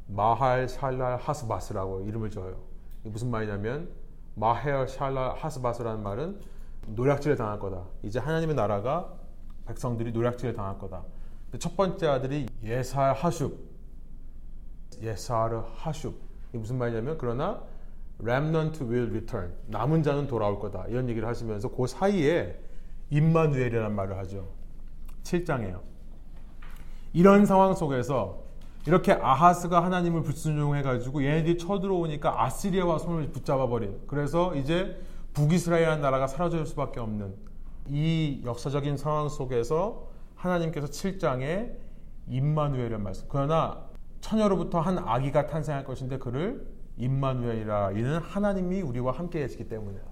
마할 0.08 0.68
샬랄 0.68 1.18
하스바스라고 1.18 2.02
이름을 2.02 2.30
줘요. 2.30 2.71
이게 3.02 3.10
무슨 3.10 3.30
말이냐면 3.30 3.90
마헬 4.36 4.88
샬랄 4.88 5.36
하스바스라는 5.36 6.04
말은 6.04 6.40
노략질을 6.88 7.36
당할 7.36 7.60
거다. 7.60 7.86
이제 8.04 8.20
하나님의 8.20 8.56
나라가 8.56 9.14
백성들이 9.68 10.12
노략질을 10.12 10.54
당할 10.54 10.78
거다. 10.80 11.04
첫 11.60 11.76
번째 11.76 12.08
아들이 12.08 12.48
예살 12.64 13.14
하슈 13.14 13.58
예사르 15.02 15.64
하슈 15.76 16.14
이게 16.50 16.58
무슨 16.58 16.78
말이냐면 16.78 17.18
그러나 17.18 17.62
remnant 18.22 18.84
will 18.84 19.10
return. 19.10 19.54
남은 19.68 20.04
자는 20.04 20.28
돌아올 20.28 20.60
거다. 20.60 20.86
이런 20.88 21.10
얘기를 21.10 21.28
하시면서 21.28 21.70
그 21.70 21.88
사이에 21.88 22.60
임마누엘이라는 23.10 23.96
말을 23.96 24.18
하죠. 24.20 24.48
7장에요. 25.24 25.82
이런 27.14 27.46
상황 27.46 27.74
속에서 27.74 28.44
이렇게 28.88 29.14
아하스가 29.14 29.84
하나님을 29.84 30.24
불순종해 30.24 30.82
가지고 30.82 31.24
얘네들이 31.24 31.58
쳐들어오니까 31.58 32.44
아시리아와 32.44 32.98
손을 32.98 33.32
붙잡아 33.32 33.68
버린. 33.68 34.00
그래서 34.08 34.56
이제 34.56 35.00
북이스라엘이라는 35.34 36.02
나라가 36.02 36.28
사라질 36.28 36.66
수밖에 36.66 37.00
없는 37.00 37.36
이 37.88 38.42
역사적인 38.44 38.98
상황 38.98 39.30
속에서 39.30 40.08
하나님께서 40.36 40.88
7장에 40.88 41.72
임마누엘이라는 42.28 43.04
말씀. 43.04 43.28
그러나 43.30 43.86
처녀로부터 44.22 44.80
한 44.80 44.98
아기가 44.98 45.48
탄생할 45.48 45.84
것인데 45.84 46.18
그를 46.18 46.68
임마누엘이라 46.98 47.92
이는 47.92 48.18
하나님이 48.18 48.82
우리와 48.82 49.12
함께 49.12 49.40
계시기 49.40 49.68
때문이다. 49.70 50.04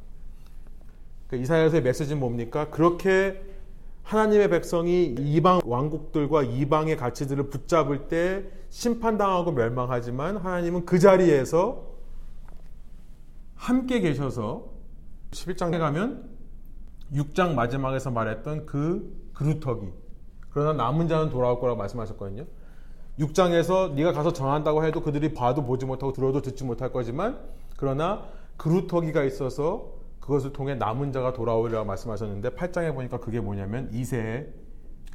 그러니까 1.27 1.43
이사야서의 1.43 1.83
메시지는 1.83 2.19
뭡니까? 2.19 2.69
그렇게 2.69 3.41
하나님의 4.09 4.49
백성이 4.49 5.15
이방 5.19 5.61
왕국들과 5.65 6.41
이방의 6.41 6.97
가치들을 6.97 7.51
붙잡을 7.51 8.07
때 8.07 8.43
심판당하고 8.69 9.51
멸망하지만 9.51 10.37
하나님은 10.37 10.87
그 10.87 10.97
자리에서 10.97 11.85
함께 13.53 13.99
계셔서 13.99 14.65
11장에 15.29 15.77
가면 15.77 16.27
6장 17.13 17.53
마지막에서 17.53 18.09
말했던 18.09 18.65
그 18.65 19.29
그루터기 19.35 19.89
그러나 20.49 20.73
남은 20.73 21.07
자는 21.07 21.29
돌아올 21.29 21.59
거라고 21.59 21.77
말씀하셨거든요. 21.77 22.45
6장에서 23.19 23.93
네가 23.93 24.13
가서 24.13 24.33
전한다고 24.33 24.83
해도 24.85 25.03
그들이 25.03 25.35
봐도 25.35 25.63
보지 25.63 25.85
못하고 25.85 26.13
들어도 26.13 26.41
듣지 26.41 26.63
못할 26.63 26.91
거지만 26.91 27.37
그러나 27.77 28.25
그루터기가 28.57 29.23
있어서 29.23 29.98
그것을 30.29 30.53
통해 30.53 30.75
남은 30.75 31.11
자가 31.11 31.33
돌아오리라고 31.33 31.85
말씀하셨는데 31.85 32.51
8장에 32.51 32.93
보니까 32.93 33.19
그게 33.19 33.39
뭐냐면 33.39 33.89
이세의 33.91 34.47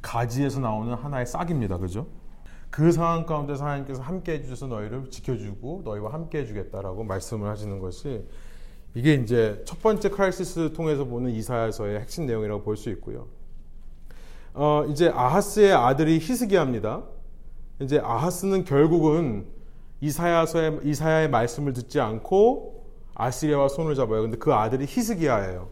가지에서 0.01 0.59
나오는 0.59 0.93
하나의 0.93 1.25
싹입니다. 1.25 1.77
그죠? 1.77 2.07
그 2.69 2.91
상황 2.91 3.25
가운데서 3.25 3.63
하나님께서 3.63 4.01
함께 4.01 4.33
해주셔서 4.33 4.67
너희를 4.67 5.09
지켜주고 5.09 5.83
너희와 5.85 6.11
함께 6.11 6.39
해주겠다라고 6.39 7.05
말씀을 7.05 7.49
하시는 7.49 7.79
것이 7.79 8.27
이게 8.93 9.13
이제 9.13 9.63
첫 9.65 9.81
번째 9.81 10.09
crisis 10.09 10.73
통해서 10.73 11.05
보는 11.05 11.31
이사야서의 11.31 12.01
핵심 12.01 12.25
내용이라고 12.25 12.63
볼 12.63 12.75
수 12.75 12.89
있고요. 12.89 13.27
어, 14.53 14.85
이제 14.89 15.09
아하스의 15.09 15.71
아들이 15.71 16.19
히스기야입니다. 16.19 17.03
이제 17.79 17.99
아하스는 17.99 18.65
결국은 18.65 19.47
이사야서의 20.01 20.81
이사야의 20.83 21.29
말씀을 21.29 21.71
듣지 21.71 22.01
않고 22.01 22.74
아시리아와 23.15 23.69
손을 23.69 23.95
잡아요. 23.95 24.21
근데 24.21 24.37
그 24.37 24.53
아들이 24.53 24.85
히스기야예요. 24.87 25.69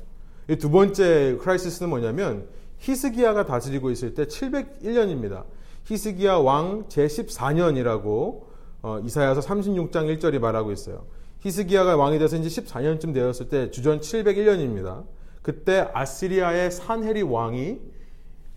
두 0.59 0.69
번째 0.69 1.37
크라이시스는 1.39 1.89
뭐냐면 1.89 2.47
히스기야가 2.79 3.45
다스리고 3.45 3.91
있을 3.91 4.13
때 4.13 4.25
701년입니다. 4.25 5.43
히스기야 5.85 6.35
왕 6.37 6.85
제14년이라고 6.87 8.43
어, 8.81 8.99
이사야서 9.03 9.41
36장 9.41 10.17
1절이 10.17 10.39
말하고 10.39 10.71
있어요. 10.71 11.05
히스기야가 11.39 11.95
왕이 11.95 12.19
돼서 12.19 12.37
이제 12.37 12.61
14년쯤 12.61 13.13
되었을 13.13 13.49
때 13.49 13.71
주전 13.71 13.99
701년입니다. 13.99 15.03
그때 15.41 15.89
아시리아의 15.93 16.71
산헤리 16.71 17.21
왕이 17.21 17.79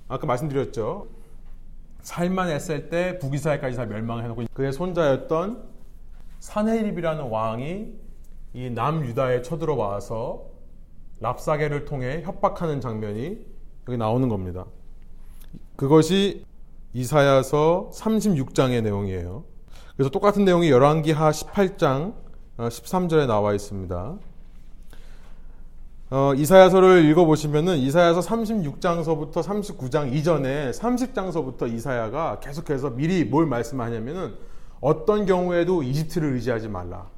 아까 0.08 0.26
말씀드렸죠. 0.26 1.08
살만했을 2.02 2.88
때 2.88 3.18
북이스라엘까지 3.18 3.76
다 3.76 3.84
멸망해놓고 3.86 4.44
그의 4.52 4.72
손자였던 4.72 5.64
사네립이라는 6.38 7.24
왕이 7.24 8.05
이 8.56 8.70
남유다에 8.70 9.42
쳐들어와서 9.42 10.46
랍사게를 11.20 11.84
통해 11.84 12.22
협박하는 12.24 12.80
장면이 12.80 13.38
여기 13.86 13.98
나오는 13.98 14.30
겁니다. 14.30 14.64
그것이 15.76 16.46
이사야서 16.94 17.90
36장의 17.92 18.82
내용이에요. 18.82 19.44
그래서 19.94 20.10
똑같은 20.10 20.46
내용이 20.46 20.70
열왕기하 20.70 21.32
18장 21.32 22.14
13절에 22.56 23.24
어, 23.24 23.26
나와 23.26 23.52
있습니다. 23.52 24.16
어, 26.08 26.32
이사야서를 26.34 27.04
읽어보시면은 27.10 27.76
이사야서 27.76 28.20
36장서부터 28.20 29.42
39장 29.42 30.14
이전에 30.14 30.70
30장서부터 30.70 31.70
이사야가 31.74 32.40
계속해서 32.40 32.88
미리 32.88 33.22
뭘 33.26 33.44
말씀하냐면은 33.44 34.34
어떤 34.80 35.26
경우에도 35.26 35.82
이집트를 35.82 36.32
의지하지 36.32 36.68
말라. 36.68 37.15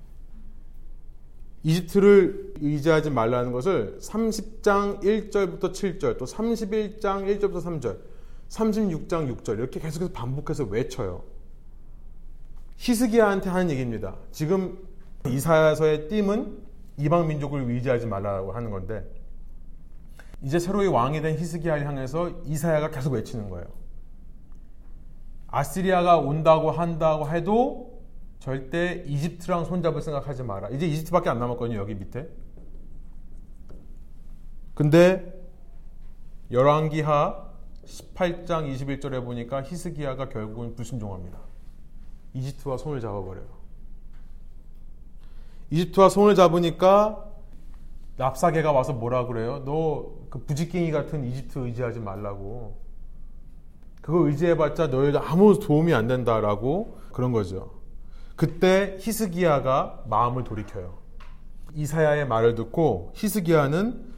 이집트를 1.63 2.55
의지하지 2.61 3.11
말라는 3.11 3.53
것을 3.53 3.99
30장 4.01 5.03
1절부터 5.03 5.73
7절, 5.73 6.19
또 6.19 6.25
31장 6.25 7.01
1절부터 7.01 7.63
3절, 7.63 7.99
36장 8.49 9.37
6절 9.37 9.59
이렇게 9.59 9.81
계속해서 9.81 10.13
반복해서 10.13 10.65
외쳐요. 10.65 11.25
히스기야한테 12.77 13.51
하는 13.51 13.71
얘기입니다. 13.71 14.17
지금 14.31 14.79
이사야서의 15.27 16.09
띠은 16.09 16.59
이방 16.97 17.27
민족을 17.27 17.63
의지하지 17.63 18.07
말라고 18.07 18.53
하는 18.53 18.71
건데 18.71 19.05
이제 20.43 20.59
새로이 20.59 20.87
왕이 20.87 21.21
된 21.21 21.37
히스기야를 21.37 21.87
향해서 21.87 22.31
이사야가 22.45 22.91
계속 22.91 23.13
외치는 23.13 23.51
거예요. 23.51 23.67
아시리아가 25.49 26.19
온다고 26.19 26.71
한다고 26.71 27.29
해도 27.29 27.98
절대 28.39 29.05
이집트랑 29.07 29.65
손잡을 29.65 30.01
생각하지 30.01 30.43
마라. 30.43 30.69
이제 30.71 30.87
이집트밖에 30.87 31.29
안 31.29 31.39
남았거든요, 31.39 31.79
여기 31.79 31.95
밑에. 31.95 32.29
근데 34.75 35.35
열왕기하 36.51 37.49
18장 37.85 38.73
21절에 38.73 39.25
보니까 39.25 39.63
히스기야가 39.63 40.29
결국은 40.29 40.75
불순종합니다. 40.75 41.39
이집트와 42.35 42.77
손을 42.77 43.01
잡아버려요. 43.01 43.47
이집트와 45.71 46.09
손을 46.09 46.35
잡으니까 46.35 47.25
납사계가 48.17 48.73
와서 48.73 48.93
뭐라 48.93 49.27
그래요? 49.27 49.65
너 49.65 50.19
그 50.31 50.39
부지깽이 50.41 50.91
같은 50.91 51.25
이집트 51.25 51.59
의지하지 51.59 52.01
말라고. 52.01 52.77
그거 54.03 54.27
의지해봤자 54.27 54.89
너희들 54.89 55.21
아무 55.21 55.59
도움이 55.59 55.93
안 55.95 56.07
된다라고 56.07 56.99
그런 57.13 57.33
거죠. 57.33 57.78
그때 58.39 58.97
히스기야가 59.01 60.05
마음을 60.07 60.45
돌이켜요. 60.45 60.97
이사야의 61.75 62.29
말을 62.29 62.55
듣고 62.55 63.11
히스기야는 63.17 64.15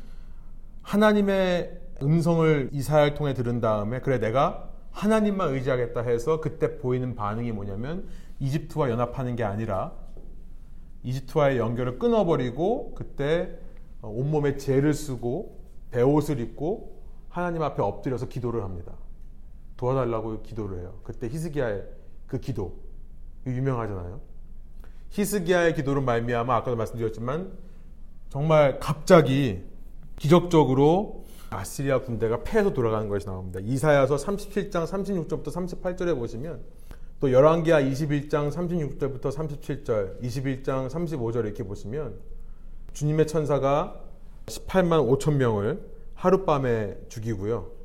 하나님의 0.83 1.81
음성을 2.03 2.69
이사야를 2.71 3.15
통해 3.15 3.33
들은 3.33 3.63
다음에 3.63 4.01
그래 4.01 4.19
내가 4.19 4.69
하나님만 4.91 5.55
의지하겠다 5.55 6.03
해서 6.03 6.43
그때 6.43 6.77
보이는 6.77 7.15
반응이 7.15 7.53
뭐냐면 7.53 8.09
이집트와 8.41 8.91
연합하는 8.91 9.37
게 9.37 9.45
아니라 9.45 9.95
이집트와의 11.03 11.57
연결을 11.57 11.99
끊어버리고 11.99 12.93
그때 12.97 13.59
온몸에 14.03 14.59
죄를 14.59 14.93
쓰고 14.93 15.65
배옷을 15.93 16.41
입고 16.41 17.01
하나님 17.31 17.63
앞에 17.63 17.83
엎드려서 17.83 18.29
기도를 18.29 18.65
합니다. 18.65 18.93
도와달라고 19.79 20.43
기도를 20.43 20.81
해요. 20.81 21.01
그때 21.05 21.27
히스기야의 21.27 21.85
그 22.27 22.39
기도 22.39 22.90
유명하잖아요. 23.47 24.21
히스기야의 25.11 25.75
기도를 25.75 26.03
말미암아 26.03 26.55
아까도 26.57 26.77
말씀드렸지만 26.77 27.53
정말 28.29 28.79
갑자기 28.79 29.65
기적적으로 30.17 31.25
아시리아 31.51 32.01
군대가 32.01 32.43
패해서 32.45 32.73
돌아가는 32.73 33.09
것이 33.09 33.27
나옵니다. 33.27 33.59
이사야서 33.63 34.17
37장 34.17 34.87
36절부터 34.87 35.47
38절에 35.47 36.17
보시면 36.17 36.61
또 37.19 37.33
열왕기하 37.33 37.83
21장 37.83 38.51
36절부터 38.51 39.33
37절, 39.33 40.23
21장 40.23 40.89
35절 40.89 41.45
이렇게 41.45 41.65
보시면 41.65 42.15
주님의 42.93 43.27
천사가 43.27 44.01
18만 44.47 45.19
5천 45.19 45.35
명을 45.35 45.81
하룻밤에 46.15 46.99
죽이고요. 47.09 47.81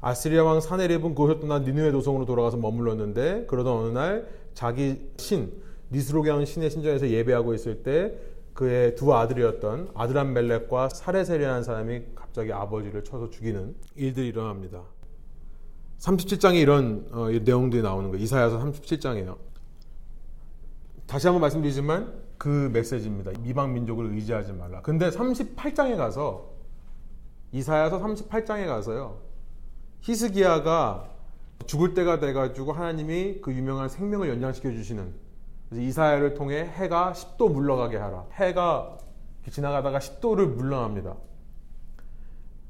아시리아 0.00 0.44
왕 0.44 0.60
사네립은 0.60 1.14
그것을 1.14 1.40
떠나 1.40 1.58
니누의 1.58 1.90
도성으로 1.90 2.26
돌아가서 2.26 2.56
머물렀는데 2.56 3.46
그러던 3.46 3.76
어느 3.76 3.88
날 3.88 4.28
자기 4.58 5.08
신 5.18 5.52
니스로게하는 5.92 6.44
신의 6.44 6.68
신전에서 6.72 7.10
예배하고 7.10 7.54
있을 7.54 7.84
때 7.84 8.18
그의 8.54 8.96
두 8.96 9.14
아들이었던 9.14 9.92
아드람 9.94 10.32
멜렉과 10.32 10.88
사레세리라는 10.88 11.62
사람이 11.62 12.02
갑자기 12.16 12.52
아버지를 12.52 13.04
쳐서 13.04 13.30
죽이는 13.30 13.76
일들이 13.94 14.26
일어납니다. 14.26 14.82
37장에 16.00 16.56
이런 16.56 17.06
어, 17.12 17.28
내용들이 17.28 17.82
나오는 17.82 18.10
거예요. 18.10 18.20
이사야서 18.20 18.58
37장이에요. 18.58 19.36
다시 21.06 21.28
한번 21.28 21.40
말씀드리지만 21.42 22.12
그 22.36 22.68
메시지입니다. 22.72 23.30
미방 23.40 23.72
민족을 23.72 24.06
의지하지 24.06 24.54
말라. 24.54 24.82
근데 24.82 25.08
38장에 25.08 25.96
가서 25.96 26.50
이사야서 27.52 28.00
38장에 28.00 28.66
가서요. 28.66 29.20
히스기야가 30.00 31.17
죽을 31.66 31.94
때가 31.94 32.18
돼가지고 32.18 32.72
하나님이 32.72 33.40
그 33.42 33.52
유명한 33.52 33.88
생명을 33.88 34.28
연장시켜 34.28 34.70
주시는 34.70 35.12
이사야를 35.72 36.34
통해 36.34 36.60
해가 36.64 37.12
10도 37.12 37.52
물러가게 37.52 37.96
하라. 37.96 38.26
해가 38.32 38.98
지나가다가 39.50 39.98
10도를 39.98 40.46
물러납니다. 40.46 41.16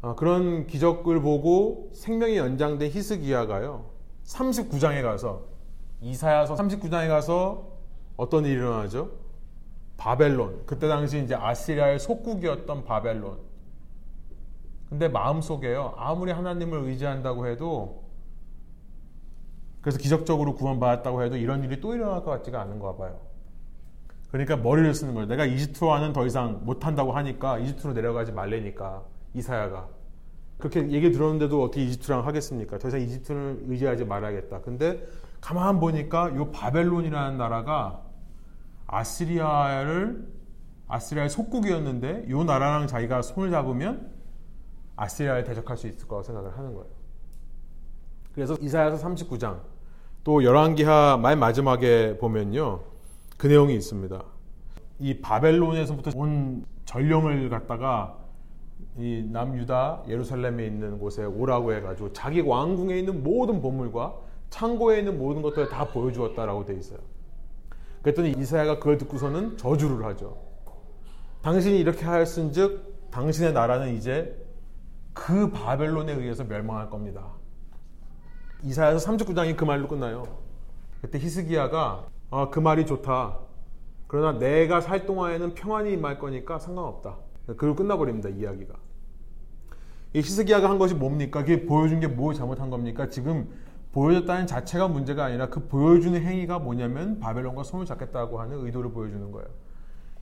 아, 0.01 0.15
그런 0.15 0.67
기적을 0.67 1.21
보고 1.21 1.91
생명이 1.95 2.37
연장된 2.37 2.91
히스기야가요. 2.91 3.91
39장에 4.25 5.03
가서 5.03 5.43
이사야서 6.01 6.55
39장에 6.55 7.09
가서 7.09 7.69
어떤 8.17 8.45
일이 8.45 8.55
일어나죠? 8.55 9.11
바벨론. 9.97 10.63
그때 10.67 10.87
당시 10.89 11.23
이제 11.23 11.35
아시리아의 11.35 11.99
속국이었던 11.99 12.85
바벨론. 12.85 13.39
근데 14.89 15.09
마음속에요. 15.09 15.95
아무리 15.97 16.33
하나님을 16.33 16.85
의지한다고 16.85 17.47
해도 17.47 18.08
그래서 19.81 19.99
기적적으로 19.99 20.55
구원받았다고 20.55 21.23
해도 21.23 21.37
이런 21.37 21.63
일이 21.65 21.81
또 21.81 21.95
일어날 21.95 22.25
것 22.25 22.31
같지가 22.31 22.61
않은가 22.61 22.97
봐요. 22.97 23.21
그러니까 24.31 24.57
머리를 24.57 24.93
쓰는 24.95 25.15
거예요. 25.15 25.29
내가 25.29 25.47
이집트와는 25.47 26.13
더 26.13 26.27
이상 26.27 26.61
못한다고 26.65 27.13
하니까 27.13 27.59
이집트로 27.59 27.95
내려가지 27.95 28.33
말래니까 28.33 29.03
이사야가 29.35 29.89
그렇게 30.59 30.91
얘기 30.91 31.13
들었는데도 31.13 31.63
어떻게 31.63 31.85
이집트랑 31.85 32.27
하겠습니까? 32.27 32.79
더 32.79 32.89
이상 32.89 33.01
이집트를 33.01 33.65
의지하지 33.69 34.05
말아야겠다. 34.05 34.61
근데 34.63 35.07
가만 35.41 35.79
보니까 35.81 36.31
이 36.31 36.53
바벨론이라는 36.53 37.39
나라가 37.39 38.03
아시리아를 38.87 40.27
아시리아의 40.89 41.31
속국이었는데 41.31 42.27
이 42.29 42.45
나라랑 42.45 42.87
자기가 42.87 43.23
손을 43.23 43.51
잡으면 43.51 44.11
아시리아를 44.97 45.45
대적할 45.45 45.77
수 45.77 45.87
있을 45.87 46.09
거라고 46.09 46.25
생각을 46.25 46.57
하는 46.59 46.75
거예요. 46.75 46.98
그래서 48.39 48.55
이사야서 48.61 49.05
39장 49.05 49.59
또 50.23 50.45
열왕기하 50.45 51.19
맨 51.21 51.41
마지막에 51.41 52.19
보면요. 52.19 52.83
그 53.37 53.49
내용이 53.49 53.75
있습니다. 53.75 54.23
이 55.01 55.21
바벨론에서부터 55.21 56.13
온 56.15 56.65
전령을 56.85 57.49
갖다가 57.49 58.17
이 58.97 59.27
남유다 59.29 60.05
예루살렘에 60.07 60.67
있는 60.67 61.01
곳에 61.01 61.25
오라고 61.25 61.73
해가지고 61.73 62.13
자기 62.13 62.41
왕궁에 62.41 62.97
있는 62.97 63.25
모든 63.25 63.61
보물과 63.61 64.15
창고에 64.51 65.01
있는 65.01 65.19
모든 65.19 65.43
것들을 65.43 65.69
다 65.69 65.89
보여주었다라고 65.89 66.65
돼 66.65 66.75
있어요. 66.75 67.01
그랬더니 68.03 68.37
이사야가 68.39 68.79
그걸 68.79 68.99
듣고서는 68.99 69.57
저주를 69.57 70.05
하죠. 70.07 70.37
당신이 71.43 71.81
이렇게 71.81 72.05
하였은즉 72.05 73.11
당신의 73.11 73.53
나라는 73.53 73.97
이제 73.97 74.41
그 75.13 75.51
바벨론에 75.51 76.13
의해서 76.13 76.45
멸망할 76.45 76.89
겁니다. 76.89 77.38
이사야서 78.65 79.11
39장이 79.13 79.57
그 79.57 79.65
말로 79.65 79.87
끝나요. 79.89 80.25
그때 81.01 81.19
히스기야가 81.19 82.07
아, 82.31 82.51
그 82.51 82.59
말이 82.61 82.85
좋다. 82.87 83.39
그러나 84.07 84.39
내가 84.39 84.81
살 84.81 85.07
동안에는 85.07 85.55
평안이 85.55 85.93
임할 85.93 86.19
거니까 86.19 86.59
상관없다. 86.59 87.17
그리고 87.57 87.77
끝나버립니다. 87.77 88.29
이야기가. 88.31 88.75
이 90.15 90.19
히스기야가 90.19 90.69
한 90.69 90.79
것이 90.79 90.95
뭡니까? 90.95 91.41
그게 91.41 91.67
보여준 91.67 92.01
게 92.01 92.09
뭐 92.09 92.35
잘못한 92.35 92.71
겁니까? 92.71 93.09
지금 93.09 93.49
보여줬다는 93.93 94.47
자체가 94.47 94.89
문제가 94.89 95.25
아니라 95.27 95.49
그 95.49 95.67
보여주는 95.69 96.21
행위가 96.21 96.59
뭐냐면 96.59 97.21
바벨론과 97.21 97.63
손을 97.63 97.87
잡겠다고 97.87 98.41
하는 98.41 98.65
의도를 98.65 98.91
보여주는 98.93 99.31
거예요. 99.31 99.49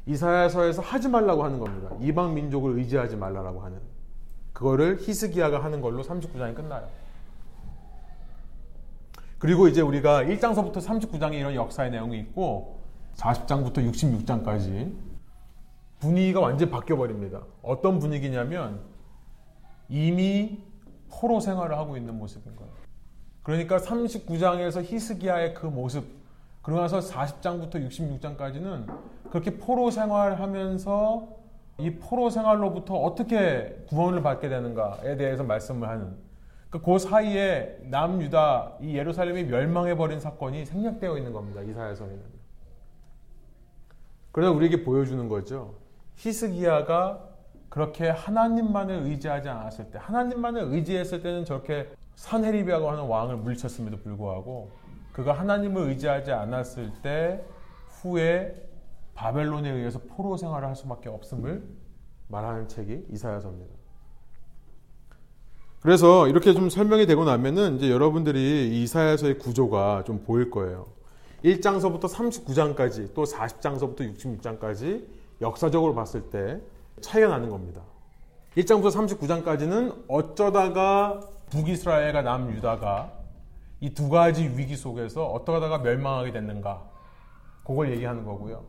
이사야서에서 0.07 0.83
하지 0.83 1.09
말라고 1.09 1.43
하는 1.45 1.59
겁니다. 1.59 1.91
이방 2.01 2.35
민족을 2.35 2.79
의지하지 2.79 3.17
말라라고 3.17 3.61
하는. 3.61 3.79
그거를 4.53 4.99
히스기야가 5.01 5.63
하는 5.63 5.81
걸로 5.81 6.03
39장이 6.03 6.55
끝나요. 6.55 6.87
그리고 9.39 9.69
이제 9.69 9.81
우리가 9.83 10.25
1장서부터 10.25 10.77
39장에 10.77 11.35
이런 11.35 11.55
역사의 11.55 11.91
내용이 11.91 12.19
있고 12.21 12.81
40장부터 13.17 13.79
66장까지 13.93 14.95
분위기가 15.99 16.41
완전히 16.41 16.71
바뀌어 16.71 16.97
버립니다. 16.97 17.43
어떤 17.63 17.99
분위기냐면 17.99 18.81
이미 19.89 20.63
포로 21.11 21.41
생활을 21.41 21.77
하고 21.77 21.97
있는 21.97 22.17
모습인 22.19 22.57
거예요. 22.57 22.73
그러니까 23.43 23.79
39장에서 23.79 24.83
히스기야의 24.83 25.55
그 25.55 25.67
모습, 25.67 26.05
그러고 26.63 26.83
나서 26.83 26.99
40장부터 26.99 27.75
66장까지는 27.89 28.87
그렇게 29.31 29.57
포로 29.57 29.91
생활하면서 29.91 31.29
이 31.79 31.91
포로 31.93 32.31
생활로부터 32.31 32.95
어떻게 32.95 33.85
구원을 33.89 34.23
받게 34.23 34.49
되는가에 34.49 35.17
대해서 35.17 35.45
말씀을 35.45 35.89
하는 35.89 36.17
그, 36.71 36.81
그 36.81 36.99
사이에 36.99 37.79
남유다 37.83 38.79
이 38.81 38.97
예루살렘이 38.97 39.45
멸망해 39.45 39.97
버린 39.97 40.21
사건이 40.21 40.67
생략되어 40.67 41.17
있는 41.17 41.33
겁니다. 41.33 41.63
이사야서에는. 41.63 42.37
그래서 44.33 44.53
우리에게 44.53 44.85
보여주는 44.85 45.29
거죠. 45.29 45.75
히스기야가 46.17 47.27
그렇게 47.69 48.09
하나님만을 48.09 49.03
의지하지 49.05 49.49
않았을 49.49 49.91
때, 49.91 49.99
하나님만을 49.99 50.63
의지했을 50.63 51.23
때는 51.23 51.45
저렇게 51.45 51.91
산헤리비아고 52.17 52.91
하는 52.91 53.05
왕을 53.05 53.37
물리쳤음에도 53.37 53.99
불구하고 53.99 54.71
그가 55.13 55.33
하나님을 55.33 55.89
의지하지 55.89 56.33
않았을 56.33 56.93
때 57.03 57.43
후에 57.89 58.69
바벨론에 59.15 59.71
의해서 59.71 59.99
포로 60.01 60.37
생활을 60.37 60.69
할 60.69 60.77
수밖에 60.77 61.09
없음을 61.09 61.67
말하는 62.29 62.69
책이 62.69 63.07
이사야서입니다. 63.11 63.75
그래서 65.87 66.27
이렇게 66.27 66.53
좀 66.53 66.69
설명이 66.69 67.07
되고 67.07 67.25
나면은 67.25 67.77
이제 67.77 67.93
여러분들이 67.93 68.83
이사야서의 68.83 69.39
구조가 69.39 70.03
좀 70.05 70.25
보일 70.25 70.51
거예요. 70.51 70.87
1장서부터 71.45 72.09
39장까지 72.13 73.15
또 73.15 73.23
40장서부터 73.23 74.01
66장까지 74.17 75.05
역사적으로 75.41 75.95
봤을 75.95 76.23
때 76.23 76.61
차이가 77.01 77.29
나는 77.29 77.51
겁니다. 77.51 77.83
1장부터 78.57 78.91
39장까지는 78.91 79.95
어쩌다가 80.09 81.21
북이스라엘과 81.51 82.23
남유다가 82.23 83.13
이 83.81 83.91
두 83.91 84.09
가지 84.09 84.43
위기 84.57 84.75
속에서 84.75 85.25
어떠다가 85.27 85.79
멸망하게 85.79 86.33
됐는가 86.33 86.83
그걸 87.65 87.93
얘기하는 87.93 88.25
거고요. 88.25 88.65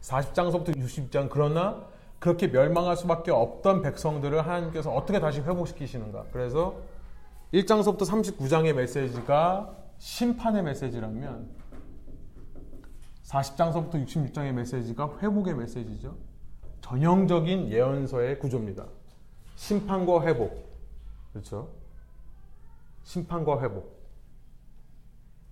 40장서부터 0.00 0.74
60장 0.78 1.28
그러나 1.28 1.82
그렇게 2.24 2.46
멸망할 2.46 2.96
수밖에 2.96 3.30
없던 3.30 3.82
백성들을 3.82 4.46
하나님께서 4.46 4.90
어떻게 4.90 5.20
다시 5.20 5.42
회복시키시는가. 5.42 6.24
그래서 6.32 6.80
1장서부터 7.52 8.00
39장의 8.00 8.72
메시지가 8.72 9.76
심판의 9.98 10.62
메시지라면 10.62 11.50
40장서부터 13.24 14.06
66장의 14.06 14.52
메시지가 14.52 15.18
회복의 15.18 15.54
메시지죠. 15.54 16.16
전형적인 16.80 17.68
예언서의 17.68 18.38
구조입니다. 18.38 18.86
심판과 19.56 20.26
회복. 20.26 20.66
그렇죠? 21.34 21.74
심판과 23.02 23.60
회복. 23.60 24.00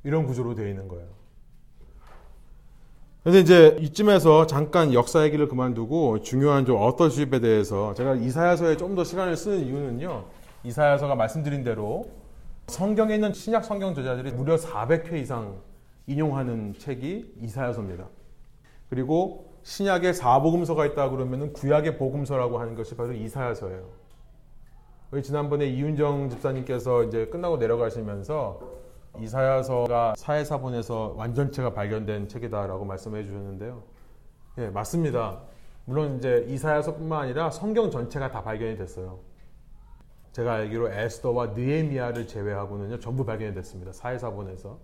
이런 0.04 0.24
구조로 0.24 0.54
되어 0.54 0.68
있는 0.68 0.88
거예요. 0.88 1.21
그런데 3.22 3.40
이제 3.40 3.76
이쯤에서 3.80 4.46
잠깐 4.46 4.92
역사 4.92 5.22
얘기를 5.24 5.46
그만두고 5.46 6.22
중요한 6.22 6.66
좀 6.66 6.80
어떠십에 6.80 7.38
대해서 7.40 7.94
제가 7.94 8.16
이사야서에 8.16 8.76
좀 8.76 8.96
더 8.96 9.04
시간을 9.04 9.36
쓰는 9.36 9.64
이유는요. 9.64 10.24
이사야서가 10.64 11.14
말씀드린 11.14 11.62
대로 11.62 12.10
성경에 12.66 13.14
있는 13.14 13.32
신약 13.32 13.64
성경 13.64 13.94
저자들이 13.94 14.32
무려 14.32 14.56
400회 14.56 15.14
이상 15.14 15.56
인용하는 16.08 16.74
책이 16.78 17.34
이사야서입니다. 17.42 18.06
그리고 18.90 19.52
신약에 19.62 20.12
사복음서가 20.12 20.84
있다 20.86 21.10
그러면은 21.10 21.52
구약의 21.52 21.96
복음서라고 21.98 22.58
하는 22.58 22.74
것이 22.74 22.96
바로 22.96 23.12
이사야서예요. 23.12 24.02
지난번에 25.22 25.66
이윤정 25.68 26.30
집사님께서 26.30 27.04
이제 27.04 27.26
끝나고 27.26 27.58
내려가시면서 27.58 28.82
이사야서가 29.20 30.14
사회사본에서 30.16 31.14
완전체가 31.16 31.74
발견된 31.74 32.28
책이다라고 32.28 32.84
말씀해 32.84 33.24
주셨는데요. 33.24 33.82
예, 34.58 34.68
맞습니다. 34.68 35.40
물론 35.84 36.18
이제 36.18 36.46
이사야서뿐만 36.48 37.20
아니라 37.20 37.50
성경 37.50 37.90
전체가 37.90 38.30
다 38.30 38.42
발견이 38.42 38.76
됐어요. 38.76 39.20
제가 40.32 40.54
알기로 40.54 40.90
에스더와 40.90 41.48
느에미아를 41.48 42.26
제외하고는요 42.26 43.00
전부 43.00 43.24
발견이 43.24 43.54
됐습니다. 43.54 43.92
사회사본에서. 43.92 44.78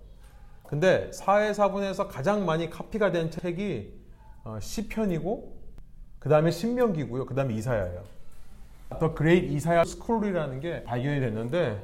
근데 0.64 1.10
사회사본에서 1.12 2.08
가장 2.08 2.44
많이 2.44 2.68
카피가 2.68 3.12
된 3.12 3.30
책이 3.30 3.98
어, 4.44 4.58
시편이고 4.60 5.56
그 6.18 6.28
다음에 6.28 6.50
신명기고요. 6.50 7.24
그 7.24 7.34
다음에 7.34 7.54
이사야예요. 7.54 8.02
The 8.98 9.14
Great 9.14 9.46
Isaiah 9.52 9.84
Scroll이라는 9.84 10.60
게 10.60 10.82
발견이 10.84 11.20
됐는데 11.20 11.82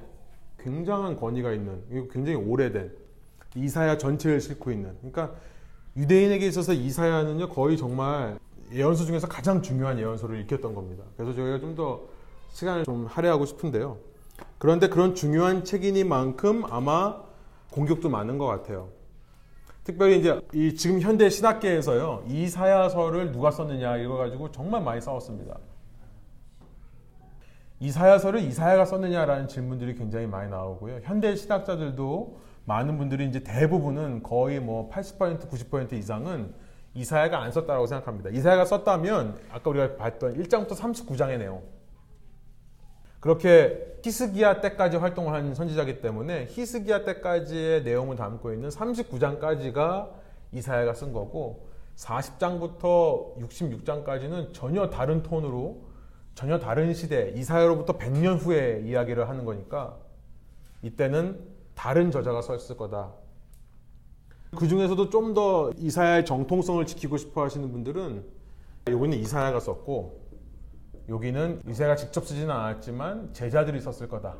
굉장한 0.64 1.16
권위가 1.16 1.52
있는 1.52 2.08
굉장히 2.10 2.36
오래된 2.36 2.92
이사야 3.54 3.98
전체를 3.98 4.40
싣고 4.40 4.72
있는 4.72 4.96
그러니까 4.98 5.32
유대인에게 5.96 6.46
있어서 6.48 6.72
이사야는요 6.72 7.50
거의 7.50 7.76
정말 7.76 8.38
예언서 8.72 9.04
중에서 9.04 9.28
가장 9.28 9.62
중요한 9.62 9.98
예언서로 9.98 10.40
읽혔던 10.40 10.74
겁니다. 10.74 11.04
그래서 11.16 11.34
저희가 11.34 11.60
좀 11.60 11.76
더 11.76 12.00
시간을 12.54 12.84
좀 12.84 13.06
할애하고 13.06 13.46
싶은데요. 13.46 13.98
그런데 14.58 14.88
그런 14.88 15.14
중요한 15.14 15.64
책이니만큼 15.64 16.64
아마 16.70 17.20
공격도 17.72 18.08
많은 18.08 18.38
것 18.38 18.46
같아요. 18.46 18.88
특별히 19.82 20.20
이제 20.20 20.40
이 20.54 20.74
지금 20.74 21.00
현대 21.00 21.28
신학계에서요 21.28 22.24
이사야서를 22.28 23.32
누가 23.32 23.50
썼느냐 23.50 23.98
이거 23.98 24.16
가지고 24.16 24.50
정말 24.50 24.82
많이 24.82 25.00
싸웠습니다. 25.00 25.58
이사야서를 27.84 28.40
이사야가 28.40 28.86
썼느냐라는 28.86 29.46
질문들이 29.46 29.94
굉장히 29.94 30.26
많이 30.26 30.50
나오고요. 30.50 31.00
현대 31.02 31.36
신학자들도 31.36 32.40
많은 32.64 32.96
분들이 32.96 33.28
이제 33.28 33.40
대부분은 33.40 34.22
거의 34.22 34.58
뭐 34.58 34.88
80% 34.88 35.50
90% 35.50 35.92
이상은 35.92 36.54
이사야가 36.94 37.42
안 37.42 37.52
썼다고 37.52 37.86
생각합니다. 37.86 38.30
이사야가 38.30 38.64
썼다면 38.64 39.38
아까 39.50 39.70
우리가 39.70 39.96
봤던 39.96 40.38
1장부터 40.38 40.70
39장의 40.70 41.38
내용. 41.38 41.62
그렇게 43.20 43.98
히스기야 44.02 44.62
때까지 44.62 44.96
활동을 44.96 45.34
한 45.34 45.54
선지자이기 45.54 46.00
때문에 46.00 46.46
히스기야 46.48 47.04
때까지의 47.04 47.82
내용을 47.82 48.16
담고 48.16 48.52
있는 48.52 48.70
39장까지가 48.70 50.08
이사야가 50.52 50.94
쓴 50.94 51.12
거고 51.12 51.68
40장부터 51.96 53.38
66장까지는 53.40 54.54
전혀 54.54 54.88
다른 54.88 55.22
톤으로 55.22 55.93
전혀 56.34 56.58
다른 56.58 56.92
시대, 56.94 57.30
이사야로부터 57.36 57.96
100년 57.96 58.38
후에 58.40 58.82
이야기를 58.84 59.28
하는 59.28 59.44
거니까 59.44 59.96
이때는 60.82 61.40
다른 61.74 62.10
저자가 62.10 62.42
썼을 62.42 62.76
거다. 62.76 63.12
그 64.56 64.68
중에서도 64.68 65.10
좀 65.10 65.34
더 65.34 65.72
이사야의 65.76 66.24
정통성을 66.24 66.84
지키고 66.86 67.16
싶어 67.16 67.42
하시는 67.42 67.70
분들은 67.72 68.24
여기는 68.88 69.18
이사야가 69.18 69.58
썼고 69.60 70.22
여기는 71.08 71.62
이사야가 71.68 71.96
직접 71.96 72.26
쓰지는 72.26 72.50
않았지만 72.50 73.32
제자들이 73.32 73.80
썼을 73.80 74.08
거다. 74.08 74.36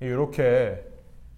이렇게 0.00 0.88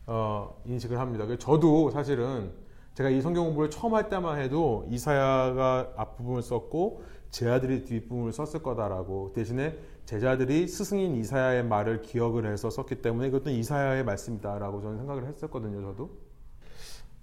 어, 0.07 0.61
인식을 0.67 0.99
합니다. 0.99 1.25
저도 1.39 1.91
사실은 1.91 2.53
제가 2.95 3.09
이 3.11 3.21
성경 3.21 3.47
공부를 3.47 3.71
처음 3.71 3.95
할 3.95 4.09
때만 4.09 4.41
해도 4.41 4.87
이사야가 4.91 5.95
앞부분을 5.97 6.43
썼고 6.43 7.03
제자들이 7.35 7.85
뒷부분을 7.85 8.33
썼을 8.33 8.63
거다라고 8.63 9.33
대신에 9.35 9.77
제자들이 10.05 10.69
스승인 10.69 11.17
이사야의 11.17 11.65
말을 11.65 12.03
기억을 12.03 12.47
해서 12.47 12.71
썼기 12.71 13.03
때문에 13.03 13.27
이것도 13.27 13.51
이사야의 13.51 14.05
말씀이다라고 14.05 14.81
저는 14.81 14.99
생각을 14.99 15.27
했었거든요. 15.27 15.83
저도 15.83 16.11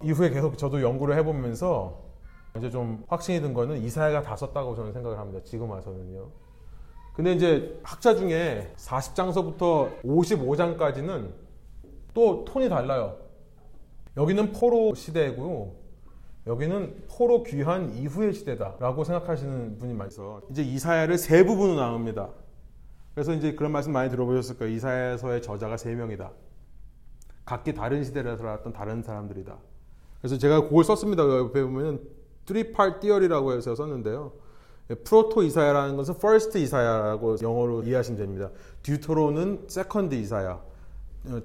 이후에 0.04 0.32
계속 0.32 0.58
저도 0.58 0.82
연구를 0.82 1.16
해보면서 1.18 2.04
이제 2.58 2.70
좀 2.70 3.06
확신이 3.08 3.40
든 3.40 3.54
거는 3.54 3.82
이사야가 3.84 4.22
다 4.22 4.36
썼다고 4.36 4.76
저는 4.76 4.92
생각을 4.92 5.18
합니다. 5.18 5.40
지금 5.46 5.70
와서는요. 5.70 6.30
근데 7.14 7.32
이제 7.32 7.80
학자 7.82 8.14
중에 8.14 8.74
40장서부터 8.76 10.02
55장까지는 10.04 11.32
또 12.14 12.44
톤이 12.44 12.68
달라요. 12.68 13.16
여기는 14.18 14.52
포로 14.52 14.94
시대고요. 14.94 15.81
여기는 16.52 17.04
포로 17.10 17.44
귀한 17.44 17.94
이후의 17.96 18.34
시대다라고 18.34 19.06
생각하시는 19.06 19.78
분이 19.78 19.94
많아서 19.94 20.42
이제 20.50 20.62
이사야를 20.62 21.18
세 21.18 21.46
부분으로 21.46 21.80
나눕니다. 21.80 22.30
그래서 23.16 23.34
이제 23.34 23.54
그런 23.56 23.72
말씀 23.72 23.94
많이 23.94 24.10
들어보셨을 24.10 24.58
거예요. 24.58 24.74
이사야서의 24.76 25.42
저자가 25.42 25.78
세 25.78 25.96
명이다. 25.96 26.30
각기 27.46 27.74
다른 27.74 28.04
시대를 28.04 28.38
살았던 28.38 28.74
다른 28.74 29.02
사람들이다. 29.02 29.58
그래서 30.20 30.38
제가 30.38 30.64
그걸 30.64 30.84
썼습니다. 30.84 31.24
옆에 31.24 31.64
보면은 31.64 32.02
part 32.46 33.00
theory라고 33.00 33.54
해서 33.54 33.74
썼는데요. 33.74 34.34
프로토 35.06 35.44
이사야라는 35.44 35.96
것은 35.96 36.16
first 36.16 36.60
이사야라고 36.60 37.38
영어로 37.42 37.84
이해하시면 37.84 38.20
됩니다. 38.20 38.50
듀토로는 38.84 39.68
second 39.70 40.14
이사야, 40.18 40.52
어, 40.52 40.71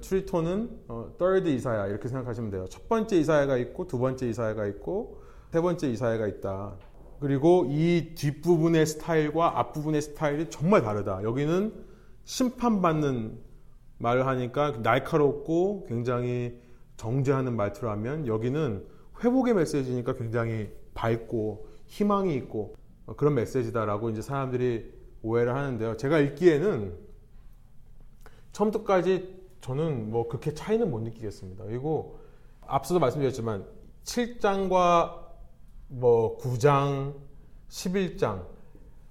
트리토는 0.01 0.81
어, 0.87 1.13
third 1.17 1.53
이사야 1.53 1.87
이렇게 1.87 2.07
생각하시면 2.07 2.49
돼요. 2.49 2.65
첫 2.69 2.89
번째 2.89 3.17
이사야가 3.17 3.57
있고 3.57 3.87
두 3.87 3.99
번째 3.99 4.27
이사야가 4.27 4.65
있고 4.67 5.21
세 5.51 5.61
번째 5.61 5.89
이사야가 5.89 6.27
있다. 6.27 6.75
그리고 7.19 7.65
이 7.69 8.13
뒷부분의 8.15 8.85
스타일과 8.85 9.59
앞부분의 9.59 10.01
스타일이 10.01 10.49
정말 10.49 10.81
다르다. 10.81 11.23
여기는 11.23 11.73
심판받는 12.25 13.39
말을 13.99 14.27
하니까 14.27 14.79
날카롭고 14.83 15.85
굉장히 15.87 16.59
정죄하는 16.97 17.55
말투를 17.55 17.89
하면 17.91 18.27
여기는 18.27 18.85
회복의 19.23 19.55
메시지니까 19.55 20.13
굉장히 20.13 20.69
밝고 20.93 21.67
희망이 21.85 22.35
있고 22.35 22.75
그런 23.15 23.35
메시지다라고 23.35 24.09
이제 24.09 24.21
사람들이 24.21 24.93
오해를 25.23 25.55
하는데요. 25.55 25.97
제가 25.97 26.19
읽기에는 26.19 26.93
처음부터까지 28.51 29.36
저는 29.61 30.11
뭐 30.11 30.27
그렇게 30.27 30.53
차이는 30.53 30.89
못 30.89 31.01
느끼겠습니다. 31.01 31.65
그리고 31.65 32.19
앞서도 32.65 32.99
말씀드렸지만 32.99 33.65
7장과 34.03 35.27
뭐 35.89 36.37
9장, 36.37 37.15
11장 37.69 38.45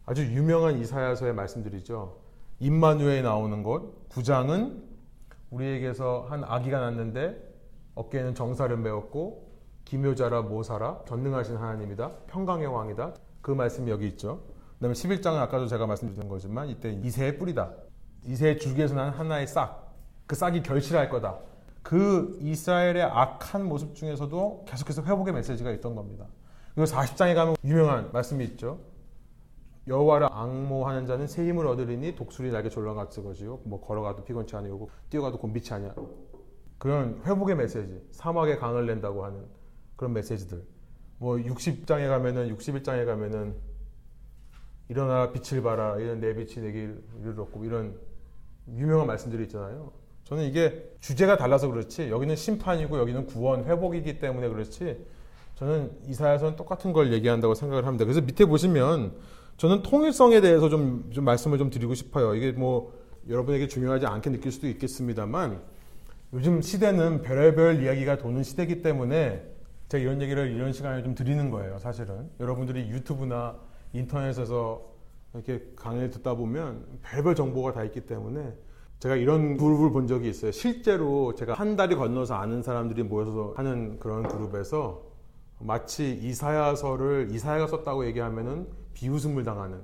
아주 0.04 0.22
유명한 0.24 0.78
이사야서의 0.78 1.34
말씀들이죠. 1.34 2.16
임마누에 2.60 3.22
나오는 3.22 3.62
것. 3.62 4.08
9장은 4.08 4.82
우리에게서 5.50 6.26
한 6.28 6.44
아기가 6.44 6.80
났는데 6.80 7.36
어깨에는 7.94 8.34
정사를 8.34 8.74
메었고 8.76 9.46
기묘자라 9.84 10.42
모사라 10.42 11.02
전능하신 11.06 11.56
하나님이다. 11.56 12.12
평강의 12.28 12.66
왕이다. 12.66 13.14
그 13.40 13.50
말씀이 13.50 13.90
여기 13.90 14.06
있죠. 14.08 14.42
그다음에 14.74 14.94
11장은 14.94 15.36
아까도 15.36 15.66
제가 15.66 15.86
말씀드린 15.86 16.28
거지만 16.28 16.68
이때 16.68 16.92
이세의 16.92 17.38
뿌리다. 17.38 17.72
이세의 18.24 18.58
줄기에서 18.58 18.94
난 18.94 19.10
하나의 19.10 19.46
싹. 19.46 19.85
그 20.26 20.34
싹이 20.34 20.62
결실할 20.62 21.08
거다. 21.08 21.38
그 21.82 22.36
이스라엘의 22.40 23.02
악한 23.02 23.64
모습 23.68 23.94
중에서도 23.94 24.64
계속해서 24.66 25.02
회복의 25.02 25.34
메시지가 25.34 25.70
있던 25.72 25.94
겁니다. 25.94 26.26
그리고 26.74 26.90
40장에 26.90 27.34
가면 27.34 27.56
유명한 27.64 28.10
말씀이 28.12 28.44
있죠. 28.44 28.80
여호와를 29.88 30.28
악모하는 30.30 31.06
자는 31.06 31.28
새 31.28 31.46
힘을 31.46 31.66
얻으리니 31.66 32.16
독수리 32.16 32.50
날개 32.50 32.68
졸라같을 32.68 33.22
것이요 33.22 33.60
뭐 33.64 33.80
걸어가도 33.80 34.24
피곤치 34.24 34.56
아니하고 34.56 34.90
뛰어가도 35.10 35.38
곤비치 35.38 35.72
아니하 35.74 35.94
그런 36.78 37.22
회복의 37.24 37.54
메시지 37.54 38.02
사막에 38.10 38.56
강을 38.56 38.86
낸다고 38.86 39.24
하는 39.24 39.46
그런 39.94 40.12
메시지들 40.12 40.64
뭐 41.18 41.36
60장에 41.36 42.08
가면은 42.08 42.54
61장에 42.56 43.06
가면은 43.06 43.54
일어나 44.88 45.32
빛을 45.32 45.62
봐라 45.62 45.96
이런 45.98 46.20
내 46.20 46.34
빛이 46.34 46.66
내게 46.66 46.92
이르렀고 47.20 47.64
이런 47.64 47.98
유명한 48.68 49.06
말씀들이 49.06 49.44
있잖아요. 49.44 49.92
저는 50.26 50.44
이게 50.44 50.90
주제가 51.00 51.36
달라서 51.36 51.68
그렇지 51.68 52.10
여기는 52.10 52.34
심판이고 52.34 52.98
여기는 52.98 53.26
구원 53.26 53.64
회복이기 53.64 54.18
때문에 54.18 54.48
그렇지 54.48 55.04
저는 55.54 55.90
이사야서는 56.08 56.56
똑같은 56.56 56.92
걸 56.92 57.12
얘기한다고 57.12 57.54
생각을 57.54 57.86
합니다. 57.86 58.04
그래서 58.04 58.20
밑에 58.20 58.44
보시면 58.44 59.14
저는 59.56 59.82
통일성에 59.82 60.40
대해서 60.40 60.68
좀, 60.68 61.10
좀 61.12 61.24
말씀을 61.24 61.58
좀 61.58 61.70
드리고 61.70 61.94
싶어요. 61.94 62.34
이게 62.34 62.52
뭐 62.52 62.92
여러분에게 63.28 63.68
중요하지 63.68 64.06
않게 64.06 64.30
느낄 64.30 64.52
수도 64.52 64.68
있겠습니다만 64.68 65.62
요즘 66.32 66.60
시대는 66.60 67.22
별의별 67.22 67.82
이야기가 67.82 68.18
도는 68.18 68.42
시대이기 68.42 68.82
때문에 68.82 69.46
제가 69.88 70.02
이런 70.02 70.20
얘기를 70.20 70.50
이런 70.50 70.72
시간에 70.72 71.04
좀 71.04 71.14
드리는 71.14 71.50
거예요. 71.50 71.78
사실은 71.78 72.28
여러분들이 72.40 72.88
유튜브나 72.90 73.56
인터넷에서 73.92 74.82
이렇게 75.32 75.62
강의를 75.76 76.10
듣다 76.10 76.34
보면 76.34 76.84
별별 77.02 77.36
정보가 77.36 77.72
다 77.72 77.84
있기 77.84 78.00
때문에 78.02 78.52
제가 78.98 79.16
이런 79.16 79.56
그룹을 79.56 79.90
본 79.90 80.06
적이 80.06 80.30
있어요. 80.30 80.52
실제로 80.52 81.34
제가 81.34 81.54
한 81.54 81.76
달이 81.76 81.96
건너서 81.96 82.34
아는 82.34 82.62
사람들이 82.62 83.02
모여서 83.02 83.52
하는 83.56 83.98
그런 83.98 84.26
그룹에서 84.26 85.04
마치 85.58 86.12
이사야서를 86.12 87.28
이사야가 87.30 87.66
썼다고 87.66 88.06
얘기하면은 88.06 88.68
비웃음을 88.94 89.44
당하는 89.44 89.82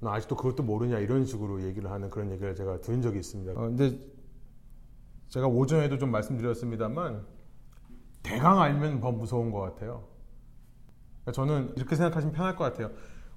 너 0.00 0.12
아직도 0.12 0.36
그것도 0.36 0.62
모르냐 0.62 0.98
이런 0.98 1.24
식으로 1.24 1.62
얘기를 1.62 1.90
하는 1.90 2.10
그런 2.10 2.30
얘기를 2.30 2.54
제가 2.54 2.80
들은 2.80 3.02
적이 3.02 3.18
있습니다. 3.20 3.52
어, 3.52 3.64
근데 3.66 3.98
제가 5.28 5.46
오전에도 5.48 5.98
좀 5.98 6.10
말씀드렸습니다만 6.10 7.24
대강 8.22 8.60
알면 8.60 9.00
더 9.00 9.10
무서운 9.10 9.50
것 9.50 9.60
같아요. 9.60 10.04
그러니까 11.22 11.32
저는 11.32 11.72
이렇게 11.76 11.96
생각하시면 11.96 12.34
편할 12.34 12.54
것 12.54 12.64
같아요. 12.64 12.90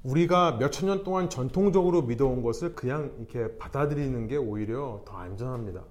우리가 0.07 0.57
몇 0.57 0.71
천 0.71 0.87
년 0.87 1.03
동안 1.03 1.29
전통적으로 1.29 2.01
믿어온 2.03 2.41
것을 2.41 2.75
그냥 2.75 3.13
이렇게 3.17 3.57
받아들이는 3.57 4.27
게 4.27 4.37
오히려 4.37 5.03
더 5.05 5.17
안전합니다. 5.17 5.83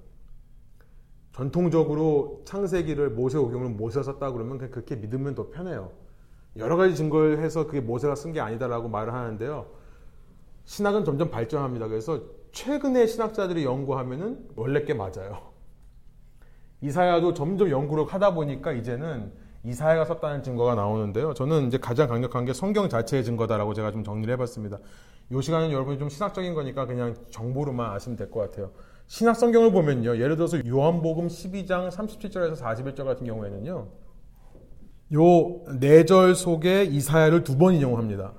전통적으로 1.33 2.41
창세기를 2.47 3.11
모세 3.11 3.37
오경을 3.37 3.69
모세가 3.71 4.05
썼다 4.05 4.33
그러면 4.33 4.57
그냥 4.57 4.71
그렇게 4.71 4.97
믿으면 4.97 5.35
더 5.35 5.51
편해요. 5.51 5.93
여러 6.57 6.77
가지 6.77 6.95
증거를 6.97 7.41
해서 7.43 7.67
그게 7.67 7.81
모세가 7.83 8.15
쓴 8.15 8.33
게 8.33 8.41
아니다라고 8.41 8.89
말을 8.89 9.13
하는데요. 9.13 9.67
신학은 10.65 11.05
점점 11.05 11.31
발전합니다. 11.31 11.89
그래서 11.89 12.23
최근에 12.53 13.07
신학자들이 13.07 13.65
연구하면은 13.67 14.49
원래 14.57 14.83
게 14.85 14.95
맞아요. 14.95 15.53
이사야도 16.81 17.35
점점 17.35 17.69
연구를 17.69 18.07
하다 18.07 18.33
보니까 18.33 18.73
이제는 18.73 19.31
이사야가 19.67 20.05
썼다는 20.05 20.43
증거가 20.45 20.75
나오는데요. 20.75 21.35
저는 21.35 21.67
이제 21.67 21.77
가장 21.79 22.09
강력한 22.09 22.45
게 22.45 22.53
성경 22.53 22.89
자체의 22.89 23.25
증거다라고 23.25 23.75
제가 23.75 23.91
좀 23.91 24.05
정리를 24.05 24.33
해봤습니다. 24.35 24.79
이 25.31 25.43
시간은 25.43 25.73
여러분이 25.73 25.99
좀 25.99 26.09
신학적인 26.09 26.55
거니까 26.55 26.87
그냥 26.87 27.17
정보로만 27.31 27.91
아시면 27.93 28.17
될 28.17 28.31
것 28.31 28.41
같아요. 28.41 28.71
신학 29.09 29.35
성경을 29.35 29.73
보면요. 29.73 30.19
예를 30.19 30.37
들어서 30.37 30.59
요한복음 30.67 31.27
12장 31.29 31.91
37절에서 31.91 32.57
41절 32.57 33.05
같은 33.05 33.27
경우에는요. 33.27 33.89
요 35.15 35.65
4절 35.67 36.35
속에 36.35 36.85
이사야를 36.85 37.43
두 37.45 37.57
번 37.59 37.75
인용합니다. 37.75 38.35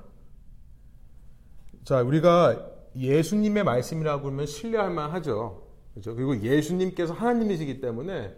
자, 1.84 2.02
우리가 2.02 2.66
예수님의 2.96 3.64
말씀이라고 3.64 4.24
그러면 4.24 4.46
신뢰할 4.46 4.90
만하죠. 4.92 5.64
그렇죠? 5.94 6.16
그리고 6.16 6.40
예수님께서 6.42 7.14
하나님이시기 7.14 7.80
때문에 7.80 8.36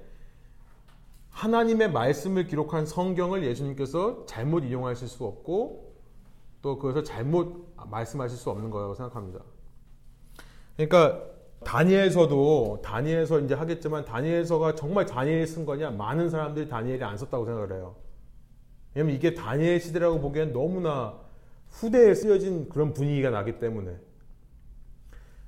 하나님의 1.39 1.91
말씀을 1.91 2.47
기록한 2.47 2.85
성경을 2.85 3.45
예수님께서 3.45 4.25
잘못 4.25 4.65
이용하실 4.65 5.07
수 5.07 5.23
없고 5.23 5.95
또 6.61 6.77
그것을 6.77 7.05
잘못 7.05 7.73
말씀하실 7.89 8.37
수 8.37 8.49
없는 8.49 8.69
거라고 8.69 8.93
생각합니다. 8.93 9.39
그러니까 10.75 11.23
다니엘서도 11.63 12.81
다니엘서 12.83 13.39
이제 13.39 13.53
하겠지만 13.53 14.03
다니엘서가 14.03 14.75
정말 14.75 15.05
다니엘이 15.05 15.47
쓴 15.47 15.65
거냐? 15.65 15.91
많은 15.91 16.29
사람들이 16.29 16.67
다니엘이 16.67 17.03
안 17.05 17.17
썼다고 17.17 17.45
생각을 17.45 17.71
해요. 17.71 17.95
왜냐면 18.93 19.15
이게 19.15 19.33
다니엘 19.33 19.79
시대라고 19.79 20.19
보기엔 20.19 20.51
너무나 20.51 21.17
후대에 21.69 22.15
쓰여진 22.15 22.67
그런 22.67 22.93
분위기가 22.93 23.29
나기 23.29 23.59
때문에. 23.59 23.95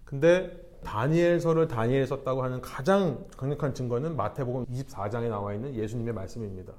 근데 0.05 0.70
다니엘서를 0.83 1.67
다니엘 1.67 2.07
썼다고 2.07 2.43
하는 2.43 2.61
가장 2.61 3.25
강력한 3.37 3.73
증거는 3.73 4.15
마태복음 4.15 4.65
24장에 4.65 5.29
나와 5.29 5.53
있는 5.53 5.75
예수님의 5.75 6.13
말씀입니다. 6.13 6.73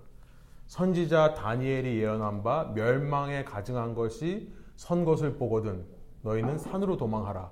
선지자 0.66 1.34
다니엘이 1.34 1.98
예언한 1.98 2.42
바 2.42 2.72
멸망에 2.74 3.44
가증한 3.44 3.94
것이 3.94 4.53
선 4.76 5.05
것을 5.05 5.36
보거든 5.36 5.84
너희는 6.22 6.59
산으로 6.59 6.96
도망하라. 6.96 7.50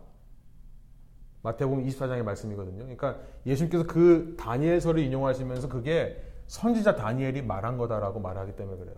마태복음 1.43 1.85
24장의 1.87 2.23
말씀이거든요. 2.23 2.79
그러니까 2.79 3.19
예수님께서 3.47 3.85
그 3.85 4.37
다니엘서를 4.39 5.03
인용하시면서 5.03 5.69
그게 5.69 6.23
선지자 6.49 6.97
다니엘이 6.97 7.43
말한 7.43 7.79
거다라고 7.79 8.21
말하기 8.21 8.57
때문에 8.57 8.79
그래요. 8.79 8.97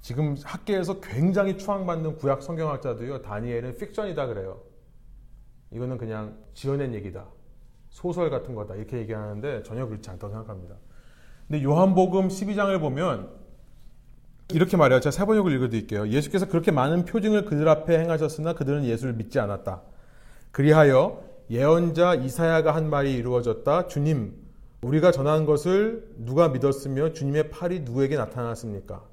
지금 0.00 0.36
학계에서 0.42 1.00
굉장히 1.00 1.58
추앙받는 1.58 2.16
구약 2.16 2.42
성경학자도요. 2.42 3.22
다니엘은 3.22 3.76
픽션이다 3.76 4.26
그래요. 4.26 4.62
이거는 5.70 5.98
그냥 5.98 6.36
지어낸 6.54 6.94
얘기다. 6.94 7.26
소설 7.90 8.30
같은 8.30 8.54
거다. 8.54 8.74
이렇게 8.74 8.98
얘기하는데 8.98 9.62
전혀 9.62 9.86
그렇지 9.86 10.10
않다고 10.10 10.32
생각합니다. 10.32 10.76
근데 11.48 11.62
요한복음 11.62 12.28
12장을 12.28 12.78
보면 12.80 13.30
이렇게 14.50 14.76
말해요. 14.76 15.00
제가 15.00 15.10
세 15.10 15.24
번역을 15.24 15.52
읽어드릴게요. 15.52 16.08
예수께서 16.08 16.46
그렇게 16.46 16.70
많은 16.70 17.04
표징을 17.04 17.46
그들 17.46 17.68
앞에 17.68 17.98
행하셨으나 17.98 18.54
그들은 18.54 18.84
예수를 18.84 19.14
믿지 19.14 19.40
않았다. 19.40 19.82
그리하여 20.52 21.24
예언자 21.50 22.14
이사야가 22.14 22.74
한 22.74 22.90
말이 22.90 23.14
이루어졌다. 23.14 23.88
주님, 23.88 24.34
우리가 24.82 25.10
전한 25.10 25.46
것을 25.46 26.08
누가 26.18 26.48
믿었으며 26.48 27.12
주님의 27.12 27.50
팔이 27.50 27.80
누구에게 27.80 28.16
나타났습니까? 28.16 29.04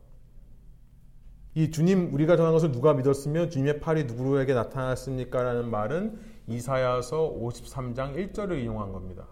이 1.55 1.69
주님, 1.71 2.13
우리가 2.13 2.35
전한 2.35 2.53
것을 2.53 2.71
누가 2.71 2.93
믿었으며 2.93 3.49
주님의 3.49 3.79
팔이 3.79 4.05
누구에게 4.05 4.53
나타났습니까? 4.53 5.41
라는 5.41 5.69
말은 5.69 6.19
이사야서 6.47 7.35
53장 7.39 8.15
1절을 8.15 8.59
인용한 8.59 8.91
겁니다. 8.91 9.27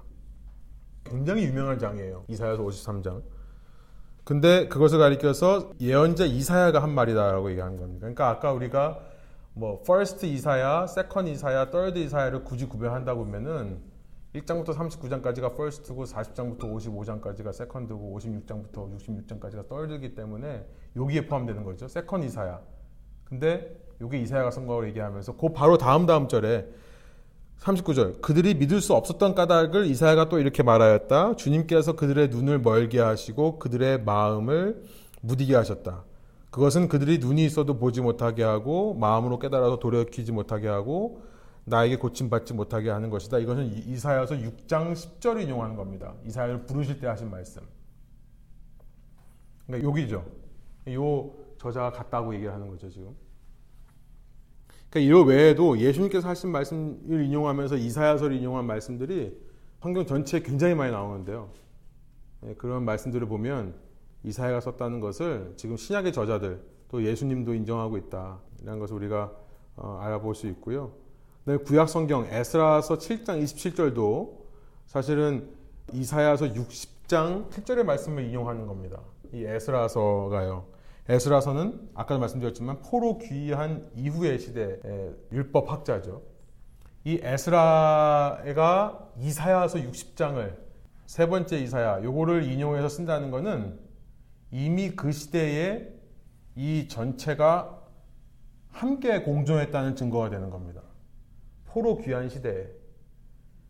굉장히 1.04 1.44
유명한 1.44 1.80
장이에요. 1.80 2.26
이사야서 2.28 2.64
53장. 2.64 3.22
근데 4.24 4.68
그것을 4.68 5.00
가리켜서 5.00 5.72
예언자 5.80 6.26
이사야가 6.26 6.82
한 6.82 6.92
말이다라고 6.92 7.50
얘기한 7.52 7.76
겁니다. 7.76 8.02
그러니까 8.02 8.30
아까 8.30 8.54
우리가 8.54 9.00
뭐 9.54 9.82
first 9.82 10.26
이사야, 10.26 10.86
second 10.88 11.32
이사야, 11.32 11.72
third 11.72 12.00
이사야를 12.04 12.44
굳이 12.44 12.68
구별한다고 12.68 13.26
하면은 13.26 13.82
1장부터 14.36 14.74
39장까지가 14.74 15.52
first고 15.54 16.06
40장부터 16.06 16.60
55장까지가 16.60 17.50
second고 17.50 18.18
56장부터 18.18 18.98
66장까지가 18.98 19.68
third이기 19.68 20.16
때문에 20.16 20.66
여기에 20.96 21.26
포함되는 21.26 21.64
거죠. 21.64 21.86
second 21.86 22.26
이사야. 22.28 22.62
근데 23.26 23.76
여기 24.00 24.22
이사야가 24.22 24.52
쓴 24.52 24.68
거를 24.68 24.88
얘기하면서 24.90 25.36
그 25.36 25.50
바로 25.50 25.78
다음 25.78 26.06
다음 26.06 26.28
절에 26.28 26.68
39절 27.62 28.22
그들이 28.22 28.56
믿을 28.56 28.82
수 28.82 28.94
없었던 28.96 29.36
까닭을 29.36 29.86
이사야가 29.86 30.30
또 30.30 30.40
이렇게 30.40 30.64
말하였다. 30.64 31.36
주님께서 31.36 31.94
그들의 31.94 32.30
눈을 32.30 32.60
멀게 32.60 33.00
하시고 33.00 33.60
그들의 33.60 34.04
마음을 34.04 34.84
무디게 35.22 35.56
하셨다. 35.56 36.04
그것은 36.50 36.88
그들이 36.88 37.20
눈이 37.20 37.46
있어도 37.46 37.78
보지 37.78 38.02
못하게 38.02 38.44
하고 38.44 38.96
마음으로 38.96 39.40
깨달아서 39.40 39.80
돌이키지 39.80 40.32
못하게 40.32 40.68
하고 40.68 41.22
나에게 41.64 41.98
고침받지 41.98 42.54
못하게 42.56 42.90
하는 42.90 43.10
것이다. 43.12 43.38
이것은 43.38 43.66
이사야서 43.88 44.36
6장 44.36 44.94
10절을 44.94 45.44
인용하는 45.44 45.76
겁니다. 45.76 46.16
이사야를 46.26 46.66
부르실 46.66 47.00
때 47.00 47.08
하신 47.08 47.30
말씀. 47.30 47.62
그러니까 49.68 49.88
여기죠. 49.88 50.26
요 50.90 51.32
저자가 51.60 51.92
같다고 51.92 52.34
얘기를 52.34 52.52
하는 52.52 52.68
거죠, 52.68 52.90
지금. 52.90 53.16
그러니까 54.92 55.00
이거 55.00 55.24
외에도 55.24 55.78
예수님께서 55.78 56.28
하신 56.28 56.52
말씀을 56.52 57.24
인용하면서 57.24 57.78
이사야서를 57.78 58.36
인용한 58.36 58.66
말씀들이 58.66 59.36
성경 59.80 60.06
전체에 60.06 60.42
굉장히 60.42 60.76
많이 60.76 60.92
나오는데요. 60.92 61.50
네, 62.42 62.54
그런 62.56 62.84
말씀들을 62.84 63.26
보면 63.28 63.74
이사야가 64.24 64.60
썼다는 64.60 65.00
것을 65.00 65.54
지금 65.56 65.78
신약의 65.78 66.12
저자들 66.12 66.62
또 66.90 67.04
예수님도 67.04 67.54
인정하고 67.54 67.98
있다라는 67.98 68.80
것을 68.80 68.98
우리가 68.98 69.32
어, 69.78 69.98
알아볼 70.02 70.36
수 70.36 70.48
있고요. 70.48 70.92
네, 71.46 71.56
구약 71.56 71.88
성경 71.88 72.26
에스라서 72.26 72.98
7장 72.98 73.42
27절도 73.42 74.42
사실은 74.88 75.50
이사야서 75.94 76.48
60장 76.48 77.50
7절의 77.50 77.84
말씀을 77.84 78.26
인용하는 78.26 78.68
겁니다. 78.68 79.00
이 79.34 79.46
에스라서가요. 79.46 80.66
에스라서는 81.10 81.90
아까도 81.94 82.20
말씀드렸지만 82.20 82.82
포로 82.82 83.18
귀한 83.18 83.90
이후의 83.96 84.40
시대의 84.40 84.80
율법 85.32 85.72
학자죠. 85.72 86.22
이 87.04 87.20
에스라가 87.22 89.10
이사야서 89.20 89.80
60장을 89.80 90.56
세 91.08 91.28
번째 91.28 91.58
이사야 91.60 92.04
요거를 92.04 92.44
인용해서 92.44 92.88
쓴다는 92.88 93.32
것은 93.32 93.80
이미 94.52 94.92
그 94.92 95.12
시대에 95.12 95.88
이 96.56 96.88
전체가 96.88 97.80
함께 98.70 99.22
공존했다는 99.22 99.96
증거가 99.96 100.30
되는 100.30 100.50
겁니다. 100.50 100.82
포로 101.66 101.98
귀한 101.98 102.30
시대에. 102.30 102.68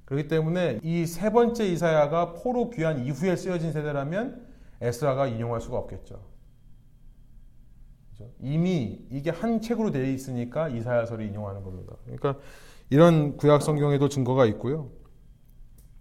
그렇기 0.06 0.28
때문에 0.28 0.80
이 0.84 1.06
세 1.06 1.32
번째 1.32 1.66
이사야가 1.68 2.34
포로 2.34 2.70
귀한 2.70 3.06
이후에 3.06 3.36
쓰여진 3.36 3.72
세대라면 3.72 4.46
에스라가 4.82 5.28
인용할 5.28 5.62
수가 5.62 5.78
없겠죠. 5.78 6.31
이미 8.42 9.06
이게 9.10 9.30
한 9.30 9.62
책으로 9.62 9.92
되어 9.92 10.06
있으니까 10.06 10.70
이사야서를 10.70 11.26
인용하는 11.26 11.64
겁니다. 11.64 11.96
그러니까 12.06 12.38
이런 12.90 13.38
구약 13.38 13.62
성경에도 13.62 14.10
증거가 14.10 14.46
있고요. 14.46 14.90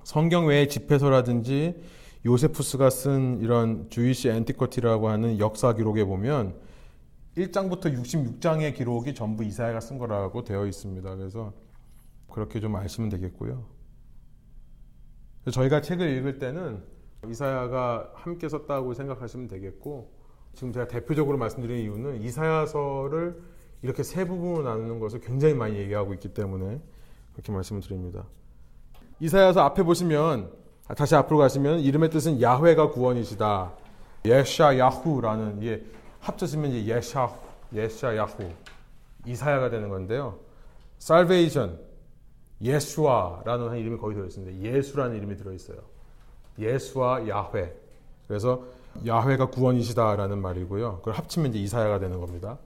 성경 0.05 0.47
외의 0.47 0.68
집회서라든지 0.68 1.81
요세푸스가 2.27 2.91
쓴 2.91 3.41
이런 3.41 3.89
주이시 3.91 4.29
앤티커티라고 4.29 5.09
하는 5.09 5.39
역사 5.39 5.75
기록에 5.75 6.05
보면 6.05 6.55
1장부터 7.37 7.95
66장의 7.97 8.75
기록이 8.75 9.14
전부 9.14 9.45
이사야가 9.45 9.81
쓴 9.81 9.99
거라고 9.99 10.45
되어 10.45 10.66
있습니다. 10.66 11.16
그래서 11.16 11.53
그렇게 12.31 12.61
좀 12.61 12.77
아시면 12.77 13.09
되겠고요. 13.09 13.64
저희가 15.51 15.81
책을 15.81 16.09
읽을 16.18 16.39
때는 16.39 16.83
이사야가 17.29 18.12
함께 18.14 18.49
썼다고 18.49 18.95
생각하시면 18.95 19.49
되겠고 19.49 20.20
지금 20.55 20.73
제가 20.73 20.89
대표적으로 20.89 21.39
말씀드린 21.39 21.79
이유는 21.85 22.23
이사야서를 22.23 23.41
이렇게 23.83 24.03
세 24.03 24.27
부분으로 24.27 24.63
나누는 24.63 24.99
것을 25.01 25.21
굉장히 25.21 25.55
많이 25.55 25.77
얘기하고 25.77 26.13
있기 26.15 26.35
때문에 26.35 26.81
그렇게 27.33 27.53
말씀을 27.53 27.81
드립니다. 27.81 28.25
이사야서 29.21 29.61
앞에 29.61 29.83
보시면 29.83 30.51
다시 30.97 31.15
앞으로 31.15 31.39
가시면 31.39 31.81
이름의 31.81 32.11
뜻은 32.11 32.43
야훼가 32.43 32.91
구원이시다. 32.91 33.73
예샤 34.25 34.79
야후라는 34.79 35.63
이게 35.63 35.85
합쳐지면 36.21 36.73
이제 36.73 36.97
예샤 36.97 37.31
예샤 37.73 38.17
야후 38.17 38.51
이사야가 39.27 39.71
되는 39.71 39.89
건데요. 39.89 40.39
salvation 41.01 41.79
예수아라는 42.63 43.69
한 43.71 43.79
이름이 43.79 43.99
거기 43.99 44.15
들어 44.15 44.27
있습니다. 44.27 44.61
예수라는 44.61 45.17
이름이 45.17 45.37
들어 45.37 45.53
있어요. 45.53 45.79
예수와 46.59 47.27
야훼. 47.27 47.73
그래서 48.29 48.63
야훼가 49.07 49.47
구원이시다라는 49.51 50.41
말이고요. 50.43 50.99
그걸 50.99 51.14
합치면 51.14 51.51
이제 51.51 51.59
이사야가 51.61 51.99
되는 51.99 52.20
겁니다. 52.20 52.59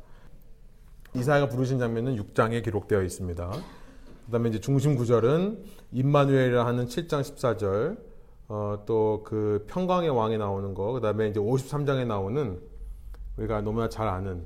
이사야가 1.15 1.49
부르신 1.49 1.79
장면은 1.79 2.17
6장에 2.17 2.63
기록되어 2.65 3.03
있습니다. 3.03 3.53
그다음에 4.27 4.49
이제 4.49 4.61
중심 4.61 4.97
구절은 4.97 5.65
임마누엘이라 5.93 6.67
하는 6.67 6.87
7장 6.87 7.21
14절, 7.21 7.99
어, 8.49 8.83
또 8.87 9.23
그 9.25 9.65
평강의 9.69 10.11
왕이 10.11 10.39
나오는 10.39 10.75
거, 10.75 10.93
그다음에 10.93 11.29
이제 11.29 11.39
53장에 11.41 12.07
나오는 12.07 12.61
우리가 13.37 13.61
너무나 13.63 13.89
잘 13.89 14.09
아는 14.09 14.45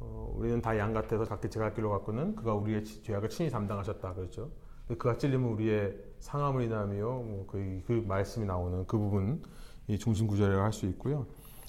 어, 0.00 0.32
우리는 0.36 0.60
다 0.60 0.76
양 0.78 0.92
같아서 0.92 1.24
각기 1.24 1.48
제갈 1.48 1.74
길로 1.74 1.90
갔고는 1.90 2.36
그가 2.36 2.54
우리의 2.54 2.84
죄악을 2.84 3.28
친히 3.30 3.50
담당하셨다 3.50 4.14
그렇죠. 4.14 4.50
그가 4.88 5.16
찔리면 5.16 5.50
우리의 5.52 5.96
상함을 6.20 6.62
인하며 6.62 6.96
뭐그 7.04 7.82
그 7.86 8.04
말씀이 8.06 8.46
나오는 8.46 8.86
그 8.86 8.96
부분 8.98 9.42
이 9.88 9.98
중심 9.98 10.26
구절이라고 10.26 10.62
할 10.62 10.72
수 10.72 10.86
있고요. 10.86 11.26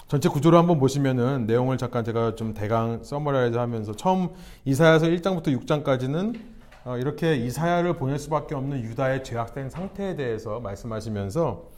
전체 0.08 0.30
구조를 0.30 0.58
한번 0.58 0.80
보시면은 0.80 1.48
내용을 1.48 1.78
잠깐 1.78 2.06
제가 2.06 2.36
좀 2.36 2.54
대강 2.54 3.04
summarize 3.04 3.58
하면서 3.58 3.94
처음 3.94 4.30
이사야서 4.64 5.08
1장부터 5.08 5.48
6장까지는 5.48 6.40
어, 6.86 6.98
이렇게 6.98 7.36
이사야를 7.36 7.98
보낼 7.98 8.18
수밖에 8.18 8.56
없는 8.56 8.82
유다의 8.84 9.26
죄악된 9.26 9.70
상태에 9.70 10.16
대해서 10.16 10.62
말씀하시면서 10.62 11.70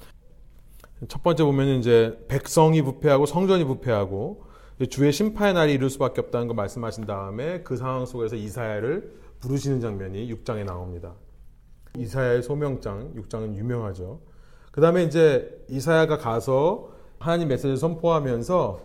첫 1.08 1.24
번째 1.24 1.44
보면 1.44 1.80
이제 1.80 2.24
백성이 2.28 2.84
부패하고 2.84 3.26
성전이 3.26 3.64
부패하고 3.64 4.44
주의 4.90 5.12
심판의 5.12 5.54
날이 5.56 5.74
이를 5.74 5.89
수밖에 5.90 6.22
없다는 6.22 6.48
거 6.48 6.54
말씀하신 6.54 7.06
다음에 7.06 7.64
그 7.64 7.76
상황 7.78 8.06
속에서 8.06 8.36
이사야를 8.36 9.12
부르시는 9.40 9.82
장면이 9.82 10.32
6장에 10.32 10.64
나옵니다. 10.64 11.16
이사야의 11.98 12.44
소명장 12.44 13.14
6장은 13.16 13.56
유명하죠. 13.56 14.22
그 14.72 14.82
다음에 14.82 15.03
이제 15.03 15.63
이사야가 15.70 16.17
가서 16.17 16.89
하나님 17.20 17.47
메시지를 17.49 17.78
선포하면서 17.78 18.82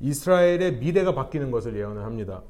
이스라엘의 0.00 0.76
미래가 0.76 1.14
바뀌는 1.14 1.50
것을 1.50 1.76
예언을 1.76 2.04
합니다. 2.04 2.42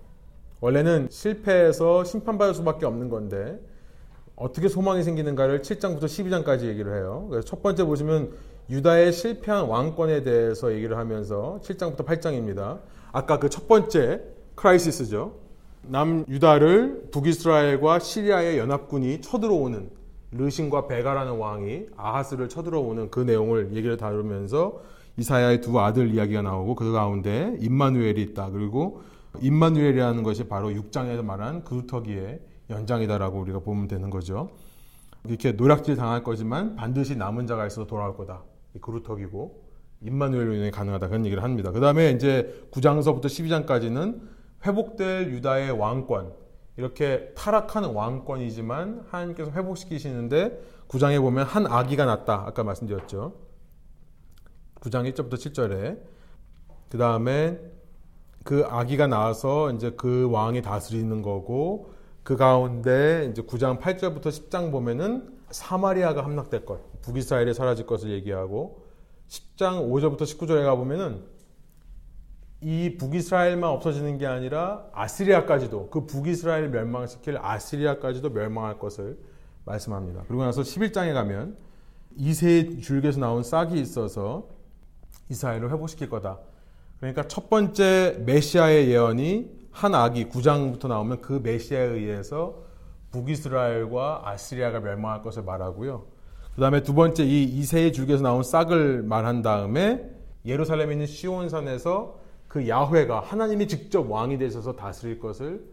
원래는 0.60 1.08
실패해서 1.10 2.04
심판받을 2.04 2.54
수밖에 2.54 2.86
없는 2.86 3.08
건데 3.08 3.60
어떻게 4.36 4.68
소망이 4.68 5.02
생기는가를 5.02 5.62
7장부터 5.62 6.04
12장까지 6.04 6.62
얘기를 6.64 6.94
해요. 6.96 7.26
그래서 7.30 7.46
첫 7.46 7.62
번째 7.62 7.84
보시면 7.84 8.32
유다의 8.70 9.12
실패한 9.12 9.66
왕권에 9.66 10.22
대해서 10.24 10.72
얘기를 10.72 10.96
하면서 10.96 11.60
7장부터 11.62 12.04
8장입니다. 12.04 12.80
아까 13.12 13.38
그 13.38 13.48
첫 13.48 13.66
번째 13.68 14.20
크라이시스죠. 14.56 15.32
남 15.82 16.24
유다를 16.28 17.08
북이스라엘과 17.12 18.00
시리아의 18.00 18.58
연합군이 18.58 19.20
쳐들어오는 19.20 19.90
르신과 20.32 20.86
베가라는 20.86 21.38
왕이 21.38 21.86
아하스를 21.96 22.48
쳐들어오는 22.48 23.10
그 23.10 23.20
내용을 23.20 23.74
얘기를 23.74 23.96
다루면서 23.96 24.82
이사야의 25.16 25.60
두 25.60 25.80
아들 25.80 26.14
이야기가 26.14 26.42
나오고 26.42 26.74
그 26.74 26.92
가운데 26.92 27.56
임마누엘이 27.60 28.22
있다. 28.22 28.50
그리고 28.50 29.02
임마누엘이라는 29.40 30.22
것이 30.22 30.44
바로 30.44 30.68
6장에서 30.70 31.24
말한 31.24 31.64
그루터기의 31.64 32.40
연장이다라고 32.70 33.40
우리가 33.40 33.60
보면 33.60 33.88
되는 33.88 34.10
거죠. 34.10 34.50
이렇게 35.24 35.52
노략질 35.52 35.96
당할 35.96 36.22
거지만 36.22 36.76
반드시 36.76 37.16
남은 37.16 37.46
자가 37.46 37.66
있어서 37.66 37.86
돌아올 37.86 38.16
거다. 38.16 38.42
그루터기고 38.80 39.64
임마누엘로 40.02 40.54
인해 40.54 40.70
가능하다 40.70 41.08
그런 41.08 41.24
얘기를 41.24 41.42
합니다. 41.42 41.72
그 41.72 41.80
다음에 41.80 42.10
이제 42.12 42.68
9장서부터 42.70 43.24
12장까지는 43.24 44.20
회복될 44.64 45.32
유다의 45.32 45.72
왕권 45.72 46.32
이렇게 46.78 47.32
타락하는 47.34 47.92
왕권이지만 47.92 49.06
하나님께서 49.10 49.50
회복시키시는데 49.50 50.62
9장에 50.86 51.20
보면 51.20 51.44
한 51.44 51.66
아기가 51.66 52.04
났다. 52.04 52.44
아까 52.46 52.62
말씀드렸죠. 52.62 53.34
9장 54.76 55.12
1절부터 55.12 55.34
7절에 55.34 55.98
그 56.88 56.96
다음에 56.96 57.58
그 58.44 58.64
아기가 58.64 59.08
나와서 59.08 59.72
이제 59.72 59.90
그 59.90 60.30
왕이 60.30 60.62
다스리는 60.62 61.20
거고 61.20 61.92
그 62.22 62.36
가운데 62.36 63.28
이제 63.32 63.42
9장 63.42 63.80
8절부터 63.80 64.26
10장 64.26 64.70
보면은 64.70 65.36
사마리아가 65.50 66.22
함락될 66.24 66.64
것, 66.64 67.02
북이스라엘이 67.02 67.54
사라질 67.54 67.86
것을 67.86 68.10
얘기하고 68.10 68.84
10장 69.26 69.90
5절부터 69.90 70.20
19절에 70.20 70.64
가 70.64 70.76
보면은 70.76 71.24
이 72.60 72.96
북이스라엘만 72.98 73.70
없어지는 73.70 74.18
게 74.18 74.26
아니라 74.26 74.84
아시리아까지도 74.92 75.90
그 75.90 76.06
북이스라엘 76.06 76.70
멸망시킬 76.70 77.38
아시리아까지도 77.40 78.30
멸망할 78.30 78.78
것을 78.78 79.18
말씀합니다. 79.64 80.24
그리고 80.26 80.44
나서 80.44 80.62
11장에 80.62 81.12
가면 81.12 81.56
이세 82.16 82.80
줄기에서 82.80 83.20
나온 83.20 83.44
싹이 83.44 83.78
있어서 83.80 84.48
이스라엘을 85.28 85.70
회복시킬 85.70 86.08
거다. 86.10 86.38
그러니까 86.98 87.28
첫 87.28 87.48
번째 87.48 88.22
메시아의 88.26 88.88
예언이 88.90 89.68
한 89.70 89.94
악이 89.94 90.28
9장부터 90.28 90.88
나오면 90.88 91.20
그 91.20 91.40
메시아에 91.42 91.84
의해서 91.84 92.64
북이스라엘과 93.12 94.22
아시리아가 94.24 94.80
멸망할 94.80 95.22
것을 95.22 95.44
말하고요. 95.44 96.06
그 96.56 96.60
다음에 96.60 96.82
두 96.82 96.92
번째 96.92 97.24
이 97.24 97.44
이세의 97.44 97.92
줄기에서 97.92 98.24
나온 98.24 98.42
싹을 98.42 99.04
말한 99.04 99.42
다음에 99.42 100.10
예루살렘에 100.44 100.92
있는 100.92 101.06
시온산에서 101.06 102.18
그 102.48 102.66
야훼가 102.66 103.20
하나님이 103.20 103.68
직접 103.68 104.10
왕이 104.10 104.38
되셔서 104.38 104.74
다스릴 104.74 105.20
것을 105.20 105.64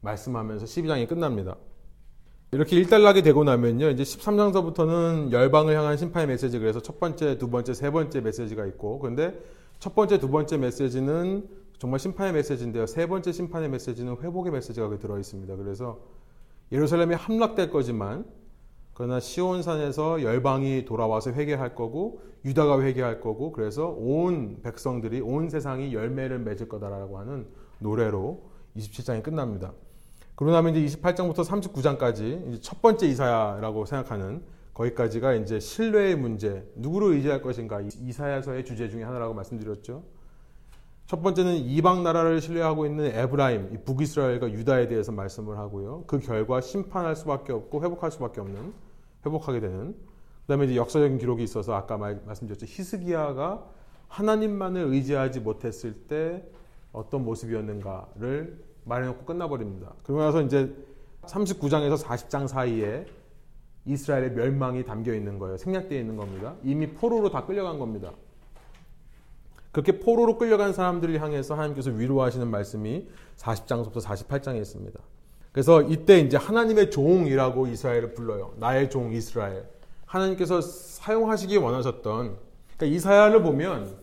말씀하면서 0.00 0.64
12장이 0.66 1.08
끝납니다. 1.08 1.56
이렇게 2.50 2.76
일단락이 2.76 3.22
되고 3.22 3.44
나면요. 3.44 3.90
이제 3.90 4.02
13장서부터는 4.02 5.32
열방을 5.32 5.74
향한 5.74 5.96
심판의 5.96 6.26
메시지 6.28 6.58
그래서 6.58 6.80
첫 6.80 6.98
번째, 6.98 7.38
두 7.38 7.48
번째, 7.48 7.72
세 7.72 7.90
번째 7.90 8.20
메시지가 8.20 8.66
있고 8.66 8.98
그런데 8.98 9.38
첫 9.78 9.94
번째, 9.94 10.18
두 10.18 10.30
번째 10.30 10.58
메시지는 10.58 11.48
정말 11.78 11.98
심판의 11.98 12.32
메시지인데요. 12.34 12.86
세 12.86 13.06
번째 13.06 13.32
심판의 13.32 13.68
메시지는 13.70 14.16
회복의 14.20 14.52
메시지가 14.52 14.98
들어 14.98 15.18
있습니다. 15.18 15.56
그래서 15.56 16.00
예루살렘이 16.70 17.14
함락될 17.14 17.70
거지만 17.70 18.24
그러나 18.94 19.20
시온산에서 19.20 20.22
열방이 20.22 20.84
돌아와서 20.84 21.32
회개할 21.32 21.74
거고 21.74 22.20
유다가 22.44 22.82
회개할 22.82 23.20
거고 23.20 23.52
그래서 23.52 23.88
온 23.88 24.60
백성들이 24.62 25.20
온 25.20 25.48
세상이 25.48 25.94
열매를 25.94 26.38
맺을 26.40 26.68
거다라고 26.68 27.18
하는 27.18 27.46
노래로 27.78 28.50
27장이 28.76 29.22
끝납니다. 29.22 29.72
그러고 30.34 30.52
나면 30.52 30.76
이제 30.76 30.98
28장부터 30.98 31.44
39장까지 31.44 32.60
첫 32.62 32.82
번째 32.82 33.06
이사야라고 33.06 33.84
생각하는 33.86 34.42
거기까지가 34.74 35.34
이제 35.34 35.60
신뢰의 35.60 36.16
문제, 36.16 36.66
누구를 36.76 37.14
의지할 37.14 37.42
것인가 37.42 37.80
이사야서의 37.80 38.64
주제 38.64 38.88
중에 38.88 39.02
하나라고 39.02 39.34
말씀드렸죠. 39.34 40.02
첫 41.12 41.20
번째는 41.20 41.56
이방 41.56 42.02
나라를 42.04 42.40
신뢰하고 42.40 42.86
있는 42.86 43.04
에브라임, 43.04 43.82
북이스라엘과 43.84 44.50
유다에 44.50 44.88
대해서 44.88 45.12
말씀을 45.12 45.58
하고요. 45.58 46.04
그 46.06 46.18
결과 46.18 46.62
심판할 46.62 47.16
수밖에 47.16 47.52
없고 47.52 47.84
회복할 47.84 48.10
수밖에 48.10 48.40
없는 48.40 48.72
회복하게 49.26 49.60
되는. 49.60 49.94
그다음에 50.40 50.64
이제 50.64 50.76
역사적인 50.76 51.18
기록이 51.18 51.42
있어서 51.42 51.74
아까 51.74 51.98
말, 51.98 52.22
말씀드렸죠. 52.24 52.64
히스기야가 52.64 53.62
하나님만을 54.08 54.86
의지하지 54.86 55.40
못했을 55.40 55.92
때 55.92 56.48
어떤 56.94 57.26
모습이었는가를 57.26 58.64
말해놓고 58.86 59.26
끝나버립니다. 59.26 59.92
그러고 60.04 60.22
나서 60.22 60.40
이제 60.40 60.74
39장에서 61.24 61.98
40장 61.98 62.48
사이에 62.48 63.04
이스라엘의 63.84 64.32
멸망이 64.32 64.82
담겨 64.86 65.12
있는 65.12 65.38
거예요. 65.38 65.58
생략되어 65.58 65.98
있는 65.98 66.16
겁니다. 66.16 66.54
이미 66.62 66.86
포로로 66.86 67.28
다 67.28 67.44
끌려간 67.44 67.78
겁니다. 67.78 68.12
그렇게 69.72 69.98
포로로 69.98 70.36
끌려간 70.36 70.74
사람들을 70.74 71.20
향해서 71.20 71.54
하나님께서 71.54 71.90
위로하시는 71.90 72.46
말씀이 72.48 73.08
40장부터 73.38 74.02
48장에 74.02 74.60
있습니다. 74.60 75.00
그래서 75.50 75.82
이때 75.82 76.18
이제 76.20 76.36
하나님의 76.36 76.90
종이라고 76.90 77.66
이스라엘을 77.66 78.14
불러요. 78.14 78.54
나의 78.58 78.90
종 78.90 79.12
이스라엘. 79.12 79.64
하나님께서 80.06 80.60
사용하시기 80.60 81.56
원하셨던 81.56 82.36
그러니까 82.76 82.96
이사야를 82.96 83.42
보면 83.42 83.96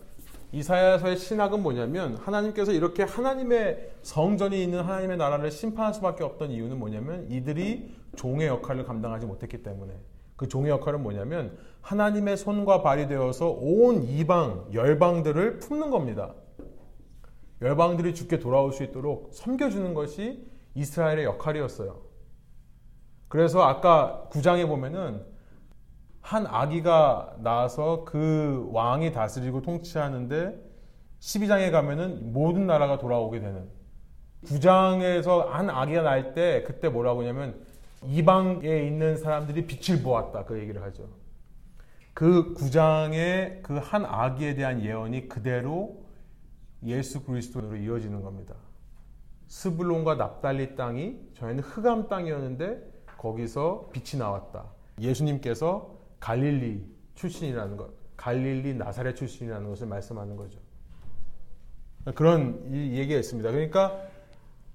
이사야서의 0.52 1.16
신학은 1.16 1.62
뭐냐면 1.62 2.16
하나님께서 2.16 2.72
이렇게 2.72 3.04
하나님의 3.04 3.92
성전이 4.02 4.60
있는 4.60 4.80
하나님의 4.80 5.16
나라를 5.16 5.50
심판할 5.52 5.94
수밖에 5.94 6.24
없던 6.24 6.50
이유는 6.50 6.78
뭐냐면 6.78 7.30
이들이 7.30 7.94
종의 8.16 8.48
역할을 8.48 8.84
감당하지 8.84 9.26
못했기 9.26 9.62
때문에 9.62 9.92
그 10.40 10.48
종의 10.48 10.70
역할은 10.70 11.02
뭐냐면 11.02 11.58
하나님의 11.82 12.38
손과 12.38 12.80
발이 12.80 13.08
되어서 13.08 13.50
온 13.50 14.04
이방 14.04 14.70
열방들을 14.72 15.58
품는 15.58 15.90
겁니다. 15.90 16.32
열방들이 17.60 18.14
죽게 18.14 18.38
돌아올 18.38 18.72
수 18.72 18.82
있도록 18.82 19.28
섬겨주는 19.34 19.92
것이 19.92 20.50
이스라엘의 20.74 21.26
역할이었어요. 21.26 22.00
그래서 23.28 23.60
아까 23.60 24.28
9장에 24.32 24.66
보면은 24.66 25.26
한 26.22 26.46
아기가 26.46 27.36
나와서 27.40 28.06
그 28.06 28.66
왕이 28.72 29.12
다스리고 29.12 29.60
통치하는데 29.60 30.58
12장에 31.18 31.70
가면은 31.70 32.32
모든 32.32 32.66
나라가 32.66 32.96
돌아오게 32.96 33.40
되는 33.40 33.68
9장에서 34.46 35.48
한 35.48 35.68
아기가 35.68 36.00
날 36.00 36.32
때 36.32 36.62
그때 36.66 36.88
뭐라고 36.88 37.20
하냐면 37.20 37.62
이방에 38.06 38.86
있는 38.86 39.16
사람들이 39.16 39.66
빛을 39.66 40.02
보았다 40.02 40.44
그 40.44 40.58
얘기를 40.58 40.82
하죠. 40.82 41.08
그 42.14 42.54
9장의 42.54 43.62
그 43.62 43.78
한 43.78 44.04
아기에 44.04 44.54
대한 44.54 44.82
예언이 44.82 45.28
그대로 45.28 46.02
예수 46.84 47.22
그리스도로 47.24 47.76
이어지는 47.76 48.22
겁니다. 48.22 48.54
스불론과 49.48 50.14
납달리 50.14 50.76
땅이 50.76 51.18
저희는 51.34 51.62
흑암 51.62 52.08
땅이었는데 52.08 52.90
거기서 53.18 53.90
빛이 53.92 54.18
나왔다. 54.18 54.64
예수님께서 55.00 55.98
갈릴리 56.20 56.84
출신이라는 57.14 57.76
것, 57.76 57.90
갈릴리 58.16 58.74
나사렛 58.74 59.16
출신이라는 59.16 59.68
것을 59.68 59.86
말씀하는 59.88 60.36
거죠. 60.36 60.58
그런 62.14 62.72
얘기가 62.72 63.18
있습니다. 63.18 63.50
그러니까 63.50 64.00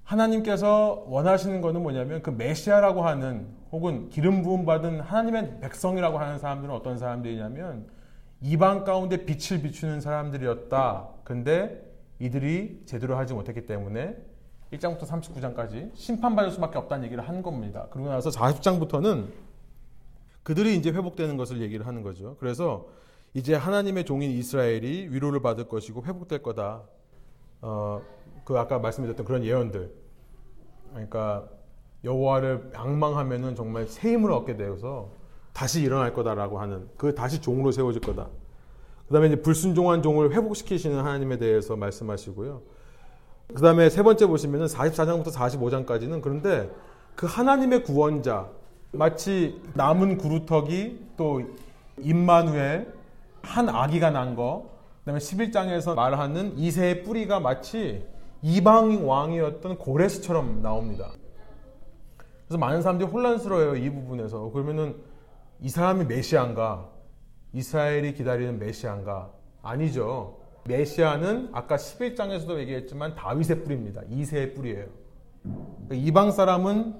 하나님께서 0.05 1.03
원하시는 1.07 1.61
것은 1.61 1.81
뭐냐면 1.81 2.21
그 2.21 2.29
메시아라고 2.29 3.01
하는 3.01 3.47
혹은 3.71 4.09
기름 4.09 4.43
부음 4.43 4.65
받은 4.65 5.01
하나님의 5.01 5.59
백성이라고 5.61 6.19
하는 6.19 6.39
사람들은 6.39 6.73
어떤 6.73 6.97
사람들이냐면 6.97 7.87
이방 8.41 8.83
가운데 8.83 9.25
빛을 9.25 9.61
비추는 9.63 10.01
사람들이었다. 10.01 11.09
근데 11.23 11.83
이들이 12.19 12.83
제대로 12.85 13.17
하지 13.17 13.33
못했기 13.33 13.65
때문에 13.65 14.15
1장부터 14.73 15.01
39장까지 15.01 15.95
심판받을 15.95 16.51
수밖에 16.51 16.77
없다는 16.77 17.05
얘기를 17.05 17.27
한 17.27 17.41
겁니다. 17.41 17.87
그러고 17.89 18.09
나서 18.09 18.29
40장부터는 18.29 19.29
그들이 20.43 20.75
이제 20.75 20.91
회복되는 20.91 21.37
것을 21.37 21.61
얘기를 21.61 21.87
하는 21.87 22.03
거죠. 22.03 22.37
그래서 22.39 22.87
이제 23.33 23.55
하나님의 23.55 24.05
종인 24.05 24.29
이스라엘이 24.31 25.07
위로를 25.09 25.41
받을 25.41 25.67
것이고 25.67 26.05
회복될 26.05 26.43
거다. 26.43 26.83
어, 27.61 28.01
그 28.45 28.57
아까 28.57 28.79
말씀드렸던 28.79 29.25
그런 29.25 29.43
예언들. 29.43 29.91
그러니까 30.91 31.49
여호와를 32.05 32.71
악망하면은 32.73 33.55
정말 33.55 33.87
새 33.87 34.13
힘을 34.13 34.31
얻게 34.31 34.55
되어서 34.55 35.09
다시 35.51 35.81
일어날 35.81 36.13
거다라고 36.13 36.59
하는 36.59 36.87
그 36.95 37.13
다시 37.15 37.41
종으로 37.41 37.71
세워질 37.71 38.01
거다. 38.01 38.27
그다음에 39.07 39.27
이제 39.27 39.41
불순종한 39.41 40.01
종을 40.01 40.31
회복시키시는 40.31 40.97
하나님에 40.97 41.37
대해서 41.37 41.75
말씀하시고요. 41.75 42.61
그다음에 43.53 43.89
세 43.89 44.03
번째 44.03 44.27
보시면은 44.27 44.67
44장부터 44.67 45.31
45장까지는 45.31 46.21
그런데 46.21 46.71
그 47.15 47.25
하나님의 47.25 47.83
구원자 47.83 48.49
마치 48.91 49.61
남은 49.73 50.17
구루터기 50.17 51.05
또 51.17 51.41
임마누엘 51.99 52.93
한 53.41 53.69
아기가 53.69 54.11
난 54.11 54.35
거. 54.35 54.71
그다음에 54.99 55.19
11장에서 55.19 55.95
말하는 55.95 56.57
이세의 56.57 57.03
뿌리가 57.03 57.39
마치 57.39 58.05
이방 58.45 59.07
왕이었던 59.09 59.79
고레스처럼 59.79 60.61
나옵니다. 60.61 61.09
그래서 62.45 62.59
많은 62.59 62.83
사람들이 62.83 63.09
혼란스러워요. 63.09 63.75
이 63.75 63.89
부분에서. 63.89 64.51
그러면은 64.51 64.97
이 65.61 65.69
사람이 65.69 66.05
메시아인가? 66.05 66.87
이스라엘이 67.53 68.13
기다리는 68.13 68.59
메시아인가? 68.59 69.31
아니죠. 69.63 70.37
메시아는 70.67 71.49
아까 71.53 71.75
11장에서도 71.75 72.59
얘기했지만 72.59 73.15
다윗의 73.15 73.63
뿌리입니다. 73.63 74.01
이세의 74.11 74.53
뿌리예요. 74.53 74.85
그러니까 75.41 75.95
이방 75.95 76.31
사람은 76.31 76.93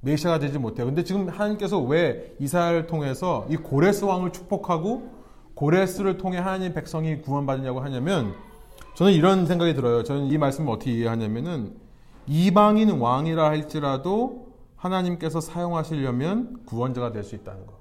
메시아가 0.00 0.38
되지 0.38 0.58
못해요. 0.58 0.86
근데 0.86 1.04
지금 1.04 1.28
하나님께서 1.28 1.78
왜 1.78 2.34
이스라엘을 2.38 2.86
통해서 2.86 3.46
이 3.50 3.56
고레스 3.58 4.06
왕을 4.06 4.32
축복하고 4.32 5.10
고레스를 5.56 6.16
통해 6.16 6.38
하나님 6.38 6.72
백성이 6.72 7.20
구원받느냐고 7.20 7.80
하냐면 7.80 8.34
저는 9.00 9.14
이런 9.14 9.46
생각이 9.46 9.72
들어요. 9.72 10.02
저는 10.04 10.26
이 10.26 10.36
말씀을 10.36 10.70
어떻게 10.70 10.92
이해하냐면은 10.92 11.74
이방인 12.26 12.90
왕이라 12.90 13.46
할지라도 13.46 14.48
하나님께서 14.76 15.40
사용하시려면 15.40 16.64
구원자가 16.66 17.10
될 17.10 17.24
수 17.24 17.34
있다는 17.34 17.66
거. 17.66 17.78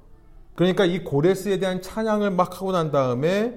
그러니까 0.55 0.85
이 0.85 1.03
고레스에 1.03 1.59
대한 1.59 1.81
찬양을 1.81 2.31
막 2.31 2.55
하고 2.55 2.71
난 2.71 2.89
다음에 2.89 3.53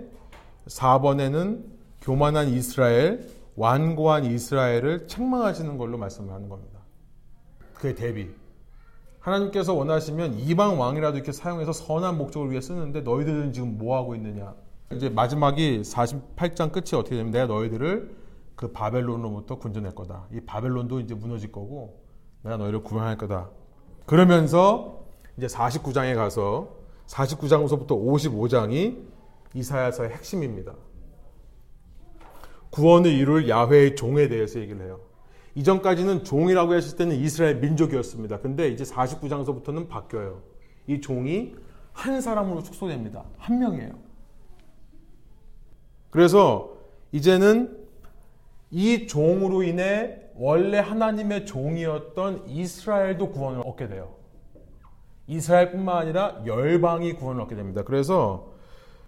4번에는 0.67 1.63
교만한 2.01 2.49
이스라엘, 2.49 3.31
완고한 3.55 4.25
이스라엘을 4.25 5.07
책망하시는 5.07 5.79
걸로 5.79 5.99
말씀을 5.99 6.35
하는 6.35 6.49
겁니다. 6.49 6.81
그의 7.75 7.95
대비. 7.95 8.29
하나님께서 9.21 9.73
원하시면 9.73 10.41
이방 10.41 10.81
왕이라도 10.81 11.17
이렇게 11.17 11.31
사용해서 11.31 11.73
선한 11.73 12.19
목적을 12.19 12.51
위해 12.51 12.61
쓰는데 12.61 13.03
너희들은 13.03 13.53
지금 13.53 13.79
뭐 13.79 13.97
하고 13.97 14.17
있느냐? 14.17 14.53
이제 14.97 15.09
마지막이 15.09 15.83
48장 15.83 16.73
끝이 16.73 16.99
어떻게 16.99 17.17
되면 17.17 17.31
내가 17.31 17.47
너희들을 17.47 18.17
그 18.57 18.73
바벨론으로부터 18.73 19.59
군전할 19.59 19.95
거다. 19.95 20.27
이 20.33 20.41
바벨론도 20.41 21.01
이제 21.01 21.15
무너질 21.15 21.51
거고 21.51 22.03
내가 22.43 22.57
너희를 22.57 22.83
구원할 22.83 23.17
거다. 23.17 23.51
그러면서 24.07 25.05
이제 25.37 25.47
49장에 25.47 26.15
가서 26.15 26.77
49장부터 27.07 27.89
55장이 27.89 28.99
이사야서의 29.55 30.11
핵심입니다. 30.11 30.75
구원을 32.71 33.11
이룰 33.13 33.49
야훼의 33.49 33.97
종에 33.97 34.29
대해서 34.29 34.61
얘기를 34.61 34.83
해요. 34.85 35.01
이전까지는 35.55 36.25
종이라고 36.25 36.75
했을 36.75 36.97
때는 36.97 37.17
이스라엘 37.17 37.57
민족이었습니다. 37.57 38.39
근데 38.41 38.69
이제 38.69 38.85
49장서부터는 38.85 39.89
바뀌어요. 39.89 40.41
이 40.87 41.01
종이 41.01 41.55
한 41.93 42.21
사람으로 42.21 42.63
축소됩니다. 42.63 43.25
한 43.37 43.59
명이에요. 43.59 44.12
그래서 46.13 46.77
이제는 47.11 47.75
이 48.71 49.07
종으로 49.07 49.63
인해 49.63 50.21
원래 50.35 50.79
하나님의 50.79 51.47
종이었던 51.47 52.49
이스라엘도 52.49 53.31
구원을 53.31 53.63
얻게 53.65 53.89
돼요. 53.89 54.15
이스라엘뿐만 55.27 55.97
아니라 55.97 56.43
열방이 56.45 57.15
구원을 57.15 57.41
얻게 57.41 57.57
됩니다. 57.57 57.83
그래서 57.83 58.53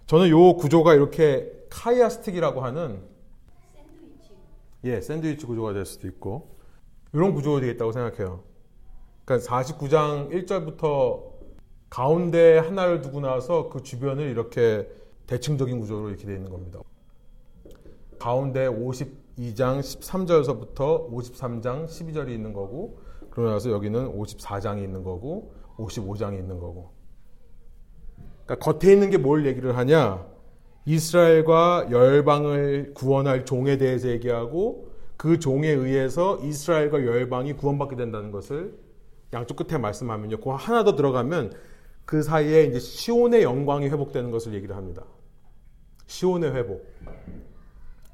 저는 0.07 0.27
이 0.27 0.31
구조가 0.31 0.95
이렇게 0.95 1.51
카이아스틱이라고 1.69 2.61
하는 2.61 3.03
예, 4.83 4.99
샌드위치 4.99 5.45
구조가 5.45 5.73
될 5.73 5.85
수도 5.85 6.07
있고 6.07 6.57
이런 7.13 7.35
구조가 7.35 7.59
되겠다고 7.59 7.91
생각해요. 7.91 8.43
그러니까 9.25 9.47
49장 9.47 10.31
1절부터 10.31 11.35
가운데 11.91 12.57
하나를 12.57 13.01
두고 13.01 13.19
나서 13.19 13.69
그 13.69 13.83
주변을 13.83 14.27
이렇게 14.27 14.89
대칭적인 15.27 15.79
구조로 15.79 16.09
이렇게 16.09 16.25
되어 16.25 16.35
있는 16.35 16.49
겁니다. 16.49 16.79
가운데 18.25 18.67
52장 18.67 19.81
13절서부터 19.81 21.11
53장 21.11 21.85
12절이 21.85 22.29
있는 22.29 22.53
거고 22.53 22.97
그러고 23.29 23.51
나서 23.51 23.69
여기는 23.69 24.17
54장이 24.17 24.83
있는 24.83 25.03
거고 25.03 25.53
55장이 25.77 26.39
있는 26.39 26.57
거고 26.57 26.89
그러니까 28.47 28.55
겉에 28.71 28.93
있는 28.93 29.11
게 29.11 29.19
뭘 29.19 29.45
얘기를 29.45 29.77
하냐 29.77 30.25
이스라엘과 30.85 31.89
열방을 31.91 32.95
구원할 32.95 33.45
종에 33.45 33.77
대해서 33.77 34.07
얘기하고 34.07 34.89
그 35.17 35.37
종에 35.37 35.69
의해서 35.69 36.39
이스라엘과 36.41 37.05
열방이 37.05 37.53
구원받게 37.53 37.95
된다는 37.95 38.31
것을 38.31 38.75
양쪽 39.33 39.55
끝에 39.57 39.77
말씀하면요. 39.77 40.37
그 40.37 40.49
하나 40.49 40.83
더 40.83 40.95
들어가면 40.95 41.53
그 42.05 42.23
사이에 42.23 42.63
이제 42.63 42.79
시온의 42.79 43.43
영광이 43.43 43.87
회복되는 43.89 44.31
것을 44.31 44.55
얘기를 44.55 44.75
합니다. 44.75 45.03
시온의 46.07 46.53
회복. 46.55 46.87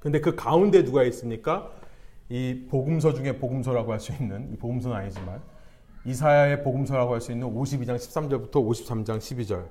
근데 0.02 0.20
그 0.20 0.36
가운데 0.36 0.84
누가 0.84 1.04
있습니까? 1.04 1.72
이 2.30 2.66
복음서 2.70 3.14
중에 3.14 3.38
복음서라고 3.38 3.92
할 3.92 4.00
수 4.00 4.12
있는 4.14 4.52
이 4.52 4.58
복음서는 4.58 4.98
아니지만 4.98 5.42
이사야의 6.06 6.64
복음서라고 6.64 7.14
할 7.14 7.22
수 7.22 7.32
있는 7.32 7.48
52장 7.54 7.96
13절부터 7.98 8.54
53장 8.54 9.20
12절. 9.20 9.68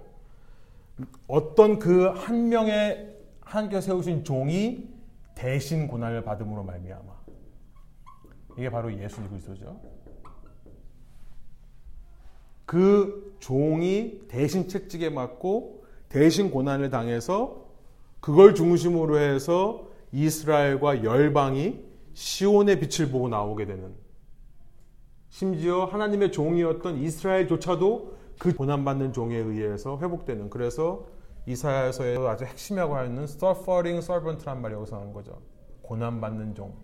어떤 1.26 1.78
그 1.78 2.12
한 2.12 2.48
명의 2.48 3.16
하나님께서 3.40 3.80
세우신 3.86 4.22
종이 4.24 4.88
대신 5.34 5.88
고난을 5.88 6.22
받음으로 6.22 6.62
말미암아 6.62 7.12
이게 8.58 8.70
바로 8.70 8.96
예수 8.96 9.20
그리스도죠. 9.28 9.80
그 12.66 13.34
종이 13.40 14.20
대신 14.28 14.68
채찍에 14.68 15.08
맞고 15.10 15.84
대신 16.08 16.50
고난을 16.52 16.90
당해서 16.90 17.64
그걸 18.20 18.54
중심으로 18.54 19.18
해서 19.18 19.89
이스라엘과 20.12 21.04
열방이 21.04 21.84
시온의 22.12 22.80
빛을 22.80 23.10
보고 23.10 23.28
나오게 23.28 23.66
되는 23.66 23.94
심지어 25.28 25.84
하나님의 25.84 26.32
종이었던 26.32 26.98
이스라엘조차도 26.98 28.18
그 28.38 28.54
고난받는 28.54 29.12
종에 29.12 29.36
의해서 29.36 29.98
회복되는 30.00 30.50
그래서 30.50 31.06
이사야서에 31.46 32.16
아주 32.26 32.44
핵심이라고 32.44 32.96
하는 32.96 33.24
suffering 33.24 33.98
servant란 33.98 34.60
말이 34.60 34.74
여기서 34.74 34.96
나온 34.96 35.12
거죠. 35.12 35.40
고난받는 35.82 36.54
종. 36.54 36.74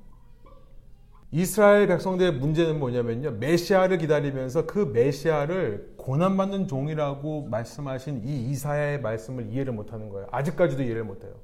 이스라엘 1.32 1.86
백성들의 1.89 2.35
문제는 2.35 2.78
뭐냐면요. 2.78 3.32
메시아를 3.32 3.98
기다리면서 3.98 4.66
그 4.66 4.78
메시아를 4.78 5.94
고난받는 5.97 6.69
종이라고 6.69 7.48
말씀하신 7.51 8.23
이 8.24 8.51
이사야의 8.51 9.01
말씀을 9.01 9.51
이해를 9.51 9.73
못하는 9.73 10.09
거예요. 10.09 10.28
아직까지도 10.31 10.82
이해를 10.82 11.05
못해요. 11.05 11.35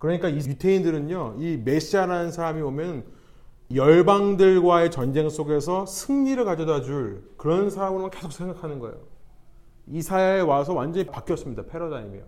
그러니까 0.00 0.30
이 0.30 0.36
유태인들은요, 0.36 1.36
이 1.38 1.58
메시아라는 1.58 2.32
사람이 2.32 2.62
오면 2.62 3.04
열방들과의 3.72 4.90
전쟁 4.90 5.28
속에서 5.28 5.86
승리를 5.86 6.42
가져다 6.44 6.80
줄 6.80 7.22
그런 7.36 7.70
사람으로만 7.70 8.10
계속 8.10 8.32
생각하는 8.32 8.80
거예요. 8.80 8.96
이사야에 9.86 10.40
와서 10.40 10.72
완전히 10.72 11.06
바뀌었습니다. 11.06 11.66
패러다임이요. 11.66 12.24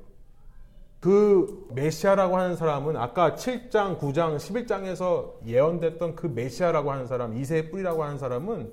그 1.00 1.66
메시아라고 1.74 2.36
하는 2.36 2.56
사람은 2.56 2.96
아까 2.96 3.34
7장, 3.34 3.98
9장, 3.98 4.36
11장에서 4.36 5.32
예언됐던 5.46 6.14
그 6.14 6.26
메시아라고 6.26 6.92
하는 6.92 7.06
사람, 7.06 7.36
이세의 7.36 7.70
뿌리라고 7.70 8.04
하는 8.04 8.18
사람은 8.18 8.70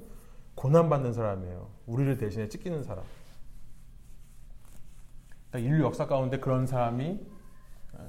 고난받는 0.55 1.13
사람이에요. 1.13 1.69
우리를 1.87 2.17
대신에 2.17 2.49
찢기는 2.49 2.83
사람. 2.83 3.05
그러니까 5.49 5.71
인류 5.71 5.85
역사 5.85 6.05
가운데 6.05 6.37
그런 6.39 6.67
사람이 6.67 7.19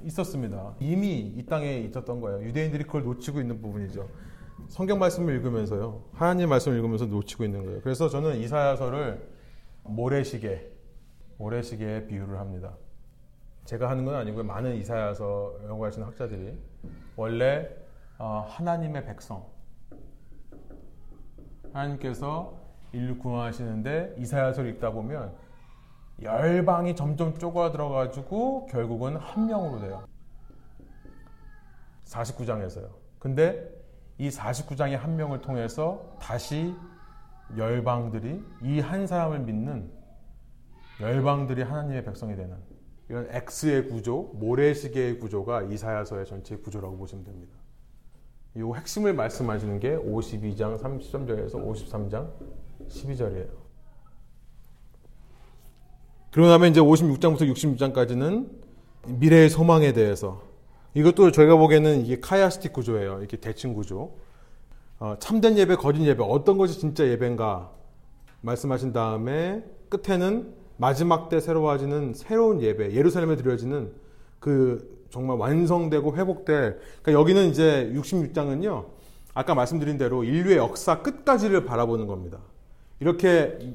있었습니다. 0.04 0.74
이미 0.80 1.20
이 1.20 1.46
땅에 1.46 1.78
있었던 1.78 2.20
거예요. 2.20 2.42
유대인들이 2.42 2.84
그걸 2.84 3.04
놓치고 3.04 3.40
있는 3.40 3.60
부분이죠. 3.60 4.08
성경 4.68 4.98
말씀을 4.98 5.34
읽으면서요. 5.36 6.02
하나님 6.12 6.48
말씀을 6.48 6.76
읽으면서 6.76 7.06
놓치고 7.06 7.44
있는 7.44 7.64
거예요. 7.64 7.80
그래서 7.82 8.08
저는 8.08 8.36
이사야서를 8.36 9.28
모래시계, 9.84 10.70
모래시계에 11.38 12.06
비유를 12.06 12.38
합니다. 12.38 12.76
제가 13.64 13.88
하는 13.88 14.04
건 14.04 14.14
아니고요. 14.14 14.44
많은 14.44 14.76
이사야서 14.76 15.60
연구하시는 15.68 16.06
학자들이 16.06 16.58
원래 17.16 17.68
어, 18.18 18.44
하나님의 18.48 19.04
백성, 19.06 19.46
하나님께서 21.72 22.58
인류 22.92 23.16
구원하시는데 23.18 24.16
이사야서를 24.18 24.70
읽다 24.70 24.90
보면 24.90 25.34
열방이 26.22 26.94
점점 26.96 27.36
쪼가들어가지고 27.38 28.66
결국은 28.66 29.16
한 29.16 29.46
명으로 29.46 29.80
돼요. 29.80 30.04
49장에서요. 32.04 32.88
근데 33.18 33.68
이 34.18 34.28
49장의 34.28 34.96
한 34.96 35.16
명을 35.16 35.40
통해서 35.40 36.16
다시 36.20 36.74
열방들이 37.56 38.42
이 38.62 38.80
한 38.80 39.06
사람을 39.06 39.40
믿는 39.40 39.90
열방들이 41.00 41.62
하나님의 41.62 42.04
백성이 42.04 42.36
되는 42.36 42.56
이런 43.08 43.26
X의 43.30 43.88
구조, 43.88 44.30
모래시계의 44.34 45.18
구조가 45.18 45.62
이사야서의 45.62 46.26
전체 46.26 46.56
구조라고 46.56 46.96
보시면 46.96 47.24
됩니다. 47.24 47.54
이 48.54 48.60
핵심을 48.60 49.14
말씀하시는 49.14 49.80
게 49.80 49.96
52장 49.96 50.78
33절에서 50.78 51.54
53장 51.54 52.30
12절이에요. 52.88 53.59
그러고 56.30 56.48
나면 56.48 56.70
이제 56.70 56.80
56장부터 56.80 57.40
66장까지는 57.52 58.48
미래의 59.06 59.50
소망에 59.50 59.92
대해서 59.92 60.42
이것도 60.94 61.32
저희가 61.32 61.56
보기에는 61.56 62.04
이게 62.04 62.20
카야스틱 62.20 62.72
구조예요. 62.72 63.18
이렇게 63.18 63.36
대칭 63.36 63.74
구조. 63.74 64.16
어, 64.98 65.16
참된 65.18 65.56
예배, 65.56 65.76
거짓 65.76 66.02
예배, 66.02 66.22
어떤 66.22 66.58
것이 66.58 66.78
진짜 66.78 67.06
예배인가 67.06 67.70
말씀하신 68.42 68.92
다음에 68.92 69.64
끝에는 69.88 70.54
마지막 70.76 71.28
때 71.28 71.40
새로워지는 71.40 72.14
새로운 72.14 72.60
예배, 72.60 72.92
예루살렘에 72.94 73.36
드려지는 73.36 73.92
그 74.38 75.06
정말 75.10 75.36
완성되고 75.38 76.16
회복될, 76.16 76.80
그러니까 77.02 77.12
여기는 77.12 77.50
이제 77.50 77.90
66장은요, 77.94 78.86
아까 79.34 79.54
말씀드린 79.54 79.96
대로 79.98 80.24
인류의 80.24 80.56
역사 80.58 81.02
끝까지를 81.02 81.64
바라보는 81.64 82.06
겁니다. 82.06 82.38
이렇게 83.00 83.74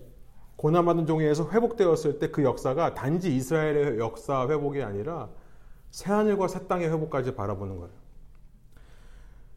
고난받은 0.66 1.06
종에서 1.06 1.48
회복되었을 1.52 2.18
때 2.18 2.32
그 2.32 2.44
역사가 2.44 2.96
단지 2.96 3.36
이스라엘의 3.36 4.00
역사 4.00 4.48
회복이 4.50 4.82
아니라 4.82 5.30
새하늘과 5.92 6.48
새 6.48 6.68
땅의 6.68 6.90
회복까지 6.90 7.36
바라보는 7.36 7.78
거예요. 7.78 7.94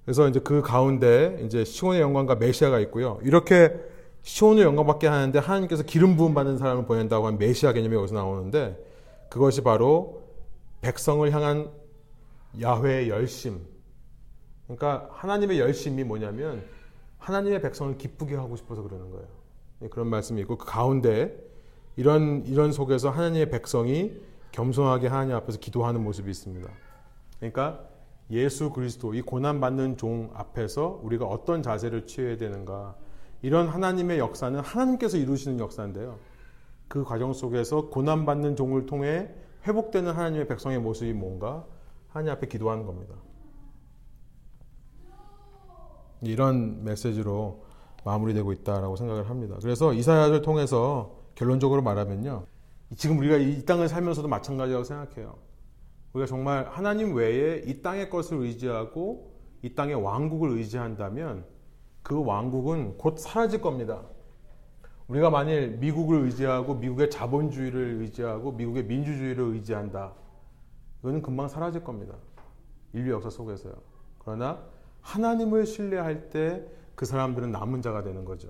그래서 0.05 0.28
이제 0.28 0.39
그 0.40 0.60
가운데 0.60 1.40
이제 1.47 1.64
시온의 1.64 2.02
영광과 2.02 2.35
메시아가 2.35 2.78
있고요. 2.80 3.18
이렇게 3.22 3.74
시온의 4.20 4.64
영광받게 4.64 5.06
하는데 5.06 5.39
하나님께서 5.39 5.82
기름 5.82 6.16
부음 6.16 6.35
받는 6.35 6.59
사람을 6.59 6.85
보낸다고 6.85 7.26
한 7.26 7.39
메시아 7.39 7.72
개념이 7.72 7.97
여기서 7.97 8.14
나오는데 8.14 8.76
그것이 9.30 9.62
바로 9.62 10.24
백성을 10.82 11.32
향한 11.32 11.70
야훼의 12.60 13.09
열심. 13.09 13.60
그러니까 14.66 15.09
하나님의 15.12 15.59
열심이 15.59 16.05
뭐냐면 16.05 16.62
하나님의 17.16 17.62
백성을 17.62 17.97
기쁘게 17.97 18.35
하고 18.35 18.56
싶어서 18.56 18.82
그러는 18.82 19.10
거예요. 19.10 19.38
네, 19.80 19.88
그런 19.88 20.09
말씀이 20.09 20.40
있고 20.42 20.56
그 20.59 20.66
가운데 20.66 21.36
이런 21.96 22.44
이런 22.46 22.72
속에서 22.72 23.10
하나님의 23.10 23.50
백성이 23.50 24.12
겸손하게 24.52 25.09
하나님 25.09 25.36
앞에서 25.36 25.59
기도하는 25.59 26.02
모습이 26.02 26.30
있습니다. 26.30 26.68
그러니까 27.38 27.84
예수 28.30 28.70
그리스도 28.70 29.14
이 29.14 29.22
고난 29.22 29.60
받는 29.60 29.96
종 29.96 30.30
앞에서 30.34 31.00
우리가 31.02 31.26
어떤 31.26 31.62
자세를 31.62 32.06
취해야 32.06 32.36
되는가 32.36 32.96
이런 33.42 33.68
하나님의 33.68 34.18
역사는 34.18 34.60
하나님께서 34.60 35.16
이루시는 35.16 35.60
역사인데요. 35.60 36.18
그 36.88 37.05
과정 37.05 37.32
속에서 37.32 37.88
고난 37.88 38.26
받는 38.26 38.56
종을 38.56 38.86
통해 38.86 39.30
회복되는 39.66 40.12
하나님의 40.12 40.48
백성의 40.48 40.80
모습이 40.80 41.12
뭔가 41.12 41.64
하나님 42.09 42.32
앞에 42.32 42.48
기도하는 42.48 42.84
겁니다. 42.84 43.14
이런 46.22 46.82
메시지로 46.84 47.67
마무리되고 48.09 48.52
있다라고 48.52 48.97
생각을 48.97 49.28
합니다. 49.28 49.56
그래서 49.60 49.93
이사야를 49.93 50.40
통해서 50.43 51.14
결론적으로 51.35 51.82
말하면요. 51.82 52.47
지금 52.97 53.18
우리가 53.18 53.36
이 53.36 53.64
땅을 53.66 53.89
살면서도 53.89 54.28
마찬가지라고 54.28 54.82
생각해요. 54.85 55.36
우리가 56.14 56.26
정말 56.26 56.66
하나님 56.70 57.14
외에 57.14 57.62
이 57.66 57.82
땅의 57.82 58.09
것을 58.09 58.39
의지하고 58.39 59.30
이 59.62 59.74
땅의 59.74 59.97
왕국을 59.97 60.52
의지한다면 60.52 61.44
그 62.02 62.24
왕국은 62.24 62.97
곧 62.97 63.18
사라질 63.18 63.60
겁니다. 63.60 64.02
우리가 65.09 65.28
만일 65.28 65.76
미국을 65.78 66.22
의지하고 66.24 66.76
미국의 66.76 67.10
자본주의를 67.10 68.01
의지하고 68.01 68.52
미국의 68.52 68.85
민주주의를 68.85 69.44
의지한다. 69.44 70.14
이거는 71.01 71.20
금방 71.20 71.48
사라질 71.48 71.85
겁니다. 71.85 72.14
인류 72.94 73.12
역사 73.12 73.28
속에서요. 73.28 73.74
그러나 74.18 74.62
하나님을 75.02 75.66
신뢰할 75.66 76.30
때 76.30 76.66
그 76.98 77.06
사람들은 77.06 77.52
남은 77.52 77.80
자가 77.80 78.02
되는 78.02 78.24
거죠. 78.24 78.48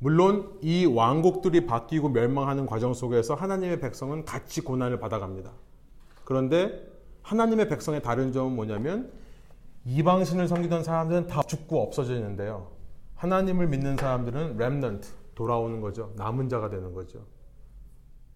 물론 0.00 0.58
이 0.62 0.84
왕국들이 0.84 1.64
바뀌고 1.64 2.08
멸망하는 2.08 2.66
과정 2.66 2.92
속에서 2.92 3.36
하나님의 3.36 3.78
백성은 3.78 4.24
같이 4.24 4.62
고난을 4.62 4.98
받아갑니다. 4.98 5.52
그런데 6.24 6.90
하나님의 7.22 7.68
백성의 7.68 8.02
다른 8.02 8.32
점은 8.32 8.56
뭐냐면 8.56 9.12
이방신을 9.84 10.48
섬기던 10.48 10.82
사람들은 10.82 11.28
다 11.28 11.40
죽고 11.44 11.80
없어지는데요. 11.84 12.72
하나님을 13.14 13.68
믿는 13.68 13.96
사람들은 13.96 14.56
렘넌트 14.56 15.08
돌아오는 15.36 15.80
거죠. 15.80 16.12
남은 16.16 16.48
자가 16.48 16.68
되는 16.68 16.92
거죠. 16.92 17.24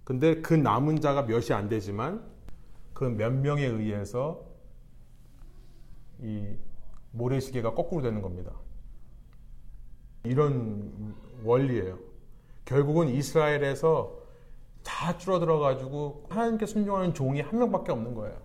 근데 0.04 0.40
그 0.40 0.54
남은 0.54 1.00
자가 1.00 1.22
몇이 1.22 1.46
안 1.52 1.68
되지만 1.68 2.22
그 2.94 3.06
몇 3.06 3.32
명에 3.32 3.66
의해서 3.66 4.44
이 6.20 6.54
모래시계가 7.10 7.74
거꾸로 7.74 8.02
되는 8.02 8.22
겁니다. 8.22 8.52
이런 10.26 11.14
원리예요. 11.44 11.98
결국은 12.64 13.08
이스라엘에서 13.08 14.12
다 14.82 15.16
줄어들어 15.18 15.58
가지고 15.58 16.24
하나님께 16.28 16.66
순종하는 16.66 17.14
종이 17.14 17.40
한 17.40 17.58
명밖에 17.58 17.92
없는 17.92 18.14
거예요. 18.14 18.36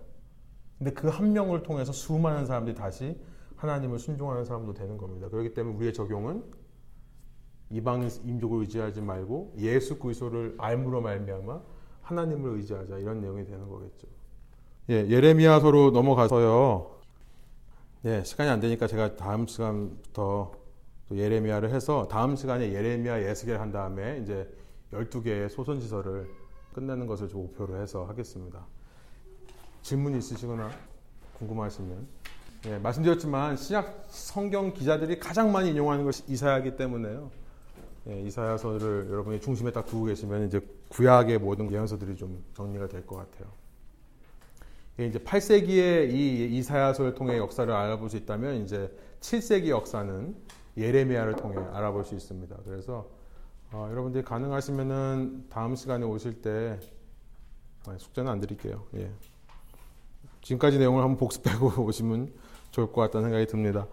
근데 0.78 0.92
그 0.92 1.08
한 1.08 1.32
명을 1.32 1.62
통해서 1.62 1.92
수많은 1.92 2.46
사람들이 2.46 2.74
다시 2.74 3.16
하나님을 3.56 3.98
순종하는 3.98 4.44
사람도 4.44 4.74
되는 4.74 4.98
겁니다. 4.98 5.28
그렇기 5.28 5.54
때문에 5.54 5.76
우리의 5.76 5.92
적용은 5.92 6.42
이방 7.70 8.08
인족을 8.24 8.60
의지하지 8.60 9.00
말고 9.00 9.54
예수 9.58 9.98
그리스도를 9.98 10.56
알므로 10.58 11.00
말미암아 11.00 11.60
하나님을 12.02 12.56
의지하자 12.56 12.98
이런 12.98 13.20
내용이 13.20 13.44
되는 13.44 13.68
거겠죠. 13.68 14.08
예, 14.90 15.08
예레미야서로 15.08 15.92
넘어가서요. 15.92 16.90
예, 18.04 18.24
시간이 18.24 18.50
안 18.50 18.58
되니까 18.58 18.88
제가 18.88 19.14
다음 19.14 19.46
시간부터 19.46 20.52
예레미야를 21.16 21.70
해서 21.70 22.08
다음 22.08 22.36
시간에 22.36 22.72
예레미야 22.72 23.22
예스겔 23.28 23.60
한 23.60 23.72
다음에 23.72 24.20
이제 24.22 24.48
12개의 24.92 25.48
소선지서를 25.48 26.28
끝내는 26.74 27.06
것을 27.06 27.28
목표로 27.32 27.76
해서 27.80 28.04
하겠습니다. 28.04 28.64
질문 29.82 30.16
있으시거나 30.16 30.70
궁금하시면 31.38 32.06
예, 32.66 32.78
말씀드렸지만 32.78 33.56
신약 33.56 34.06
성경 34.08 34.72
기자들이 34.72 35.18
가장 35.18 35.50
많이 35.50 35.70
인용하는 35.70 36.04
것이 36.04 36.22
이사야이기 36.28 36.76
때문에요. 36.76 37.30
예, 38.08 38.20
이사야서를 38.22 39.08
여러분이 39.10 39.40
중심에 39.40 39.72
딱 39.72 39.86
두고 39.86 40.04
계시면 40.04 40.46
이제 40.46 40.60
구약의 40.88 41.38
모든 41.38 41.70
예언서들이 41.72 42.16
좀 42.16 42.44
정리가 42.54 42.88
될 42.88 43.04
것 43.04 43.16
같아요. 43.16 43.50
예, 45.00 45.06
이제 45.06 45.18
8세기의 45.18 46.12
이 46.12 46.58
이사야서를 46.58 47.14
통해 47.14 47.38
역사를 47.38 47.72
알아볼 47.72 48.10
수 48.10 48.16
있다면 48.16 48.62
이제 48.62 48.94
7세기 49.20 49.68
역사는 49.68 50.34
예레미야를 50.76 51.36
통해 51.36 51.56
알아볼 51.72 52.04
수 52.04 52.14
있습니다. 52.14 52.56
그래서 52.64 53.08
어, 53.72 53.88
여러분들이 53.90 54.24
가능하시면은 54.24 55.46
다음 55.48 55.74
시간에 55.74 56.04
오실 56.04 56.42
때 56.42 56.78
아, 57.86 57.96
숙제는 57.98 58.30
안 58.30 58.40
드릴게요. 58.40 58.84
예. 58.94 59.10
지금까지 60.42 60.78
내용을 60.78 61.02
한번 61.02 61.16
복습하고 61.18 61.82
오시면 61.84 62.32
좋을 62.70 62.92
것 62.92 63.00
같다는 63.02 63.28
생각이 63.28 63.46
듭니다. 63.46 63.86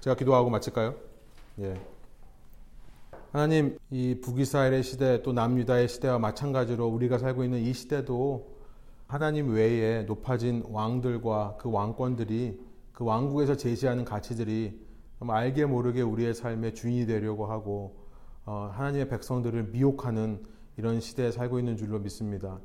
제가 0.00 0.16
기도하고 0.16 0.50
마칠까요? 0.50 0.94
예. 1.60 1.80
하나님, 3.32 3.78
이 3.90 4.20
북이스라엘의 4.20 4.82
시대 4.82 5.22
또 5.22 5.32
남유다의 5.32 5.88
시대와 5.88 6.18
마찬가지로 6.18 6.86
우리가 6.86 7.18
살고 7.18 7.44
있는 7.44 7.60
이 7.60 7.72
시대도 7.72 8.56
하나님 9.06 9.52
외에 9.52 10.02
높아진 10.02 10.64
왕들과 10.68 11.56
그 11.58 11.70
왕권들이 11.70 12.60
그 12.92 13.04
왕국에서 13.04 13.56
제시하는 13.56 14.04
가치들이 14.04 14.80
알게 15.28 15.66
모르게 15.66 16.00
우리의 16.00 16.32
삶의 16.34 16.74
주인이 16.74 17.06
되려고 17.06 17.46
하고 17.46 17.96
어, 18.46 18.70
하나님의 18.72 19.08
백성들을 19.08 19.64
미혹하는 19.64 20.42
이런 20.78 21.00
시대에 21.00 21.30
살고 21.30 21.58
있는 21.58 21.76
줄로 21.76 21.98
믿습니다. 21.98 22.58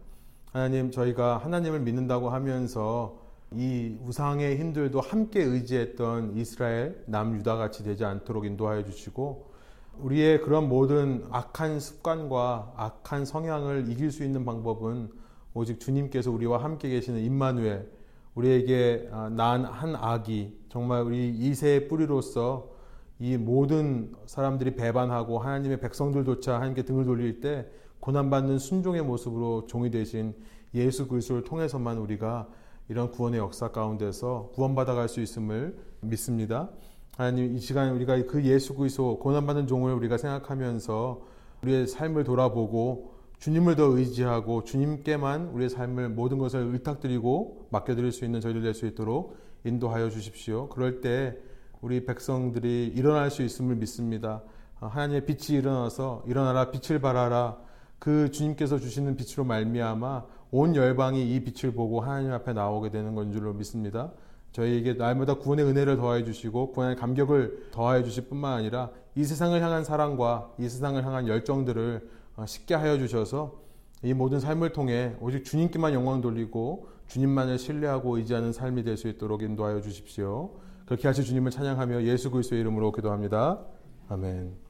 하나님, 0.53 0.90
저희가 0.90 1.38
하나님을 1.38 1.82
믿는다고 1.82 2.30
하면서 2.30 3.19
이 3.52 3.98
우상의 4.02 4.57
힘들도 4.57 5.02
함께 5.02 5.44
의지했던 5.44 6.38
이스라엘, 6.38 7.03
남유다 7.07 7.57
같이 7.57 7.84
되지 7.84 8.06
않도록 8.06 8.45
인도하여 8.45 8.86
주시고 8.86 9.52
우리의 9.99 10.41
그런 10.41 10.68
모든 10.69 11.26
악한 11.30 11.80
습관과 11.80 12.73
악한 12.76 13.26
성향을 13.26 13.90
이길 13.90 14.11
수 14.11 14.23
있는 14.23 14.45
방법은 14.45 15.10
오직 15.53 15.80
주님께서 15.80 16.32
우리와 16.32 16.64
함께 16.64 16.90
계시는 16.90 17.22
임마누엘 17.22 17.90
우리에게 18.36 19.10
아, 19.11 19.30
난한 19.30 19.95
악이 19.95 20.64
정말 20.76 21.03
우리 21.03 21.30
이세의 21.30 21.88
뿌리로서 21.88 22.68
이 23.18 23.38
모든 23.38 24.14
사람들이 24.26 24.76
배반하고 24.76 25.39
하나님의 25.39 25.80
백성들조차 25.80 26.56
하나님께 26.56 26.81
등을 26.84 27.06
돌릴 27.06 27.39
때 27.39 27.65
고난받는 28.02 28.60
순종의 28.60 29.02
모습으로 29.03 29.68
종이 29.68 29.89
되신 29.89 30.35
예수 30.73 31.07
그리스도를 31.07 31.45
통해서만 31.45 31.97
우리가 31.97 32.49
이런 32.89 33.10
구원의 33.10 33.39
역사 33.39 33.69
가운데서 33.69 34.52
구원받아갈 34.53 35.07
수 35.07 35.22
있음을 35.22 35.77
믿습니다. 36.02 36.69
하나님 37.15 37.56
이 37.56 37.60
시간 37.61 37.95
우리가 37.95 38.26
그 38.26 38.43
예수 38.43 38.76
그리스도 38.76 39.18
고난받는 39.19 39.68
종을 39.68 39.93
우리가 39.93 40.18
생각하면서 40.18 41.22
우리의 41.64 41.88
삶을 41.88 42.26
돌아보고 42.26 43.14
주님을 43.39 43.77
더 43.77 43.97
의지하고 43.97 44.65
주님께만 44.65 45.52
우리의 45.53 45.69
삶을 45.69 46.10
모든 46.10 46.38
것을 46.38 46.60
의탁드리고 46.73 47.68
맡겨드릴 47.69 48.11
수 48.11 48.26
있는 48.26 48.41
저희들 48.41 48.61
될 48.61 48.73
수 48.73 48.85
있도록 48.85 49.44
인도하여 49.65 50.09
주십시오. 50.09 50.69
그럴 50.69 51.01
때 51.01 51.37
우리 51.81 52.05
백성들이 52.05 52.93
일어날 52.95 53.29
수 53.29 53.41
있음을 53.41 53.75
믿습니다. 53.75 54.41
하나님의 54.79 55.25
빛이 55.25 55.57
일어나서 55.57 56.23
일어나라 56.27 56.71
빛을 56.71 56.99
발하라 56.99 57.57
그 57.99 58.29
주님께서 58.31 58.79
주시는 58.79 59.15
빛으로 59.15 59.43
말미암아 59.45 60.25
온 60.51 60.75
열방이 60.75 61.35
이 61.35 61.43
빛을 61.43 61.73
보고 61.73 62.01
하나님 62.01 62.31
앞에 62.31 62.53
나오게 62.53 62.89
되는 62.91 63.15
건 63.15 63.31
줄로 63.31 63.53
믿습니다. 63.53 64.11
저희에게 64.51 64.93
날마다 64.93 65.35
구원의 65.35 65.65
은혜를 65.65 65.97
더하여 65.97 66.23
주시고 66.23 66.71
구원의 66.71 66.95
감격을 66.95 67.71
더하여 67.71 68.03
주실 68.03 68.29
뿐만 68.29 68.53
아니라 68.53 68.89
이 69.15 69.23
세상을 69.23 69.59
향한 69.61 69.83
사랑과 69.83 70.49
이 70.57 70.69
세상을 70.69 71.03
향한 71.03 71.27
열정들을 71.27 72.09
어, 72.37 72.45
쉽게 72.45 72.73
하여 72.75 72.97
주셔서 72.97 73.53
이 74.03 74.13
모든 74.13 74.39
삶을 74.39 74.71
통해 74.71 75.15
오직 75.19 75.43
주님께만 75.43 75.93
영광 75.93 76.21
돌리고 76.21 76.89
주님만을 77.07 77.57
신뢰하고 77.60 78.18
의지하는 78.18 78.52
삶이 78.52 78.84
될 78.84 78.98
수 78.98 79.07
있도록 79.07 79.41
인도하여 79.41 79.82
주십시오. 79.82 80.52
그렇게 80.86 81.07
하실 81.07 81.23
주님을 81.23 81.52
찬양하며 81.52 82.03
예수 82.03 82.32
그리스도의 82.32 82.61
이름으로 82.61 82.91
기도합니다. 82.91 83.65
아멘. 84.10 84.64